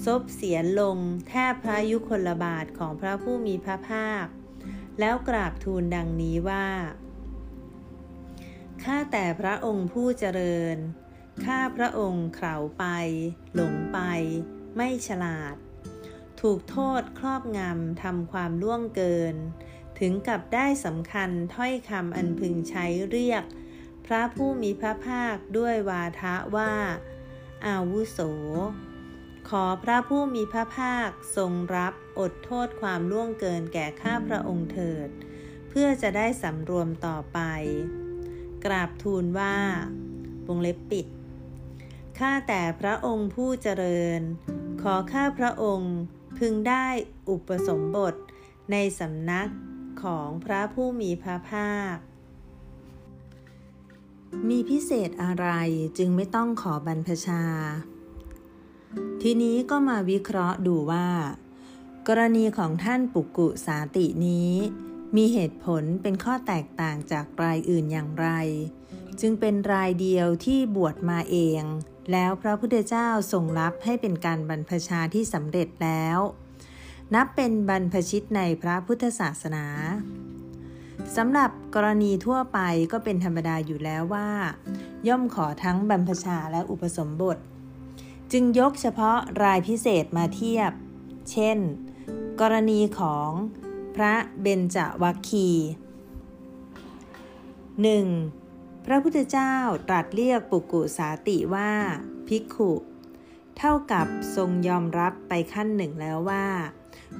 [0.04, 0.98] ซบเสียนลง
[1.28, 4.26] แทบพระยุคลบาทของพระผู้มีพระภาค
[5.00, 6.66] แล้วกราบทูลดังนี้ว่า
[8.82, 10.76] ข้าแต่พระองค์ผู้เจริญ
[11.44, 12.84] ข้าพระองค์เข่าไป
[13.54, 13.98] หลงไป
[14.76, 15.56] ไม่ฉลาด
[16.40, 19.36] ถูกโทษครอบงำทำความล่วงเกิน
[19.98, 23.44] ถึงกับได้สำคัญถ้อยคำอันพึงใช้เรียก
[24.06, 26.72] พระผู้มีพระภาคด้วยวาทะว่า
[27.66, 28.18] อาวุโส
[29.48, 35.08] ขอพระผู้มีพระภาคทรงรับ อดโทษความล่วงเกินแก่ข้าพระองค์เถิด
[35.68, 37.38] เพื่อจะได้สำรวมต่อไป
[38.64, 39.56] กราบทูลว่า
[40.46, 41.06] วงเล็บปิด
[42.18, 44.20] ข้าแต่พระองค์ผู้เจริญ
[44.82, 45.94] ขอข้าพระองค์
[46.38, 46.86] พึงได้
[47.28, 48.14] อุปสมบท
[48.70, 49.50] ในสำนัก
[50.02, 51.96] ของพระผู้มีพระภาค
[54.48, 55.48] มีพิเศษอะไร
[55.98, 57.44] จึงไม่ต้องขอบรรพชา
[59.22, 61.08] ทีนี้ก็มาวิเคราะห์ดูว่า
[62.10, 64.52] กรณีของท่านปุกุสาตินี้
[65.16, 68.28] มีเหตุผลเป็นข้อแตกต่างจากรายอื่นอย่างไร
[69.20, 71.62] จึงเป็นรายเดียวที่บวชมาเอง
[72.12, 76.18] แล้วพระพุทธเจ้าทรงรับให้เป็นการบรรพชาที่สำเร็จแล้ว
[77.14, 79.66] นับเป็นบรรพชิตในพระพุทธศาสนา
[81.16, 82.58] สำหรับกรณีทั่วไป
[82.92, 84.30] ก็เป็นธรรมดาอยู่แล้วว่า
[85.08, 87.38] ย่อมขอทั้งบรรพชาและอุปสมบท
[88.32, 90.72] จึงยกเฉพาะรายพิเศษมาเทียบ
[91.32, 91.58] เช่น
[92.42, 93.30] กรณีของ
[93.96, 95.50] พระเบญจวัคคี
[98.02, 98.86] 1.
[98.86, 99.54] พระพุทธเจ้า
[99.88, 101.72] ตรัสเรียกปุกุสาติว่า
[102.26, 102.72] ภิกขุ
[103.58, 104.06] เท่ากับ
[104.36, 106.46] ทรงยอมรับไปขั้นหนึ่งแล้วว่า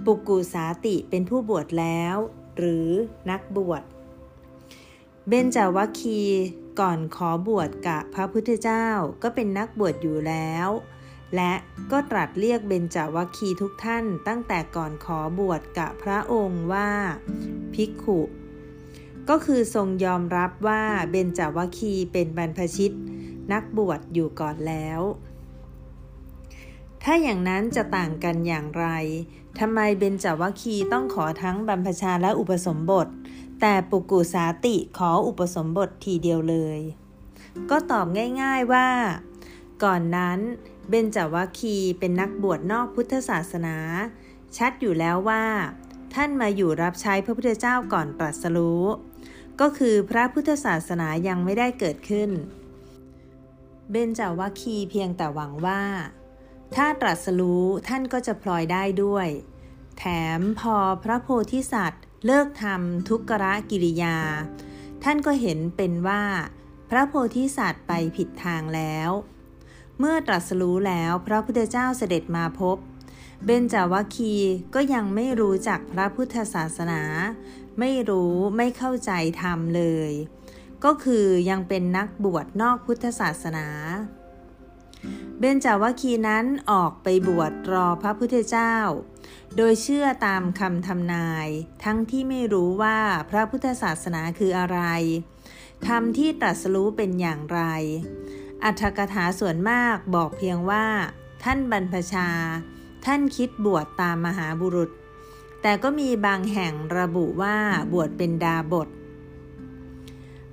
[0.05, 2.17] ปุกุสาติเป็นผู้บวชแล้ว
[2.57, 2.89] หรือ
[3.31, 3.83] นักบวช
[5.29, 6.21] เบญจวัคคี
[6.81, 8.87] ก่อนขอบวชกับพระพุทธเจ้า
[9.23, 10.69] ก็เป็นนักบวชอยู่แล้ว
[11.35, 11.53] และ
[11.93, 16.91] ก็ตรัสเรียกเบญจวัคคีทุกท่านตั้งแต่ก่อนขอบวชกับพระองค์ว่า
[17.75, 18.21] ภิกขุ
[19.29, 22.95] ก็คือทรงยอมรับว่าเบญจวัคคีเป็นบรรพชิต
[23.53, 25.01] นักบวชอยู่ก่อนแล้ว
[27.03, 28.87] ถ้าอย่างนั้นจะต่างกันอย่างไร
[29.59, 33.09] ทำไมเบญจวัคคีต้องขอทั้งบรรพชาและอุปสมบท
[33.61, 36.81] แต่ปุกุสาติขออุปสมบททีเดียวเลย
[37.71, 38.07] ก็ตอบ
[38.43, 38.89] ง่าย ๆว่า
[39.85, 40.39] ก่อนนั้น
[40.89, 43.77] เบญจวัคคีเป็นนักบวชนอกพุทธศาสนา
[44.57, 45.45] ชัดอยู่แล้วว่า
[46.15, 48.85] ท่านมาอยู่รับใช้พระพุทธเจ้าก่อนตรัสรู้
[49.61, 52.31] ก็คือพระพุทธศาสนายังไม่ได้เกิดขึ้น
[53.91, 55.83] เบญจวัคคีเพียงแต่หวังว่า
[56.75, 59.29] ถ้าตรัสรู้ท่านก็จะพลอยได้ด้วย
[59.99, 60.05] แถ
[60.39, 64.17] มพอพระโพธิสัตว์ เลิกทำทุกขะกิริยา
[65.05, 66.23] ท่านก็เห็นเป็นว่า
[66.91, 69.11] พระโพธิสัตว์ไปผิดทางแล้ว
[69.99, 72.77] เมื่อตรัสรู้แล้วพระพุทธเจ้าเสด็จมาพบ
[73.45, 74.35] เบญจวัคคี
[74.75, 77.03] ก็ยังไม่รู้จักพระพุทธศาสนา
[77.79, 79.13] ไม่รู้ไม่เข้าใจ
[79.43, 80.13] ธรรมเลย
[80.85, 83.67] ก็คือยังเป็นนักบวชนอกพุทธศาสนา
[85.39, 88.75] เบญจวัคคีนั้นออกไปบวชรอพระพุทธเจ้า
[89.57, 91.49] โดยเชื่อตามคำทำนาย
[91.85, 92.99] ทั้งที่ไม่รู้ว่า
[93.31, 94.81] พระพุทธศาสนาคืออะไร
[95.87, 97.61] ธรรมที่ตรัสรู้เป็นอย่างไร
[98.65, 100.87] อัธกถาส่วนมากบอกเพียงว่า
[101.43, 102.29] ท่านบรรพชา
[103.05, 104.91] ท่านคิดบวชตามมหาบุรุษ
[105.63, 107.57] แต่ก็มีบางแห่งระบุว่า
[107.93, 108.89] บวชเป็นดาบท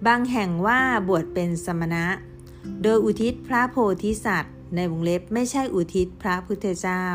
[0.07, 2.05] บางแห่งว่าบวชเป็นสมณะ
[2.83, 7.05] โดยอุทิศพระโพธิสัตว์ ในวงเล็บไม่ใช่อุทิศพระพุทธเจ้า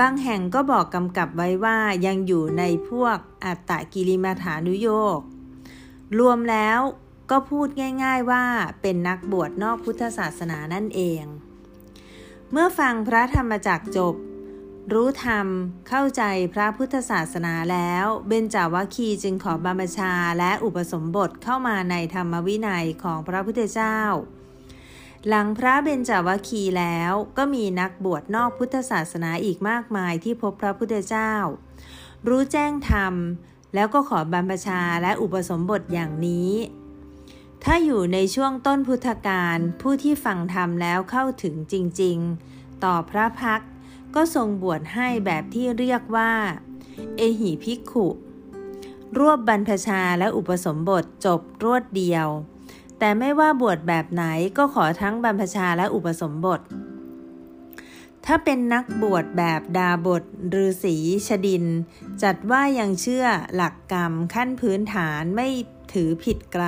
[0.00, 5.18] บางแห่งก็บอกกำกับไว้ว่ายังอยู่ในพวกอัตตกิริมาฐานุโยก
[6.18, 6.80] รวมแล้ว
[7.30, 7.68] ก็พูด
[8.04, 8.44] ง่ายๆว่า
[8.82, 11.24] เป็นนักบวชนอกพุทธศาสนานั่นเอง
[12.50, 14.14] เมื่อฟังพระธรรมจักจบ
[14.92, 15.46] รู้ธรรม
[15.88, 16.22] เข้าใจ
[16.54, 23.98] พระพุทธศาสนาแล้ว เบญจาวัคคีจึงขอบรรพชาและอุปสมบทเข้ามาในธรรมวินัยของพระพุทธเจ้า
[25.28, 31.32] หลังพระเบญจาวัคคีแล้วก็มีนักบวชนอกพุทธศาสนาอีกมากมายที่พบพระพุทธเจ้า
[32.28, 33.14] รู้แจ้งธรรม
[33.74, 36.52] แล้วก็ขอบรรพชาและอุปสมบทอย่างนี้
[37.64, 43.60] ถ้าอยู่ในช่วงต้นพุทธกาลผู้ที่ฟังธรรมแล้วเข้าถึงจริงๆ ต่อพระพัก
[44.14, 46.32] ก็ทรงบวชให้แบบที่เรียกว่า
[47.16, 48.08] เอหิภิกขุ
[49.18, 52.26] รวบบรรพชาและอุปสมบทจบรวดเดียว
[52.98, 54.24] แต่ไม่ว่าบวชแบบไหน
[54.56, 56.60] ก็ขอทั้งบรรพชาและอุปสมบท
[58.26, 60.24] ถ้าเป็นนักบวชแบบดาบท
[60.54, 60.96] ฤาษี
[61.26, 61.64] ชดิน
[62.22, 65.48] จัดว่ายังเชื่อหลักกรรมขั้นพื้นฐานไม่
[65.92, 66.66] ถือผิดไกล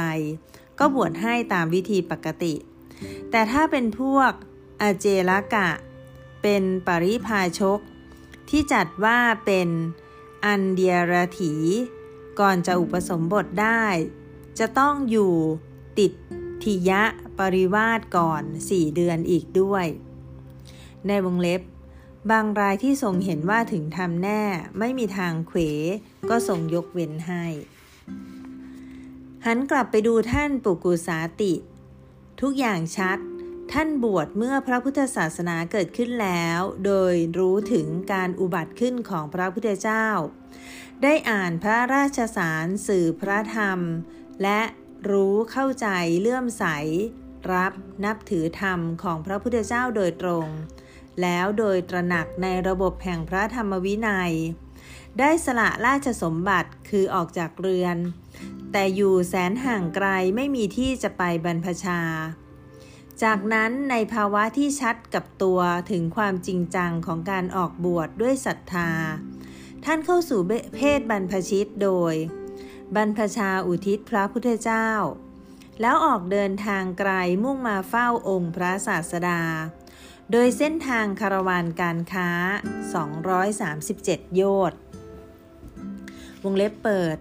[0.78, 2.54] ก็บวชให้ตามวิธีปกติ
[3.30, 4.32] แต่ถ้าเป็นพวก
[4.80, 5.70] อเจลกะ
[6.42, 7.80] เป็นปริพาชก
[8.50, 9.68] ที่จัดว่าเป็น
[10.44, 11.54] อันเดียรถี
[12.40, 13.84] ก่อนจะอุปสมบทได้
[14.58, 15.34] จะต้องอยู่
[15.98, 16.12] ติด
[16.62, 17.02] ทิยะ
[17.38, 19.86] ปริวาสก่อนสี่เดือนอีกด้วย
[21.06, 21.62] ในวงเล็บ
[22.30, 24.42] บางรายที่ทรงเห็นว่าถึงทำแน่
[24.78, 25.58] ไม่มีทางเขว
[26.30, 27.44] ก็ทรงยกเว้นให้
[29.46, 31.54] หันกลับไปดูท่านปุกุสาติ
[32.40, 33.18] ทุกอย่างชัด
[33.72, 40.06] ท่านบวชเมื่อพระพุทธศาสนาเกิดขึ้นแล้ว โดยรู้ถึงการอุบัติขึ้นของพระพุทธเจ้า
[41.02, 43.80] ได้อ่านพระราชสารสื่อพระธรรม
[44.42, 44.60] และ
[45.10, 45.88] รู้เข้าใจ
[46.20, 46.64] เลื่อมใส
[47.52, 47.72] รับ
[48.04, 50.46] นับถือธรรมของพระพุทธเจ้าโดยตรง
[51.22, 54.32] แล้วโดยตระหนักในระบบแห่งพระธรรมวินัย
[55.18, 57.96] ได้สละราชสมบัติคือออกจากเรือน
[58.72, 62.00] แต่อยู่แสนห่างไกลไม่มีที่จะไปบรรพชา
[63.22, 68.90] จากนั้นในภาวะที่ชัดกับตัวถึงความจริงจังของการออกบวชดด้วยศรัทธา
[69.84, 70.40] ท่านเข้าสู่
[70.74, 72.14] เพศบรรพชิตโดย
[72.94, 74.88] บรรพชาอุทิศพระพุทธเจ้า
[75.80, 77.12] แล้วออกเดินทางไกล
[77.42, 79.42] มุ่งมาเฝ้าองค์พระศาสดา
[80.30, 82.30] โดยเส้นทางคารวานการค้า
[83.52, 84.80] 237 โยชน์
[86.44, 87.16] วงเล็บเปิด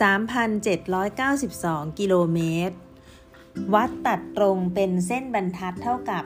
[0.00, 2.38] 3,792 กิโลเม
[2.68, 2.76] ตร
[3.74, 6.24] วัดตัดตรงเป็นเส้นบรรทัดเท่ากับ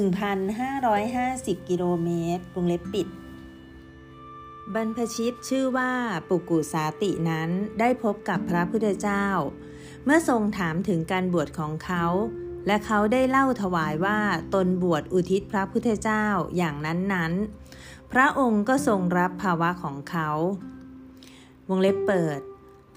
[0.00, 3.08] 1,550 กิโลเมตรวงเล็บปิด
[4.74, 5.92] บรรพชิตชื่อว่า
[6.28, 7.50] ปุกุสาตินั้น
[7.80, 9.26] ได้พบกับพระพุทธเจ้า
[10.04, 12.04] เมื่อทรงถามถึงการบวชของเขา
[12.66, 14.18] และเขาได้เล่าถวายว่า
[14.54, 20.30] ตนบวชอุทิศพระพุทธเจ้าอย่างนั้นๆ พระองค์ก็ทรงรับภาวะของเขา
[21.68, 22.40] วงเล็บเปิด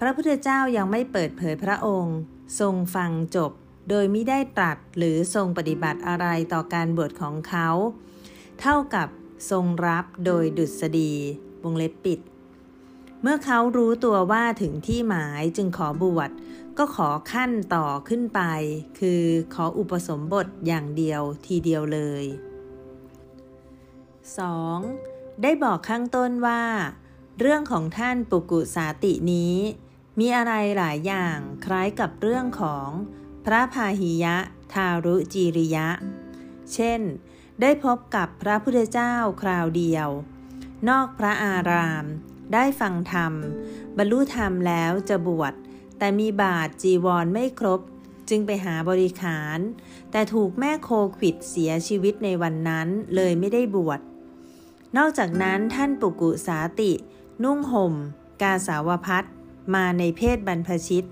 [0.00, 2.18] พระพุทธเจ้ายังไม่เปิดเผยพระองค์
[2.60, 3.52] ทรงฟังจบ
[3.90, 7.68] โดยไม่ได้ตรัสหรือทรงปฏิบัติอะไรต่อการบวชของเขา
[8.60, 9.08] เท่ากับ
[9.50, 11.12] ทรงรับโดยดุษฎี
[11.62, 12.20] วงเล็บปิด
[13.22, 16.30] เมื่อเขารู้ตัวว่าถึงที่หมายจึงขอบวช
[16.78, 18.40] ก็ขอขั้นต่อขึ้นไป
[18.98, 19.22] คือ
[19.54, 22.24] ขออุปสมบทอย่างเดียวทีเดียวเลย
[24.68, 25.42] 2.
[25.42, 26.62] ได้บอกข้างต้นว่า
[27.40, 29.56] เรื่องของท่านปุกุสาตินี้
[30.18, 32.88] มีอะไรหลายอย่างคล้ายกับเรื่องของ
[33.44, 34.36] พระพาหิยะ
[34.72, 35.88] ทารุจีริยะ
[36.72, 37.00] เช่น
[37.60, 40.08] ได้พบกับพระพุทธเจ้าคราวเดียว
[40.88, 42.04] นอกพระอาราม
[42.52, 43.32] ได้ฟังธรรม
[43.96, 45.52] บรรลุธรรมแล้วจะบวช
[45.98, 47.80] แต่มีบาทจีวรไม่ครบ
[48.28, 49.58] จึงไปหาบริขาร
[50.10, 54.00] แต่ถูกแม่โคขิดเสียชีวิตในวันนั้นเลยไม่ได้บวช
[54.96, 56.92] นอกจากนั้นท่านปุกุสาติ
[57.42, 57.94] นุ่งห่ม
[58.42, 59.24] กาสาวพัด
[59.74, 61.06] มาในเพศบรรพชิต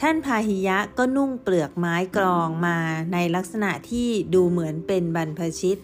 [0.00, 2.78] ท่านพาหิยะก็นุ่งเปลือกไม้กรองมา
[3.12, 5.78] ในลักษณะที่ดูเหมือนเป็นบรรพชิต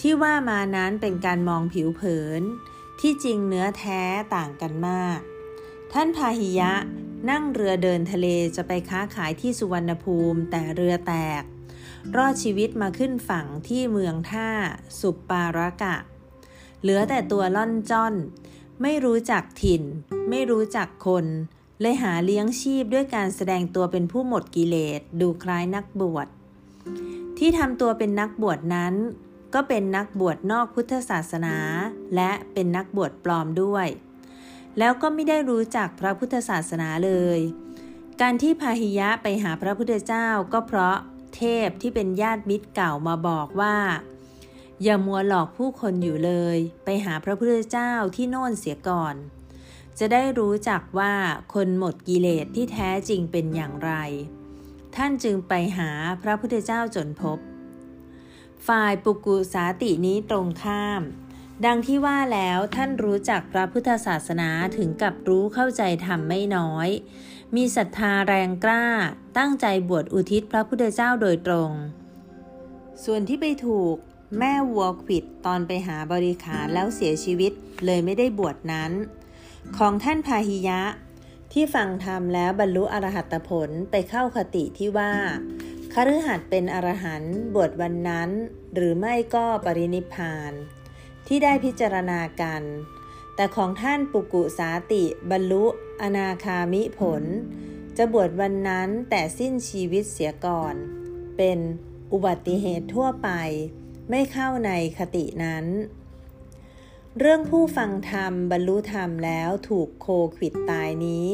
[0.00, 2.42] ที่ว่ามานั้นเป็นการมองผิวเผิน
[3.00, 4.02] ที่จริงเนื้อแท้
[4.36, 5.18] ต่างกันมาก
[5.92, 6.72] ท่านพาหิยะ
[7.30, 8.26] นั่งเรือเดินทะเล
[8.56, 11.42] จะไปค้าขายที่สุวรรณภูมิแต่เรือแตก
[12.16, 14.48] รอดชีวิตมาขึ้นฝั่งที่เมืองท่า
[15.00, 15.96] สุปปารากะ
[16.80, 18.14] เหลือแต่ตัวล่อนจ้อน
[18.82, 19.82] ไม่รู้จักถิ่น
[20.30, 21.26] ไม่รู้จักคน
[21.80, 26.26] เลยหาเลี้ยงชีพด้วยการแสดงตัวเป็นผู้หมดกิเลส ดูคล้ายนักบวช
[27.38, 28.94] ที่ทำตัวเป็นนักบวชนั้น
[29.54, 31.56] ก็เป็นนักบวชนอกพุทธศาสนา
[32.14, 33.86] และเป็นนักบวชปลอมด้วย
[34.78, 37.40] แล้วก็ไม่ได้รู้จักพระพุทธศาสนาเลย
[38.20, 40.96] การที่พาหิยะไปหาพระพุทธเจ้าก็เพราะ
[41.36, 43.76] เทพที่เป็นญาติมิตรเก่ามาบอกว่า
[44.84, 49.14] อย่ามัวหลอกผู้คนอยู่เลย ไปหาพระพุทธเจ้าที่โน่นเสียก่อน
[49.98, 51.14] จะได้รู้จักว่า
[51.54, 53.92] คนหมดกิเลสที่แท้จริงเป็นอย่างไร
[54.96, 55.90] ท่านจึงไปหา
[56.22, 57.38] พระพุทธเจ้าจนพบ
[58.66, 61.02] ฝ่ายปุกุสาตินี้ตรงข้าม
[61.66, 66.88] ดังที่ว่าแล้วท่านรู้จักพระพุทธศาสนาถึงกับรู้เข้าใจธรรมไม่น้อย
[67.56, 68.86] มีศรัทธาแรงกล้า
[69.38, 71.70] ตั้งใจบวชอุทิศพระพุทธเจ้าโดยตรง
[73.04, 73.96] ส่วนที่ไปถูก
[74.38, 77.52] แม่วัวขิดตอนไปหาบริขารแล้วเสียชีวิต
[77.86, 78.92] เลยไม่ได้บวชนั้น
[79.78, 80.82] ของท่านพาหิยะ
[81.52, 85.12] ที่ฟังธรรมแล้วบรรลุอรหัตผลไปเข้าคติที่ว่า
[85.92, 88.30] คฤหัสถ์เป็นอรหันต์บวชวันนั้น
[88.74, 90.52] หรือไม่ก็ปรินิพาน
[91.26, 92.62] ที่ได้พิจารณากัน
[93.36, 95.64] แต่ของท่านปุกุสาติบรรลุ
[96.02, 97.22] อนาคามิผล
[97.96, 100.74] จะบวชวันนั้นแต่สิ้นชีวิตเสียก่อน
[101.36, 101.58] เป็น
[102.12, 103.30] อุบัติเหตุทั่วไป
[104.10, 105.66] ไม่เข้าในคตินั้น
[107.18, 110.06] เรื่องผู้ฟังธรรมบรรลุธรรมแล้วถูกโค
[110.36, 111.26] ขิดตายนี้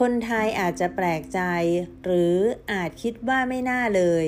[0.00, 1.40] คนไทยอาจจะแปลกใจ
[2.04, 2.34] หรือ
[2.72, 4.26] อาจคิดว่าไม่น่าเลย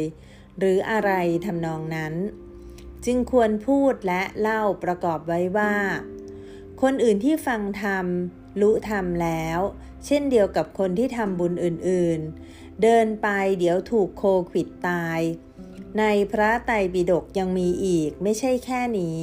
[0.59, 1.10] หรืออะไร
[1.44, 2.14] ทำนองนั้น
[3.05, 5.74] จึงควรพูดและเล่าประกอบไว้ว่า
[6.82, 8.06] คนอื่นที่ฟังธรรม
[8.60, 9.59] รู้ธรรมแล้ว
[10.06, 13.28] เช่นเดียวกับคนที่ทำบุญอื่นๆ เดินไป
[13.59, 15.20] เดี๋ยวถูกโคขิดตาย
[15.98, 19.20] ในพระไตรปิฎกยังมีอีกไม่ใช่แค่นี้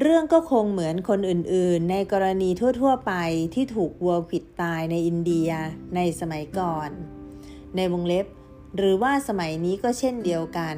[0.00, 2.50] เรื่องก็คงเหมือนคนอื่นๆ ในกรณี
[2.80, 3.12] ทั่วๆไป
[3.54, 5.50] ที่ถูกวัวขิดตายในอินเดีย
[5.96, 6.90] ในสมัยก่อน
[7.76, 8.26] ในวงเล็บ
[8.76, 10.76] หรือว่าสมัยนี้ก็เช่นเดียวกัน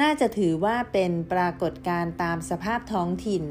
[0.00, 3.44] น่าจะถือว่าเป็นปรากฏการณ์ตามสภาพท้องถิ่น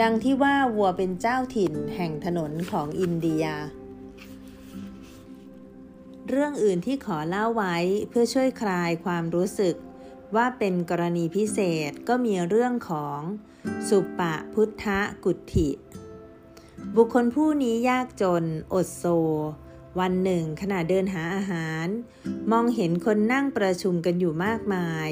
[0.00, 3.44] ดังที่ว่าวัวเป็นเจ้าถิ่นแห่งถนนของอินเดีย
[6.28, 7.76] เรื่องอื่นที่ขอเล่าไว้
[8.08, 9.74] เพื่อช่วยคลายความรู้สึก
[10.36, 13.20] ว่าเป็นกรณีพิเศษก็มีเรื่องของ
[13.88, 14.86] สุปะพุทธ
[15.24, 15.68] กุฏิ
[16.96, 18.44] บุคคลผู้นี้ยากจน
[18.74, 19.04] อดโซ
[20.00, 21.86] วันหนึ่งขณะเดินหาอาหาร
[22.52, 25.10] มองเห็นคนนั่งประชุมกันอยู่มากมาย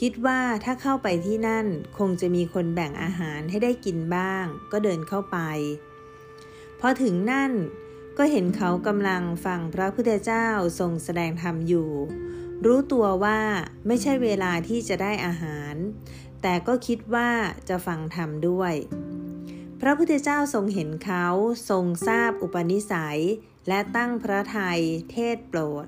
[0.00, 1.66] คิดว่าถ้าเข้าไปที่นั่น
[1.98, 5.38] คงจะมีคนแบ่งอาหารให้ได้กินบ้าง ก็เดินเข้าไป
[6.80, 7.52] พอถึงนั่น
[8.18, 11.90] ก็เห็นเขากำลังฟังพระพุทธเจ้าทรงแสดงธรรมอยู่
[12.66, 13.40] รู้ตัวว่า
[13.86, 15.74] ไม่ใช่เวลาที่จะได้อาหาร
[16.42, 17.30] แต่ก็คิดว่า
[17.68, 18.74] จะฟังธรรมด้วย
[19.80, 21.26] พระพุทธเจ้าทรงเห็นเขา
[21.70, 23.20] ทรงทราบอุปนิสัย
[23.68, 24.80] และตั้งพระทัย
[25.10, 25.86] เทศโปรด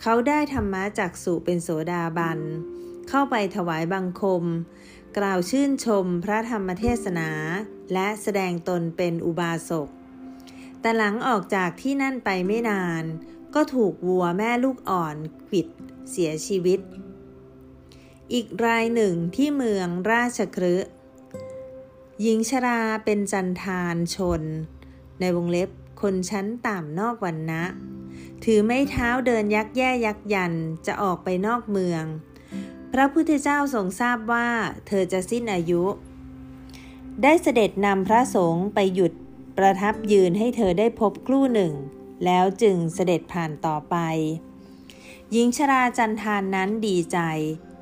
[0.00, 2.40] เขาได้ธรรมะจากสุเป็นโสดาบัน
[3.08, 4.44] เข้าไปถวายบังคม
[5.18, 7.30] กล่าวชื่นชมพระธรรมเทศนา
[7.92, 9.88] และแสดงตนเป็นอุบาสก
[10.80, 13.04] แต่หลังออกจากที่นั่นไปไม่นาน
[13.54, 15.16] ก็ถูกวัวแม่ลูกอ่อน
[15.48, 15.66] ขิด
[16.10, 16.80] เสียชีวิต
[18.32, 20.74] อีกรายหนึ่งที่เมืองราชครื
[22.20, 24.42] หญิงชราเป็นจันทานชน
[25.20, 25.70] ในวงเล็บ
[26.00, 27.64] คนชั้นต่ำนอกวันนะ
[28.44, 30.52] ถือไม้เท้าเดินยักแย่ยักยัน
[30.86, 32.04] จะออกไปนอกเมือง
[32.92, 34.48] พระพุทธเจ้าทรงทราบว่า
[34.86, 35.82] เธอจะสิ้นอายุ
[37.22, 39.12] ได้เสด็จนำพระสงฆ์ไปหยุด
[39.56, 41.72] ประทับยืนให้เธอได้พบครู่หนึ่ง
[42.24, 43.96] แล้วจึงเสด็จผ่านต่อไป
[45.32, 47.18] หญิงชราจันทานนั้นดีใจ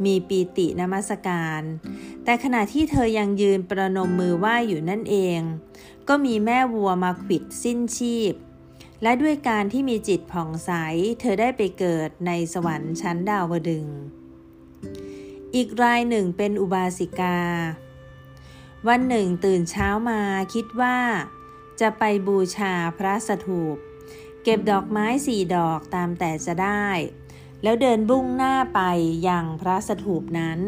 [0.04, 1.62] มีปีตินมัสการ
[2.24, 5.40] แต่ขณะที่เธอยังยืนประนมมือไหว้อยู่นั่นเอง
[6.08, 8.32] ก็มีแม่วัวมาขิดสิ้นชีพ
[9.02, 10.70] และด้วยการที่มีจิตผ่องใส
[11.20, 13.86] เธอได้ไปเกิดในสวรรค์ชั้นดาวดึง
[15.54, 17.38] อีกรายหนึ่งเป็นอุบาสิกา
[18.88, 20.20] วันหนึ่งตื่นเช้ามา
[20.54, 20.98] คิดว่า
[21.80, 23.76] จะไปบูชาพระสถูป
[24.42, 26.86] เก็บดอกไม้สี่ดอกตามแต่จะได้
[27.62, 28.80] แล้วเดินบุ้งหน้าไป
[29.28, 30.60] ยังพระสถูปนั้น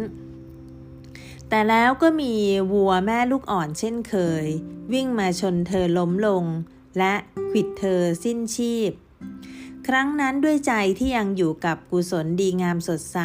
[1.49, 2.35] แต่แล้วก็มี
[2.73, 4.45] วัวแม่ลูกอ่อนเช่นเคย
[4.93, 6.45] วิ่งมาชนเธอล้มลง
[6.99, 7.15] และ
[7.51, 8.91] ขิดเธอสิ้นชีพ
[9.87, 13.19] ครั้งนั้นด้วยใจที่ยังอยู่กับกุศลดีงามสดใส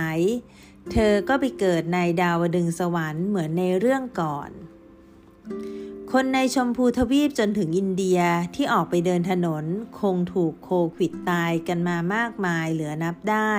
[0.92, 4.50] เธอก็ไปเกิดในดาวดึงสวรรค์เหมือนในเรื่องก่อน
[6.12, 8.20] คนในชมพูทวีปจนถึงอินเดีย
[8.56, 9.66] ที่ออกไปเดินถนน
[10.00, 13.54] คงถูกโควิดตายกันมามากมายเหลือนับได้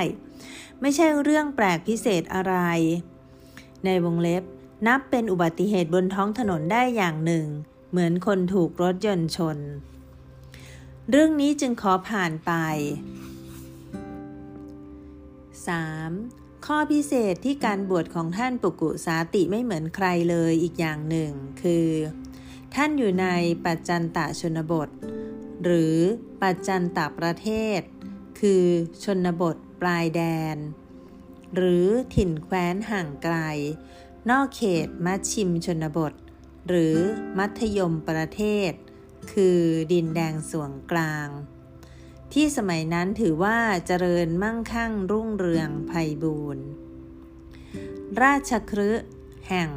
[0.81, 2.55] ไม่ใช่เรื่องแปลกพิเศษอะไร
[3.85, 4.43] ในวงเล็บ
[4.87, 7.47] นับเป็นอุบัติเหตุบนท้องถนนได้อย่างหนึ่ง
[7.91, 9.59] เหมือนคนถูกรถยนต์ชน
[11.11, 12.53] เรื่องนี้จึงขอผ่านไป
[15.79, 16.67] 3.
[16.67, 21.31] ข้อพิเศษที่การบวชของท่านปุกุสาติไม่เหมือนใครเลยอีกอย่างหนึ่ง
[21.63, 21.87] คือ
[22.81, 23.29] ท่านอยู่ใน
[23.67, 24.91] ปัจจันตชนบท
[25.65, 25.97] หรือ
[26.43, 27.49] ปัจจันตประเท
[27.79, 27.81] ศ
[28.41, 28.65] คือ
[29.05, 30.23] ชนบทปลายแด
[30.55, 30.57] น
[31.55, 33.37] หรือถิ่นแคว้นห่างไกล
[34.31, 36.15] นอกเขตมัชชิมชนบท
[36.69, 36.97] หรือ
[37.39, 38.73] มัธยมประเทศ
[39.33, 39.61] คือ
[39.93, 41.29] ดินแดงส่วนกลาง
[42.33, 45.93] ที่สมัยนั้นถือว่าเจริญมั่งคั่งรุ่งเรืองไพ
[46.23, 46.65] บูรณ์
[48.23, 48.91] ราชครื
[49.49, 49.71] แห่ง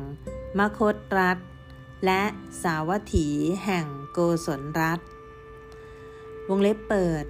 [0.57, 1.39] มคตรัฐ
[2.05, 2.23] และ
[2.61, 3.27] สาวัตถี
[3.65, 4.99] แห่งโกศลรัฐ
[6.49, 7.23] วงเล็บเปิด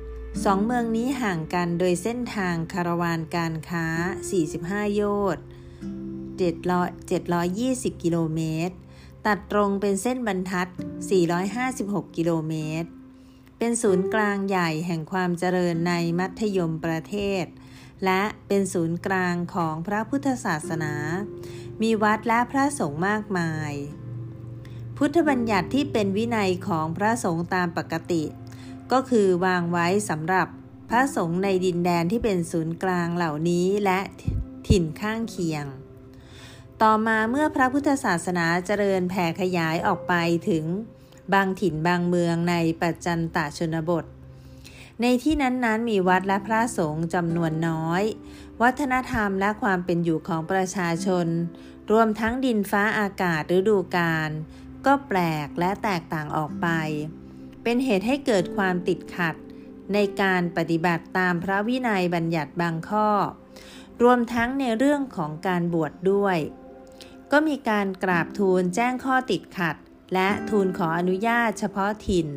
[0.43, 3.85] สองเมืองนี้ห่างกันโดยเส้นทางคาราวานการค้า
[4.39, 5.01] 45 โย
[5.35, 5.45] ชน์
[7.17, 8.75] 720 กิโลเมตร
[9.25, 10.67] ตัดตรงเป็นเส้นบรรทัด
[11.41, 12.89] 456 กิโลเมตร
[13.57, 17.45] เป็นศูนย์กลางใหญ่แห่งความเจริญในมัธยมประเทศ
[18.05, 20.93] และเป็นศูนย์กลางของพระพุทธศาสนา
[21.81, 23.73] มีวัดและพระสงฆ์มากมาย
[25.01, 28.23] พุทธบัญญัติที่เป็นวินัยของพระสงฆ์ตามปกติ
[28.91, 30.47] ก็คือวางไว้สำหรับ
[30.89, 33.99] พระสงฆ์ในดินแดนที่เป็นศูนย์กลางเหล่านี้และ
[34.67, 35.65] ถิ่นข้างเคียง
[36.81, 40.13] ต่อมาเมื่อพระพุทธศาสนาเจริญแผ่ขยายออกไป
[40.49, 40.65] ถึง
[41.33, 44.05] บางถิ่นบางเมืองในปัจจันตชนบท
[45.01, 48.03] ในที่นั้นๆมีวัดและพระสงฆ์จำนวนน้อย
[48.61, 51.27] วัฒนธรรมและความเป็นอยู่ของประชาชน
[51.91, 54.31] รวมทั้งดินฟ้าอากาศฤดูกาล
[54.85, 56.67] ก็แปลกและแตกต่างออกไป
[57.63, 59.35] เป็นเหตุให้เกิดความติดขัด
[59.93, 63.09] ในการปฏิบัติตามพระวินัยบัญญัติบางข้อ
[64.01, 66.37] รวมทั้งในเรื่องของการบวชดด้วย
[67.31, 69.75] ก็มีการกราบทูลแจ้งข้อติดขัด
[70.13, 72.27] และทูลขออนุญาตเฉพาะถิ่น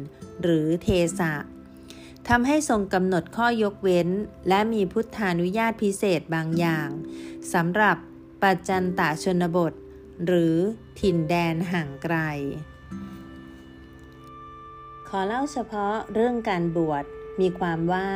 [0.42, 0.88] หรือเท
[1.18, 1.34] สะ
[2.28, 4.08] ทำให้ทรงกำหนดข้อยกเว้น
[4.48, 6.88] และมีพุทธานุญาตพิเศษบางอย่าง
[7.52, 7.96] สำหรับ
[8.42, 9.72] ปัจจันตชนบท
[10.24, 10.56] หรือ
[11.00, 12.16] ถิ่นแดนห่างไกล
[15.08, 17.04] ขอเล่าเฉพาะเรื่องการบวช
[17.40, 18.08] มีความว่า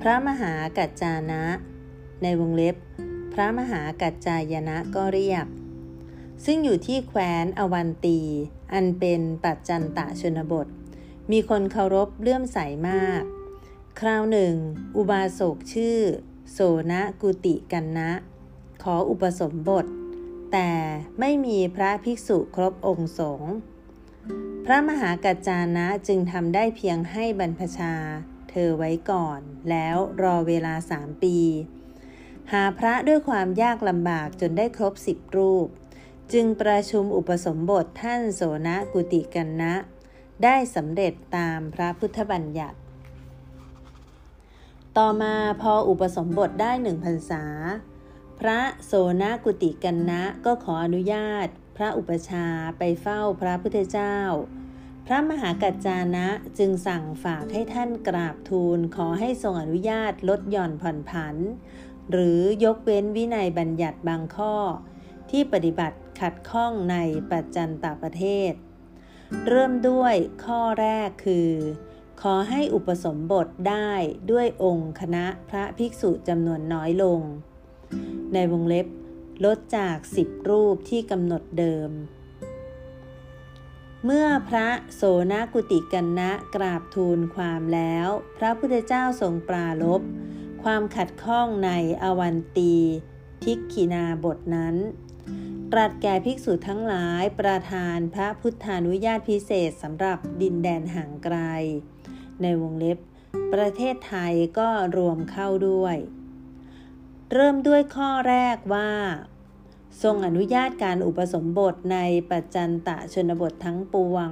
[0.00, 1.44] พระมหากัจจานะ
[2.22, 2.76] ในวงเล็บ
[3.32, 5.46] พระมหากัจจายนะก็เรียก
[6.44, 8.20] ซึ่งอยู่ที่แคว้นอวันตี
[8.72, 10.66] อันเป็นปัจจันตะชนบท
[11.30, 12.58] มีคนเคารพเลื่อมใส
[12.88, 13.22] มาก
[14.00, 14.54] คราวหนึ่ง
[14.96, 15.98] อุบาสกชื่อ
[16.52, 16.58] โส
[16.90, 18.10] นะกุติกันนะ
[18.82, 19.86] ขออุปสมบท
[20.52, 20.70] แต่
[21.20, 23.52] ไม่มีพระภิกษุครบองค์สงฆ์
[24.64, 27.94] พระมหากัจจานะจึงทำได้เพียงให้บรรพชา
[28.50, 31.38] เธอไว้ก่อน แล้วรอเวลาสามปี
[32.52, 35.68] หาพระด้วยความยากลำบากจนได้ครบสิบรูป
[36.32, 39.74] จึงประชุมอุปสมบทท่านโสนกุติกันนะ
[40.44, 42.78] ได้สำเร็จตามพระพุทธบัญญัติ
[44.98, 47.44] ต่อมาพออุปสมบทได้หนึ่งพรรษา
[48.40, 48.92] พระโส
[49.22, 52.46] นกุติกันนะก็ขออนุญาต พระอุปชา
[52.78, 54.18] ไปเฝ้าพระพุทธเจ้า
[55.06, 56.28] พระมหากัจจานะ
[56.58, 61.36] จึงสั่งฝากให้ท่านกราบทูลขอให้ทรงอนุญาตลดหย่อนผ่อนผัน
[62.10, 64.54] หรือยกเว้นวินัยบัญญัติบางข้อ
[65.30, 66.96] ที่ปฏิบัติขัดข้องใน
[67.32, 68.52] ปัจจันตประเทศ
[69.48, 71.50] เริ่มด้วยข้อแรกคือ
[72.22, 73.92] ขอให้อุปสมบทได้
[74.30, 77.20] ด้วยองค์คณะพระภิกษุจำนวนน้อยลง
[78.34, 78.86] ในวงเล็บ
[79.44, 81.90] ลดจากสิบรูปที่กำหนดเดิม
[84.04, 85.02] เมื่อพระโส
[85.32, 88.08] นกุติกันนะกราบทูลความแล้ว
[88.38, 90.00] พระพุทธเจ้าทรงปราลบ
[90.62, 91.70] ความขัดข้องใน
[92.02, 92.74] อวันตี
[93.44, 94.76] ทิกขินาบทนั้น
[95.72, 101.36] ตรัสแก่ภิกษุทั้งหลายประทานพระพุทธานุญาตพิเศษสำหรับดินแดนห่างไกล
[102.42, 102.98] ในวงเล็บ
[103.52, 105.96] ประเทศไทยก็รวมเข้าด้วย
[107.34, 108.90] เริ่มด้วยข้อแรกว่า
[110.02, 111.98] ทรงอนุญาตการอุปสมบทใน
[112.30, 114.28] ปัจจันตะชนบททั้งปวง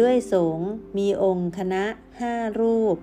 [0.00, 0.58] ด้วยสง
[0.98, 1.84] มีองค์คณะ
[2.20, 2.96] ห้ารูป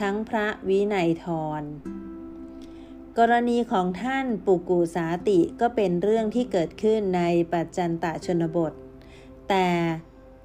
[0.00, 1.26] ทั้งพระวินัยท
[1.60, 1.62] ร
[3.18, 7.22] กรณีของท่านปุกูสาติก็เป็นเรื่องที่เกิดขึ้นใน
[7.54, 8.72] ปัจจันตะชนบท
[9.48, 9.68] แต่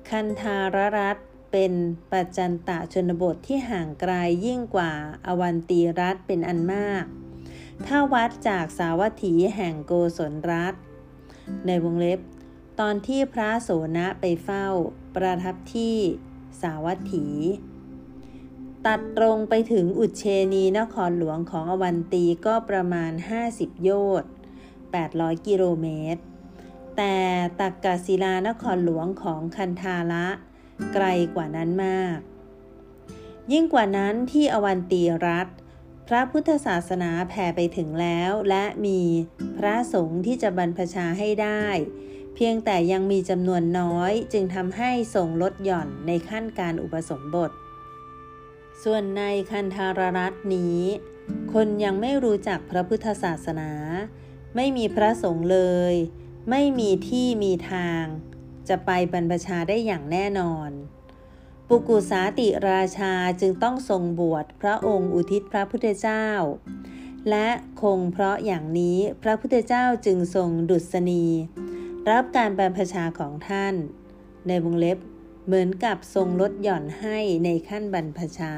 [0.09, 1.17] คันธารรัฐ
[1.51, 1.73] เป็น
[2.13, 4.91] ปัจจันตะชนบทที่ห่างไกลยยิ่งกว่า
[5.25, 7.05] อวันตีรัฐเป็นอันมาก
[7.85, 10.73] ถ้าวัดจากสาวัตถีแห่งโกศลรัฐ
[11.65, 12.19] ในวงเล็บ
[12.79, 14.67] ตอนที่พระโสนะไปเฝ้า
[15.15, 15.97] ประทับที่
[16.61, 17.27] สาวัตถี
[18.85, 20.23] ตัดตรงไปถึงอุเช
[20.53, 23.11] นีนครหลวงของอวันตีก็ประมาณ
[23.47, 23.91] 50 โย
[24.21, 24.31] ชน์
[24.87, 26.21] 800 กิโลเมตร
[26.97, 27.15] แต่
[27.59, 30.27] ตักกศิลานครหลวงของคันธาละ
[30.93, 31.05] ไกล
[31.35, 32.17] กว่านั้นมาก
[33.51, 35.47] ยิ่งกว่านั้นที่อวันตีรัฐ
[36.07, 39.01] พระพุทธศาสนาแผ่ไปถึงแล้ว และมี
[39.57, 41.65] พระสงฆ์ที่จะบรรพชาให้ได้
[42.35, 47.51] เพียงแต่ยังมีจำนวนน้อยจึงทำให้สงลดหย่อนในขั้นการอุปสมบท
[48.83, 50.81] ส่วนในคันธารรัตนี้
[51.53, 53.71] คนยังไม่รู้จักพระพุทธศาสนา
[54.55, 55.59] ไม่มีพระสงฆ์เล
[55.93, 55.95] ย
[56.49, 58.03] ไม่มีที่มีทาง
[58.69, 60.69] จะไปบรรพชาได้อย่างแน่นอน
[61.67, 66.27] ปุกุสาติราชาจึงต้องทรงบวชพระองค์อุทิศพระพุทธเจ้า
[67.29, 67.49] และ
[67.81, 71.25] คงเพราะอย่างนี้พระพุทธเจ้าจึงทรงดุษณี
[72.09, 73.73] รับการบรรพชาของท่าน
[74.47, 74.97] ในวงเล็บ
[75.45, 78.55] เหมือนกับทรงลดหย่อนให้ในขั้นบรรพชา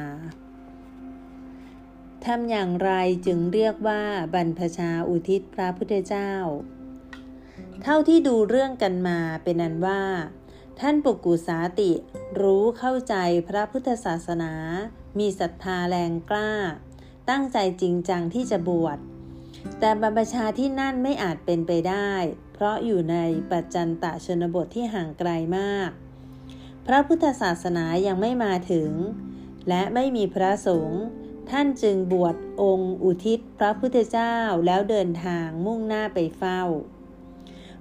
[2.26, 2.92] ทำอย่างไร
[3.26, 4.04] จึงเรียกว่า
[4.34, 6.34] บรรพชาอุทิศพระพุทธเจ้า
[7.84, 10.04] เท่าที่ดูเรื่องกันมาเป็นนั้นว่า
[10.80, 11.92] ท่านปุกุสาติ
[12.42, 13.16] รู้เข้าใจ
[13.50, 14.54] พระพุทธศาสนา
[15.20, 16.54] มีศรัทธาแรงกล้า
[17.30, 18.98] ตั้งใจจริงจังที่จะบวช
[19.80, 22.12] แต่บรรพชาที่นั่นไม่อาจเป็นไปได้
[22.54, 23.18] เพราะอยู่ใน
[23.52, 25.90] ปัจจันตชนบทที่ห่างไกลมาก
[26.88, 28.92] พระพุทธศาสนายังไม่มาถึง
[29.70, 31.04] และไม่มีพระสงฆ์
[31.52, 34.36] ท่านจึงบวชองค์อุทิศพระพุทธเจ้า
[34.66, 36.62] แล้วเดินทางมุ่งหน้าไปเฝ้า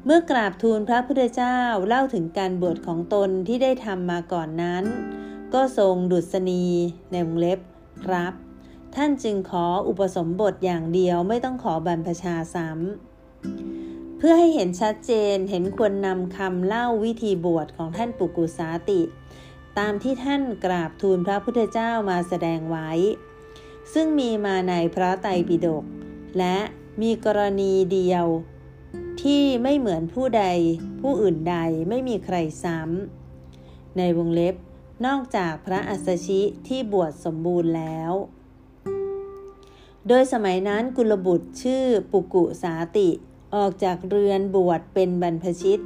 [0.06, 1.58] เมื่อกราบทูลพระพุทธเจ้า
[1.88, 4.84] เล่าถึงการบวชของตนที่ได้ทำมาก่อนนั้น
[5.54, 6.64] ก็ทรงดุษณี
[7.10, 7.60] ในวงเล็บ
[8.12, 8.34] รับ
[8.94, 19.02] ท่านจึงขออุปสมบทอย่างเดียวไม่ต้องขอบรรพชาซ้ำเพื่อให้เห็นชัดเจนเห็นควรนำคำเล่าวิธีบวชของท่านปุกุสาติ
[19.78, 22.90] ตามที่ท่านกราบทูลพระพุทธเจ้ามาแสดงไว้
[23.92, 25.84] ซึ่งมีมาในพระไตรปิฎก
[26.38, 26.58] และ
[27.02, 28.26] มีกรณีเดียว
[29.22, 30.44] ที่ไม่เหมือนผู้ใด
[31.00, 31.56] ผู้อื่นใด
[31.88, 34.54] ไม่มีใครซ้ำในวงเล็บ
[35.06, 38.12] นอกจากพระอัสชิที่บวชสมบูรณ์แล้ว
[40.08, 43.08] โดยสมัยนั้นกุลบุตรชื่อปุกุสาติ
[43.54, 45.80] ออกจากเรือนบวชเป็นบรรพชิต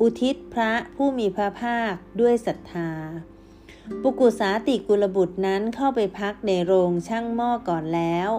[0.00, 2.90] อุทิศพระผู้มีพระภาคด้วยศรัทธา
[4.02, 8.30] ปุกุสาติกุลบุตรนั้นเข้าไปพักในโรงช่างหม้อก่อนแล้ว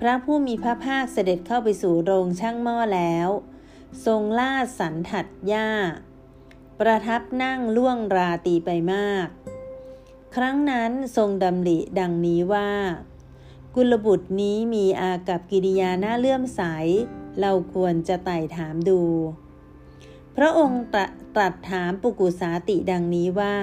[0.00, 3.28] พระผู้มีพระภาคเสด็จเข้าไปสู่โรงช่างหม้อแล้ว
[4.06, 5.70] ทรงลาดสันถัดหญ้า
[6.80, 9.28] ประทับนั่งล่วงราตีไปมาก
[10.34, 12.72] ครั้งนั้นทรงดำริดังนี้ว่า
[13.74, 16.62] กุลบุตรนี้มีอากับกิริยาหน้าเลื่อมใส
[17.40, 19.00] เราควรจะไต่ถามดู
[20.36, 20.82] พระองค์
[21.34, 23.56] ตรัสถามปุกุสาติดังนี้ว่า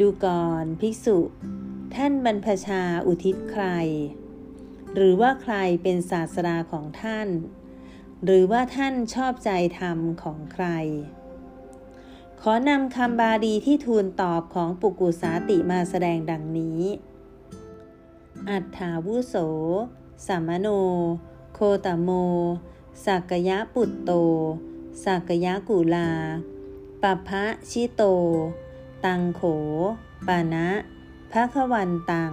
[0.00, 1.18] ดูก่อนภิกษุ
[1.94, 3.64] ท่านบรรพชาอุทิศใคร
[4.94, 7.28] หรือว่าใครเป็นศาสดาของท่าน
[8.24, 10.66] หรือว่าท่านชอบใจธรรมของใคร
[12.40, 16.80] ขอนำคำบาดีที่ทูลตอบของปุกุสาติมาแสดงดังนี้
[18.48, 19.34] อัฏฐาวุโส
[20.26, 20.68] สัมโน
[21.54, 22.10] โคตโม
[23.04, 24.10] สักยะปุตโต
[25.04, 26.10] สักยะกุลา
[27.02, 28.02] ปัพะชิโต
[29.04, 29.42] ตังโข
[30.26, 30.68] ปานะ
[31.30, 32.32] พระขวันตัง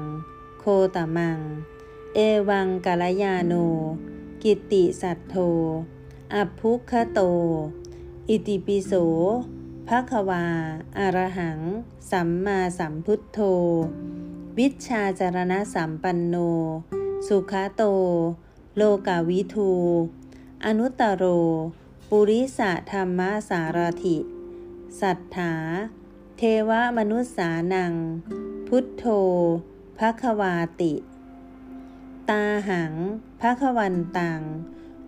[0.59, 0.65] โค
[0.95, 1.39] ตมัง
[2.15, 2.19] เอ
[2.49, 3.53] วังกาลยาโน
[4.43, 5.35] กิติสัตโธ
[6.33, 7.19] อัพุคโต
[8.29, 8.93] อิติปิโส
[9.87, 10.45] พระควา
[10.97, 11.59] อารหัง
[12.11, 13.39] สัมมาสัมพุทโธ
[14.57, 16.35] วิชาจารณะสัมปันโน
[17.27, 17.83] สุขโต
[18.75, 19.71] โลกาวิทู
[20.65, 21.23] อนุตตโร
[22.09, 23.19] ปุริสะธรรม
[23.49, 24.17] สารถิ
[25.01, 25.53] สัทธา
[26.37, 27.93] เทวมนุษสานัง
[28.67, 29.05] พุทโธ
[29.97, 30.93] ภควาติ
[32.29, 32.93] ตาหัง
[33.41, 34.41] ภควันตัง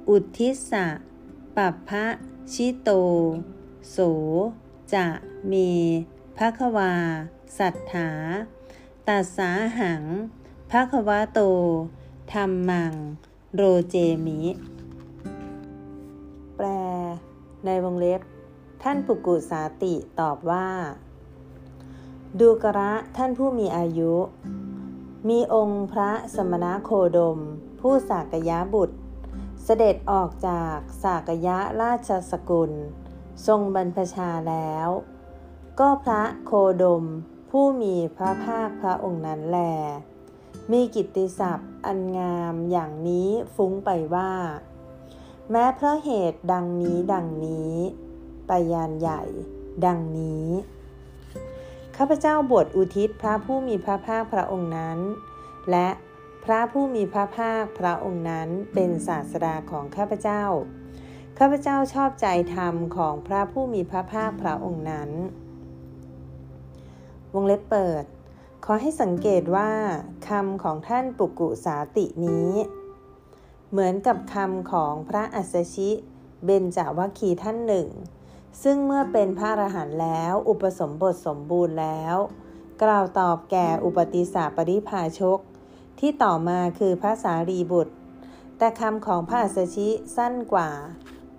[0.10, 0.88] อุทิสะ
[1.56, 2.06] ปัพะ
[2.52, 2.90] ชิโต
[3.90, 3.98] โส
[4.94, 5.08] จะ
[5.48, 5.54] เม
[6.38, 6.94] ภควา
[7.58, 8.10] สัทธา
[9.08, 10.04] ตัสสาหัง
[10.72, 11.40] ภควาโต
[12.32, 12.94] ธรรมัง
[13.56, 14.42] โรเจมิ
[16.56, 16.68] แปล
[17.66, 18.22] ในวงเล็บ
[18.84, 20.70] ท่านปุกุสาติตอบว่า
[22.40, 24.14] ดูกระท่านผู้มีอายุ
[25.28, 27.40] มีองค์พระสมณโคดม
[27.80, 28.98] ผู้สากยะบุตร
[29.64, 32.72] เสด็จออกจากสากยะราชสกุล
[33.48, 34.88] ทรงบรรพชาแล้ว
[35.80, 36.52] ก็พระโค
[36.84, 37.06] ดม
[37.50, 39.60] ผู้มีพระภาคพระองค์นั้นแล
[40.72, 44.32] มีกิตติศัพท์อันงามอย่างนี้ฟุ้งไปว่า
[45.52, 47.74] แม้เพราะเหตุดังนี้ดังนี้
[48.50, 49.22] ปยานใหญ่
[49.86, 50.48] ดังนี้
[52.02, 55.00] ข้าพเจ้าบวชอุทิศพระผู้มีพระภาคพระองค์นั้น
[55.72, 55.90] และ
[56.46, 60.44] พระผู้มีพระภาคพระองค์นั้นเป็นศาสดาของข้าพเจ้า
[61.40, 65.10] ข้าพเจ้าชอบใจธรรมของพระผู้มีพระภาคพระองค์นั้น
[67.34, 68.04] วงเล็บเปิด
[68.66, 69.72] ขอให้สังเกตว่า
[70.28, 72.52] คำของท่านปุกุสาตินี้
[73.72, 75.90] เหมือนกับคำของพระอัสสชิ
[76.46, 77.90] เบญจวัคคีท่านหนึ่ง
[78.64, 82.16] ซึ่งเมื่อเป็นพระอรหันต์แล้ว อุปสมบทสมบูรณ์แล้ว
[82.84, 85.40] กล่าวตอบแก่อุปติสสะปริภาชก
[86.00, 87.94] ที่ต่อมาคือพระสารีบุตร
[88.58, 90.70] แต่คำของพระอัสชิสั้นกว่า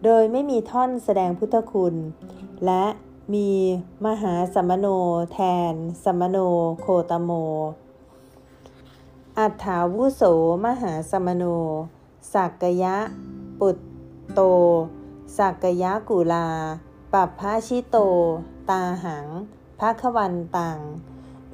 [0.04, 1.94] โดยไม่มีท่อนแสดงพุทธคุณ
[2.66, 2.84] และ
[3.34, 3.50] มี
[4.06, 4.86] มหาสมโน
[5.32, 5.38] แท
[5.72, 5.74] น
[6.04, 6.38] สมโน
[6.80, 7.30] โคตโม
[9.38, 10.22] อัฏฐาวุโส
[10.64, 11.44] มหาสมโน
[12.32, 12.96] สักยะ
[13.60, 13.76] ปุต
[14.34, 14.40] โต
[15.36, 16.46] สักยะกุลา
[17.16, 17.96] ปัปพาชิโต
[18.70, 19.26] ตาหัง
[19.80, 20.78] ภควันตัง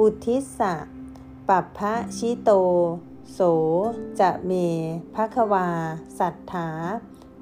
[0.00, 0.74] อุทิสะ
[1.48, 2.50] ปัปพระชิโต
[3.32, 3.40] โส
[4.20, 4.52] จะเม
[5.14, 5.68] ภควา
[6.18, 6.68] สัทธา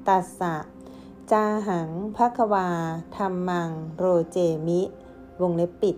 [0.07, 0.55] ตัสสะ
[1.31, 2.69] จาหังภควา
[3.15, 4.37] ธรรมัง โรเจ
[4.67, 4.81] มิ
[5.41, 5.97] วงเล็บปิด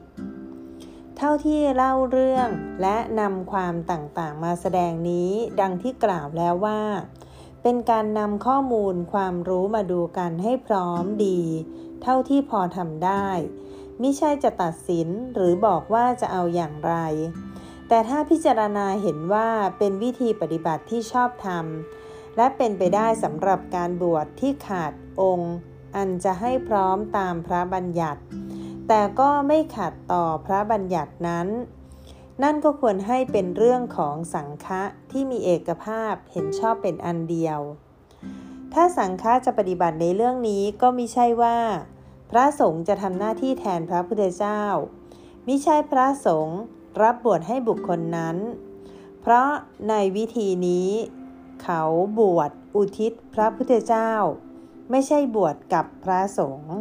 [1.17, 2.49] เท่าที่เล่าเรื่อง
[2.81, 5.31] และนำความต่างๆ มาแสดงนี้
[5.61, 6.81] ดังที่กล่าวแล้วว่า
[7.63, 11.41] เป็นการนำข้อมูลความรู้มาดูกันให้พร้อมดี
[12.01, 13.27] เท่าที่พอทำได้
[14.01, 16.95] มิใช่จะตัดสินหรือบอกว่าจะเอาอย่างไร
[17.87, 21.65] แต่ถ้าพิจารณาเห็นว่าเป็นวิธีปฏิบัติที่ชอบธรรม
[22.37, 25.55] และเป็นไปได้สำหรับการบวชที่ขาดองค์
[25.95, 28.21] อันจะให้พร้อมตามพระบัญญัติ
[28.87, 31.47] แต่ก็ไม่ขัดต่อพระบัญญัตินั้น
[32.43, 37.59] นั่นก็ควรให้เป็นเรื่องของสังฆะที่มีเอกภาพเห็นชอบเป็นอันเดียว
[38.73, 41.57] ถ้าสังฆะจะปฏิบัติในเรื่องนี้ก็มิใช่ว่า
[42.31, 44.63] พระสงฆ์จะทำหน้าที่แทนพระพุทธเจ้า
[45.47, 46.59] มิใช่พระสงฆ์
[47.01, 48.37] รับบวชให้บุคคลนั้น
[49.21, 49.49] เพราะ
[49.89, 50.89] ในวิธีนี้
[51.63, 51.83] เขา
[52.19, 54.11] บวชอุทิศพระพุทธเจ้า
[54.89, 56.75] ไม่ใช่บวชกับพระสงฆ์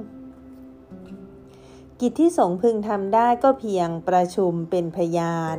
[2.00, 5.56] กิจที่สงพึงทำได้ก็เพียงประชุมเป็นพยาน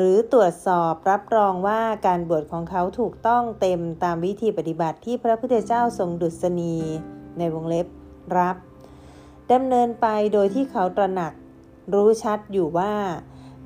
[0.00, 6.76] หรือตรวจสอบรับรองว่าการบวชของเขาถูกต้องเต็มตามวิธีปฏิบัติที่พระพุทธเจ้าทรงดุษณี
[7.38, 7.86] ในวงเล็บ
[8.36, 8.56] รับ
[9.52, 11.32] ดำเนินไปโดยที่เขาตระหนัก
[11.94, 12.94] รู้ชัดอยู่ว่า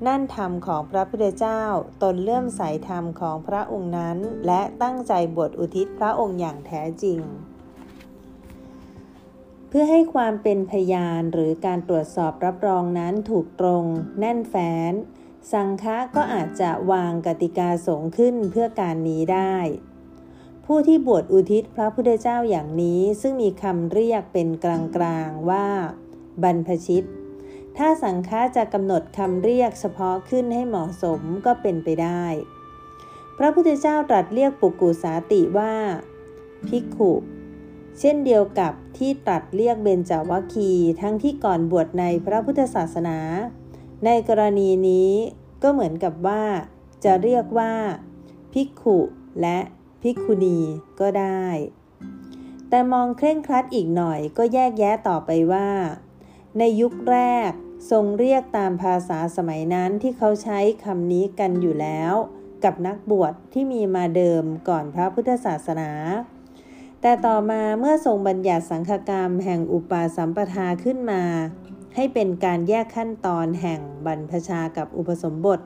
[0.07, 1.63] นั่นธรรมของพระพุทธเจ้า
[2.03, 7.21] ตนเลื่อมใสธรรมของพระองค์นั้น และตั้งใจบวชอุทิศพระองค์อย่างแท้จริง
[9.69, 13.85] เพื่อให้ความเป็นพยานหรือการตรวจสอบรับรองนั้นถูกตรง
[14.19, 14.95] แน่นแฟ้น
[15.51, 19.57] สังฆะก็อาจจะวางกติกาสงขึ้นเพื่อการนี้ได้
[20.67, 24.67] ผู้ที่บวชอุทิศพระพุทธเจ้าอย่างนี้ซึ่งมีคำเรียกเป็นก
[25.03, 25.67] ลางๆว่า
[26.43, 27.07] บรรพชิต
[27.77, 32.25] ถ้าสังฆาจะกำหนดคำเรียกเฉพาะขึ้นให้เหมาะสมก็เป็นไปได้
[33.39, 35.75] พระพุทธเจ้าตรัสเรียกปุกุสาติว่า
[36.67, 37.13] ภิกขุ
[38.01, 40.71] เช่นเดียวกับที่ตรัสเรียกเบญจวัคคี
[41.01, 43.19] ทั้งที่ก่อนบวชในพระพุทธศาสนา
[44.05, 45.13] ในกรณีนี้
[45.63, 46.45] ก็เหมือนกับว่า
[47.05, 47.73] จะเรียกว่า
[48.53, 48.99] ภิกขุ
[49.41, 49.59] และ
[50.03, 50.61] ภิกขุณี
[51.01, 51.47] ก็ได้
[52.69, 55.69] แต่มองเคร่งครัดอีกหน่อยก็แยกแยะต่อไปว่า
[56.59, 57.19] ในยุคแร
[57.49, 57.51] ก
[57.91, 62.15] ทรงเรียกตามภาษาสมัยนั้นที่เขาใช้คำนี้กันอยู่แล้ว
[62.65, 65.91] กับนักบวชที่มีมาเดิมก่อนพระพุทธศาสนา
[67.01, 71.23] แต่ต่อมาเมื่อทรงบัญญัติสังฆกรรมแห่งอุปาสัมปทาขึ้นมา
[71.95, 75.61] ให้เป็นการแยกขั้นตอนแห่งบรรพชากับอุปสมบท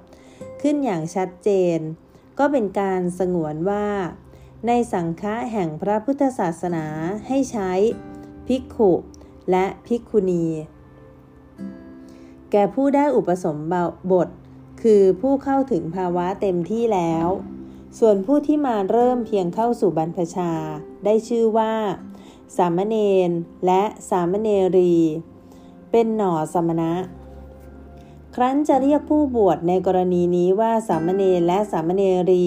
[0.62, 1.78] ขึ้นอย่างชัดเจน
[2.39, 3.86] ก็เป็นการสงวนว่า
[4.66, 6.86] ในสังฆะแห่งพระพุทธศาสนา
[7.28, 7.70] ให้ใช้
[8.47, 8.93] ภิกขุ
[9.51, 10.47] และภิกขุณี
[12.51, 13.59] แก่ผู้ได้อุปสม
[14.12, 14.28] บท
[14.82, 17.27] คือผู้เข้าถึงภาวะเต็มที่แล้ว
[17.98, 20.53] ส่วนผู้ที่มาเริ่มเพียงเข้าสู่บรรพชา
[21.05, 21.74] ได้ชื่อว่า
[22.57, 22.97] สามเณ
[23.28, 23.31] ร
[23.66, 24.94] และสามเณรี
[25.98, 26.93] เป็นหน่อสมณะ
[28.35, 32.47] ครั้นจะเรียกผู้บวชในกรณีนี้ว่าสามเณรและสามเณรี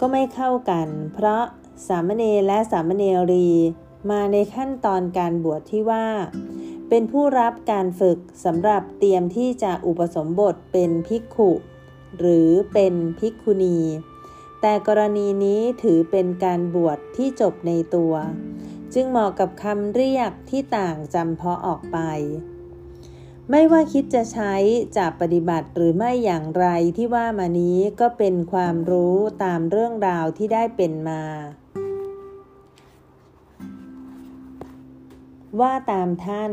[0.00, 1.42] ก็ไม่เข้ากัน เพราะ
[1.88, 3.48] สามเณรและสามเณรี
[4.10, 6.06] มาในขั้นตอนการบวชที่ว่า
[6.88, 11.52] เป็นผู้รับการฝึกสำหรับเตรียมที่จะอุปสมบทเป็นภิกขุ
[12.18, 13.78] หรือเป็นภิกขุณี
[14.60, 18.14] แต่กรณีนี้ถือเป็นการบวชที่จบในตัว
[18.94, 22.00] จึงเหมาะกับคำเรียกที่ต่างจำเพาะออกไป
[23.52, 24.54] ไม่ว่าคิดจะใช้
[24.96, 26.66] จะปฏิบัติหรือไม่อย่างไร
[26.96, 31.22] ที่ว่ามานี้ก็เป็นความรู้ตามเรื่องราวที่ได้เป็นมา
[35.60, 36.52] ว่าตามท่าน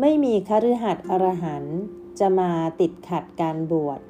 [0.00, 1.64] ไม่มีคฤหัสถ์อรหัน
[2.18, 2.50] จะมา
[2.80, 4.00] ติดขัดการบวช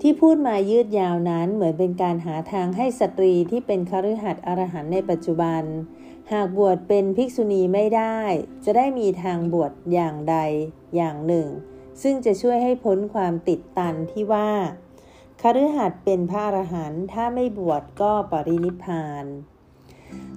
[0.00, 5.62] ที่พูดมายืดยาวนั้นเหมือนเป็นการหาทางให้สตรีที่เป็นคฤหัสถ์อรหันในปัจจุบัน
[6.32, 8.18] หากบวชเป็นภิกษุณีไม่ได้
[8.64, 10.36] จะได้มีทางบวชอย่างใด
[10.96, 11.48] อย่างหนึ่ง
[12.02, 14.50] ซึ่งจะช่วยให้พ้นความติดตันที่ว่า
[15.40, 19.24] คฤหัสถ์เป็นพระอรหันต์ถ้าไม่บวชก็ปรินิพาน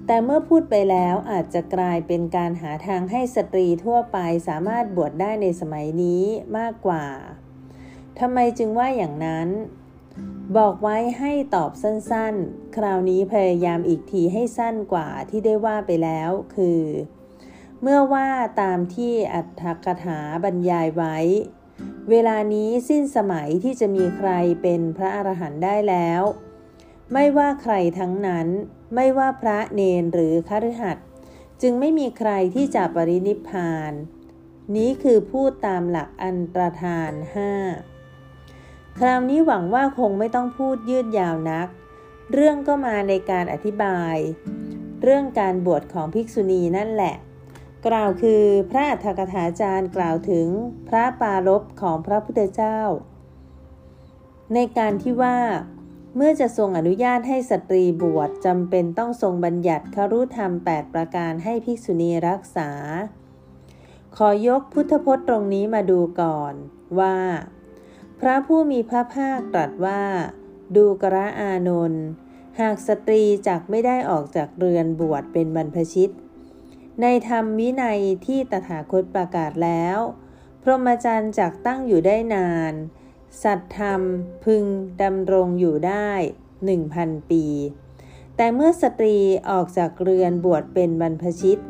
[0.06, 4.18] แต่เมื่อพูดไปแล้วอาจจะกลายเป็นการหาทางให้สตรีทั่วไป
[4.48, 6.24] สามารถบวชได้ในสมัยนี้
[6.57, 7.06] มากกว่า
[8.20, 9.48] ทำไมจึงว่าอย่างนั้น
[10.58, 16.82] บอกไว้ให้ตอบสั้นๆ คราวนี้พยายามอีกทีให้สั้นกว่าที่ได้ว่าไปแล้ว คือ
[17.82, 18.28] เมื่อว่า
[18.62, 21.18] ตามที่อัตถกถาบรรยายไว้
[22.10, 24.32] เวลานี้สิ้นสมัยที่จะมีใคร
[24.62, 26.22] เป็นพระอรหันต์ได้แล้ว
[27.14, 28.48] ไม่ว่าใครทั้งนั้น
[28.96, 31.06] ไม่ว่าพระเนนหรือคฤหัสถ์
[31.62, 33.94] จึงไม่มีใครที่จะปรินิพพาน
[34.76, 37.52] นี้คือพูดตามหลักอันตรธานห้า
[39.04, 41.68] คราวนี้หวังว่าคงไม่ต้องพูดยืดยาวนัก
[42.34, 44.16] เรื่องก็มาในการอธิบาย
[45.04, 47.16] เรื่องการบวชของภิกษุณีนั่นแหละ
[47.88, 50.48] กล่าวคือพระอัฏฐกถาจารย์กล่าวถึง
[50.88, 52.80] พระปารบของพระพุทธเจ้า
[54.54, 55.38] ในการที่ว่า
[56.16, 62.70] เมื่อจะทรงอนุญาตให้สตรีบวชจำเป็นต้องทรงบัญญัติครุธรรม 8 ประการให้ภิกษุณีรักษา
[64.16, 66.54] ขอยกพุทธพจน์ตรงนี้มาดูก่อน
[67.00, 67.16] ว่า
[68.24, 70.04] พระผู้มีพระภาคตรัสว่า
[70.76, 72.06] ดูกระอานนท์
[72.60, 76.14] หากสตรีจักไม่ได้ออกจากเรือนบวชเป็นบรรพชิต
[77.02, 79.98] ในธรรมวินัยที่ตถาคตประกาศแล้ว
[80.62, 82.74] พรหมจรรย์จักตั้งอยู่ได้นาน
[83.44, 84.02] สัตธรรม
[84.46, 84.64] พึง
[85.02, 86.12] ดำรงอยู่ได้
[86.66, 87.46] หนึ่งพันปี
[88.36, 89.18] แต่เมื่อสตรี
[89.50, 91.62] ออกจากเรือนบวชเป็นบรรพชิต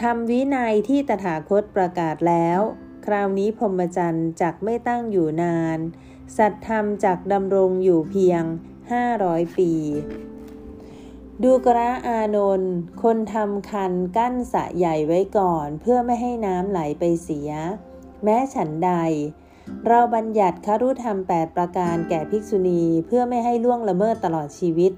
[0.00, 2.60] ธรรมวินัยที่ตถาคตประกาศแล้ว
[3.04, 5.78] คราวนี้พรหมจรรย์จักไม่ตั้งอยู่นาน
[6.36, 8.42] สัตธรรมจักดำรงอยู่เพียง
[9.00, 9.72] 500 ปี
[11.42, 17.50] ดูกระอานนท์คนทำคันกั้นสะใหญ่ไว้ก่อน เพื่อไม่ให้น้ำไหลไปเสีย
[18.24, 18.92] แม้ฉันใด
[19.86, 24.92] เราบัญญัติคารุธรรม 8 ประการแก่ภิกษุณีเพื่อไม่ให้ล่วงละเมิดตลอดชีวิต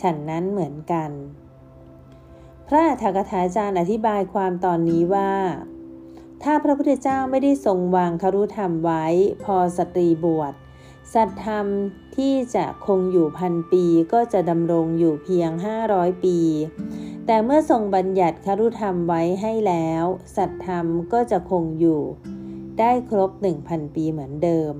[0.00, 1.10] ฉันนั้นเหมือนกัน
[2.68, 5.32] พระธกถาจารย์อธิบายความตอนนี้ว่า
[6.42, 9.04] ถ้าพระพุทธเจ้าไม่ได้ทรงวางคารุธรรมไว้
[9.44, 10.54] พอสตรีบวช
[11.14, 11.66] สัตธรรม
[12.16, 15.50] ที่จะคงอยู่พันปีก็จะดำรงอยู่เพียง
[15.86, 16.38] 500 ปี
[17.26, 20.04] แต่เมื่อทรงบัญญัติคารุธรรมไว้ให้แล้ว
[20.36, 22.02] สัตธรรมก็จะคงอยู่
[22.78, 23.30] ได้ครบ
[23.64, 24.74] 1,000 ปีเหมือนเดิม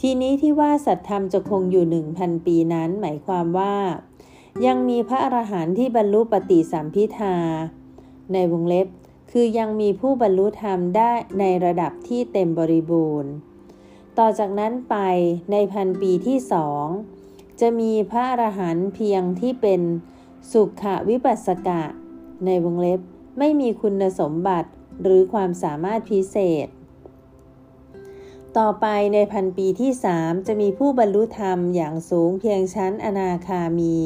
[0.00, 1.84] ทีนี้ที่ว่าสัตธรรมจะคงอยู่
[2.16, 3.76] 1,000 ปีนั้นหมายความว่า
[4.66, 7.36] ยังมีพระอรหันต์ที่บรรลุปฏิสัมพิทา
[8.32, 8.86] ในวงเล็บ
[9.32, 13.32] คือยังมีผู้บรรลุธรรมได้ในระดับที่เต็มบริบูรณ์
[14.18, 14.96] ต่อจากนั้นไป
[15.52, 16.84] ในพันปีที่สอง
[17.60, 19.80] จะมีพระอรหันต์เพียงที่เป็น
[20.52, 21.82] สุขวิปัสสกะ
[22.46, 23.00] ในวงเล็บ
[23.38, 24.70] ไม่มีคุณสมบัติ
[25.02, 26.66] หรือความสามารถพิเศษ
[28.58, 33.98] ต่อไปในพันปีที่สามจะมีผู้บรรลุธรรมอย่างสูงเพียงชั้นอนาคามี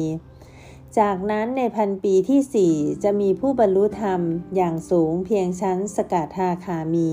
[0.99, 2.73] จากนั้นในพันปีที่สี่
[3.03, 4.21] จะมีผู้บรรลุธรรม
[4.55, 7.11] อย่างสูงเพียงชั้นสกทาคามี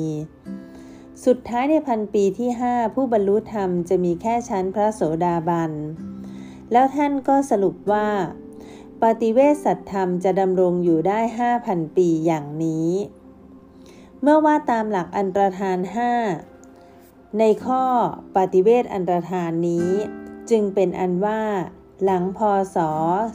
[1.24, 5.72] สุดท้ายในพันปีที่ห้าผู้บรรลุธรรมจะมีแค่ชั้นพระโสดาบัน
[6.72, 8.08] แล้วท่านก็สรุปว่า
[9.02, 12.90] ปฏิเวสสัตธรรมจะดำรงอยู่ได้ห้าพันปีอย่างนี้
[14.20, 16.12] เมื่อว่าตามหลักอันตรธานห้า
[17.38, 17.84] ในข้อ
[18.36, 19.88] ปฏิเวทอันตรธานนี้
[20.50, 21.42] จึงเป็นอันว่า
[22.04, 22.40] หลังพ
[22.76, 22.78] ศ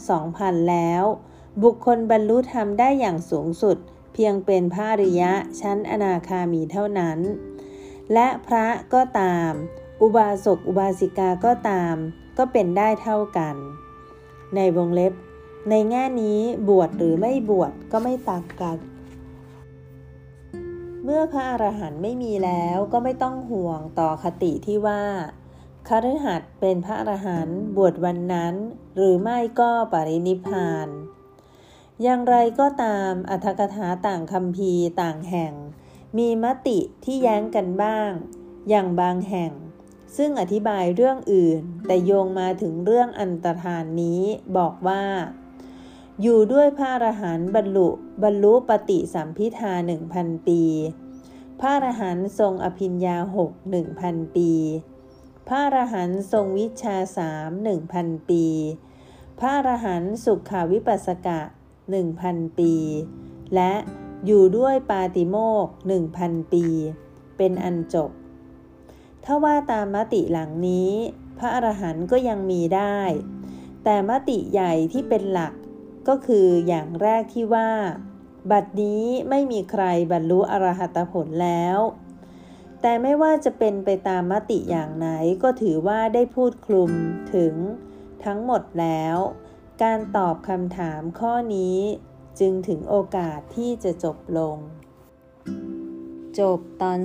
[0.05, 1.03] 2000 แล้ว
[1.63, 3.77] บุคคลบรรลุธรรมได้อย่างสูงสุด
[4.13, 7.19] เพียงเป็นพระริยะชั้นอนาคามีเท่านั้น
[8.13, 9.51] และพระก็ตาม
[10.01, 11.95] อุบาสกอุบาสิกาก็ตาม
[12.37, 13.55] ก็เป็นได้เท่ากัน
[14.55, 15.13] ในวงเล็บ
[15.69, 16.39] ในแง่นี้
[16.69, 18.77] บวชหรือไม่บวชก็ไม่ต่างกัน
[21.03, 25.01] เมื่อพระอรหันต์ไม่มีแล้วก็ไม่ต้องห่วงต่อคติที่ว่า
[25.93, 28.55] คฤหัสถ์เป็นพระอรหันต์บวชวันนั้น
[28.95, 30.87] หรือไม่ก็ปรินิพาน
[32.03, 34.71] อย่างไรก็ตามอัธกถาต่างคำพี
[35.01, 35.53] ต่างแห่ง
[36.17, 38.11] มีมติที่แย้งกันบ้าง
[38.69, 39.51] อย่างบางแห่ง
[40.17, 44.21] ซึ่งอธิบายเรื่องอื่น แต่โยงมาถึงเรื่องอันตรธานนี้
[44.57, 45.03] บอกว่า
[46.21, 47.89] อยู่ด้วยพระอรหันต์บรรลุ
[48.23, 50.61] บรรลุปฏิสัมพิทาหนึ่งพันปี
[51.59, 54.51] พระอรหันต์ทรงอภิญญาหกหนึ่งพันปี
[55.51, 58.45] พระอรหันต์ทรงวิชาสามหนึ่งพันปี
[59.39, 61.39] พระอรหันต์สุขาวิปัสสกะ
[61.91, 62.73] หนึ่งพันปี
[63.55, 63.73] และ
[64.25, 66.65] อยู่ด้วยปาติโมกหนึ่งพันปี
[67.37, 68.11] เป็นอันจบ
[69.23, 70.91] ถ้าว่าตามมติหลังนี้
[71.37, 72.99] พระอรหันต์ก็ยังมีได้
[73.83, 75.53] แต่มติใหญ่ที่เป็นหลัก
[76.07, 77.69] ก็คืออย่างแรกที่ว่า
[78.51, 81.79] บัดนี้ไม่มีใครบรรลุอรหัตผลแล้ว
[82.81, 85.09] แต่ไม่ว่าจะเป็นไปตามมติอย่างไหน
[85.43, 86.91] ก็ถือว่าได้พูดคลุม
[87.35, 87.53] ถึง
[88.25, 89.17] ทั้งหมดแล้ว
[89.83, 91.77] การตอบคำถามข้อนี้
[92.39, 94.57] จึงถึงโอกาสที่จะจบลง
[96.39, 96.99] จบตอน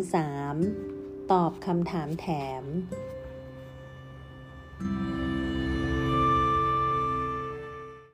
[0.62, 2.26] 3 ตอบคำถามแถ
[2.62, 2.64] ม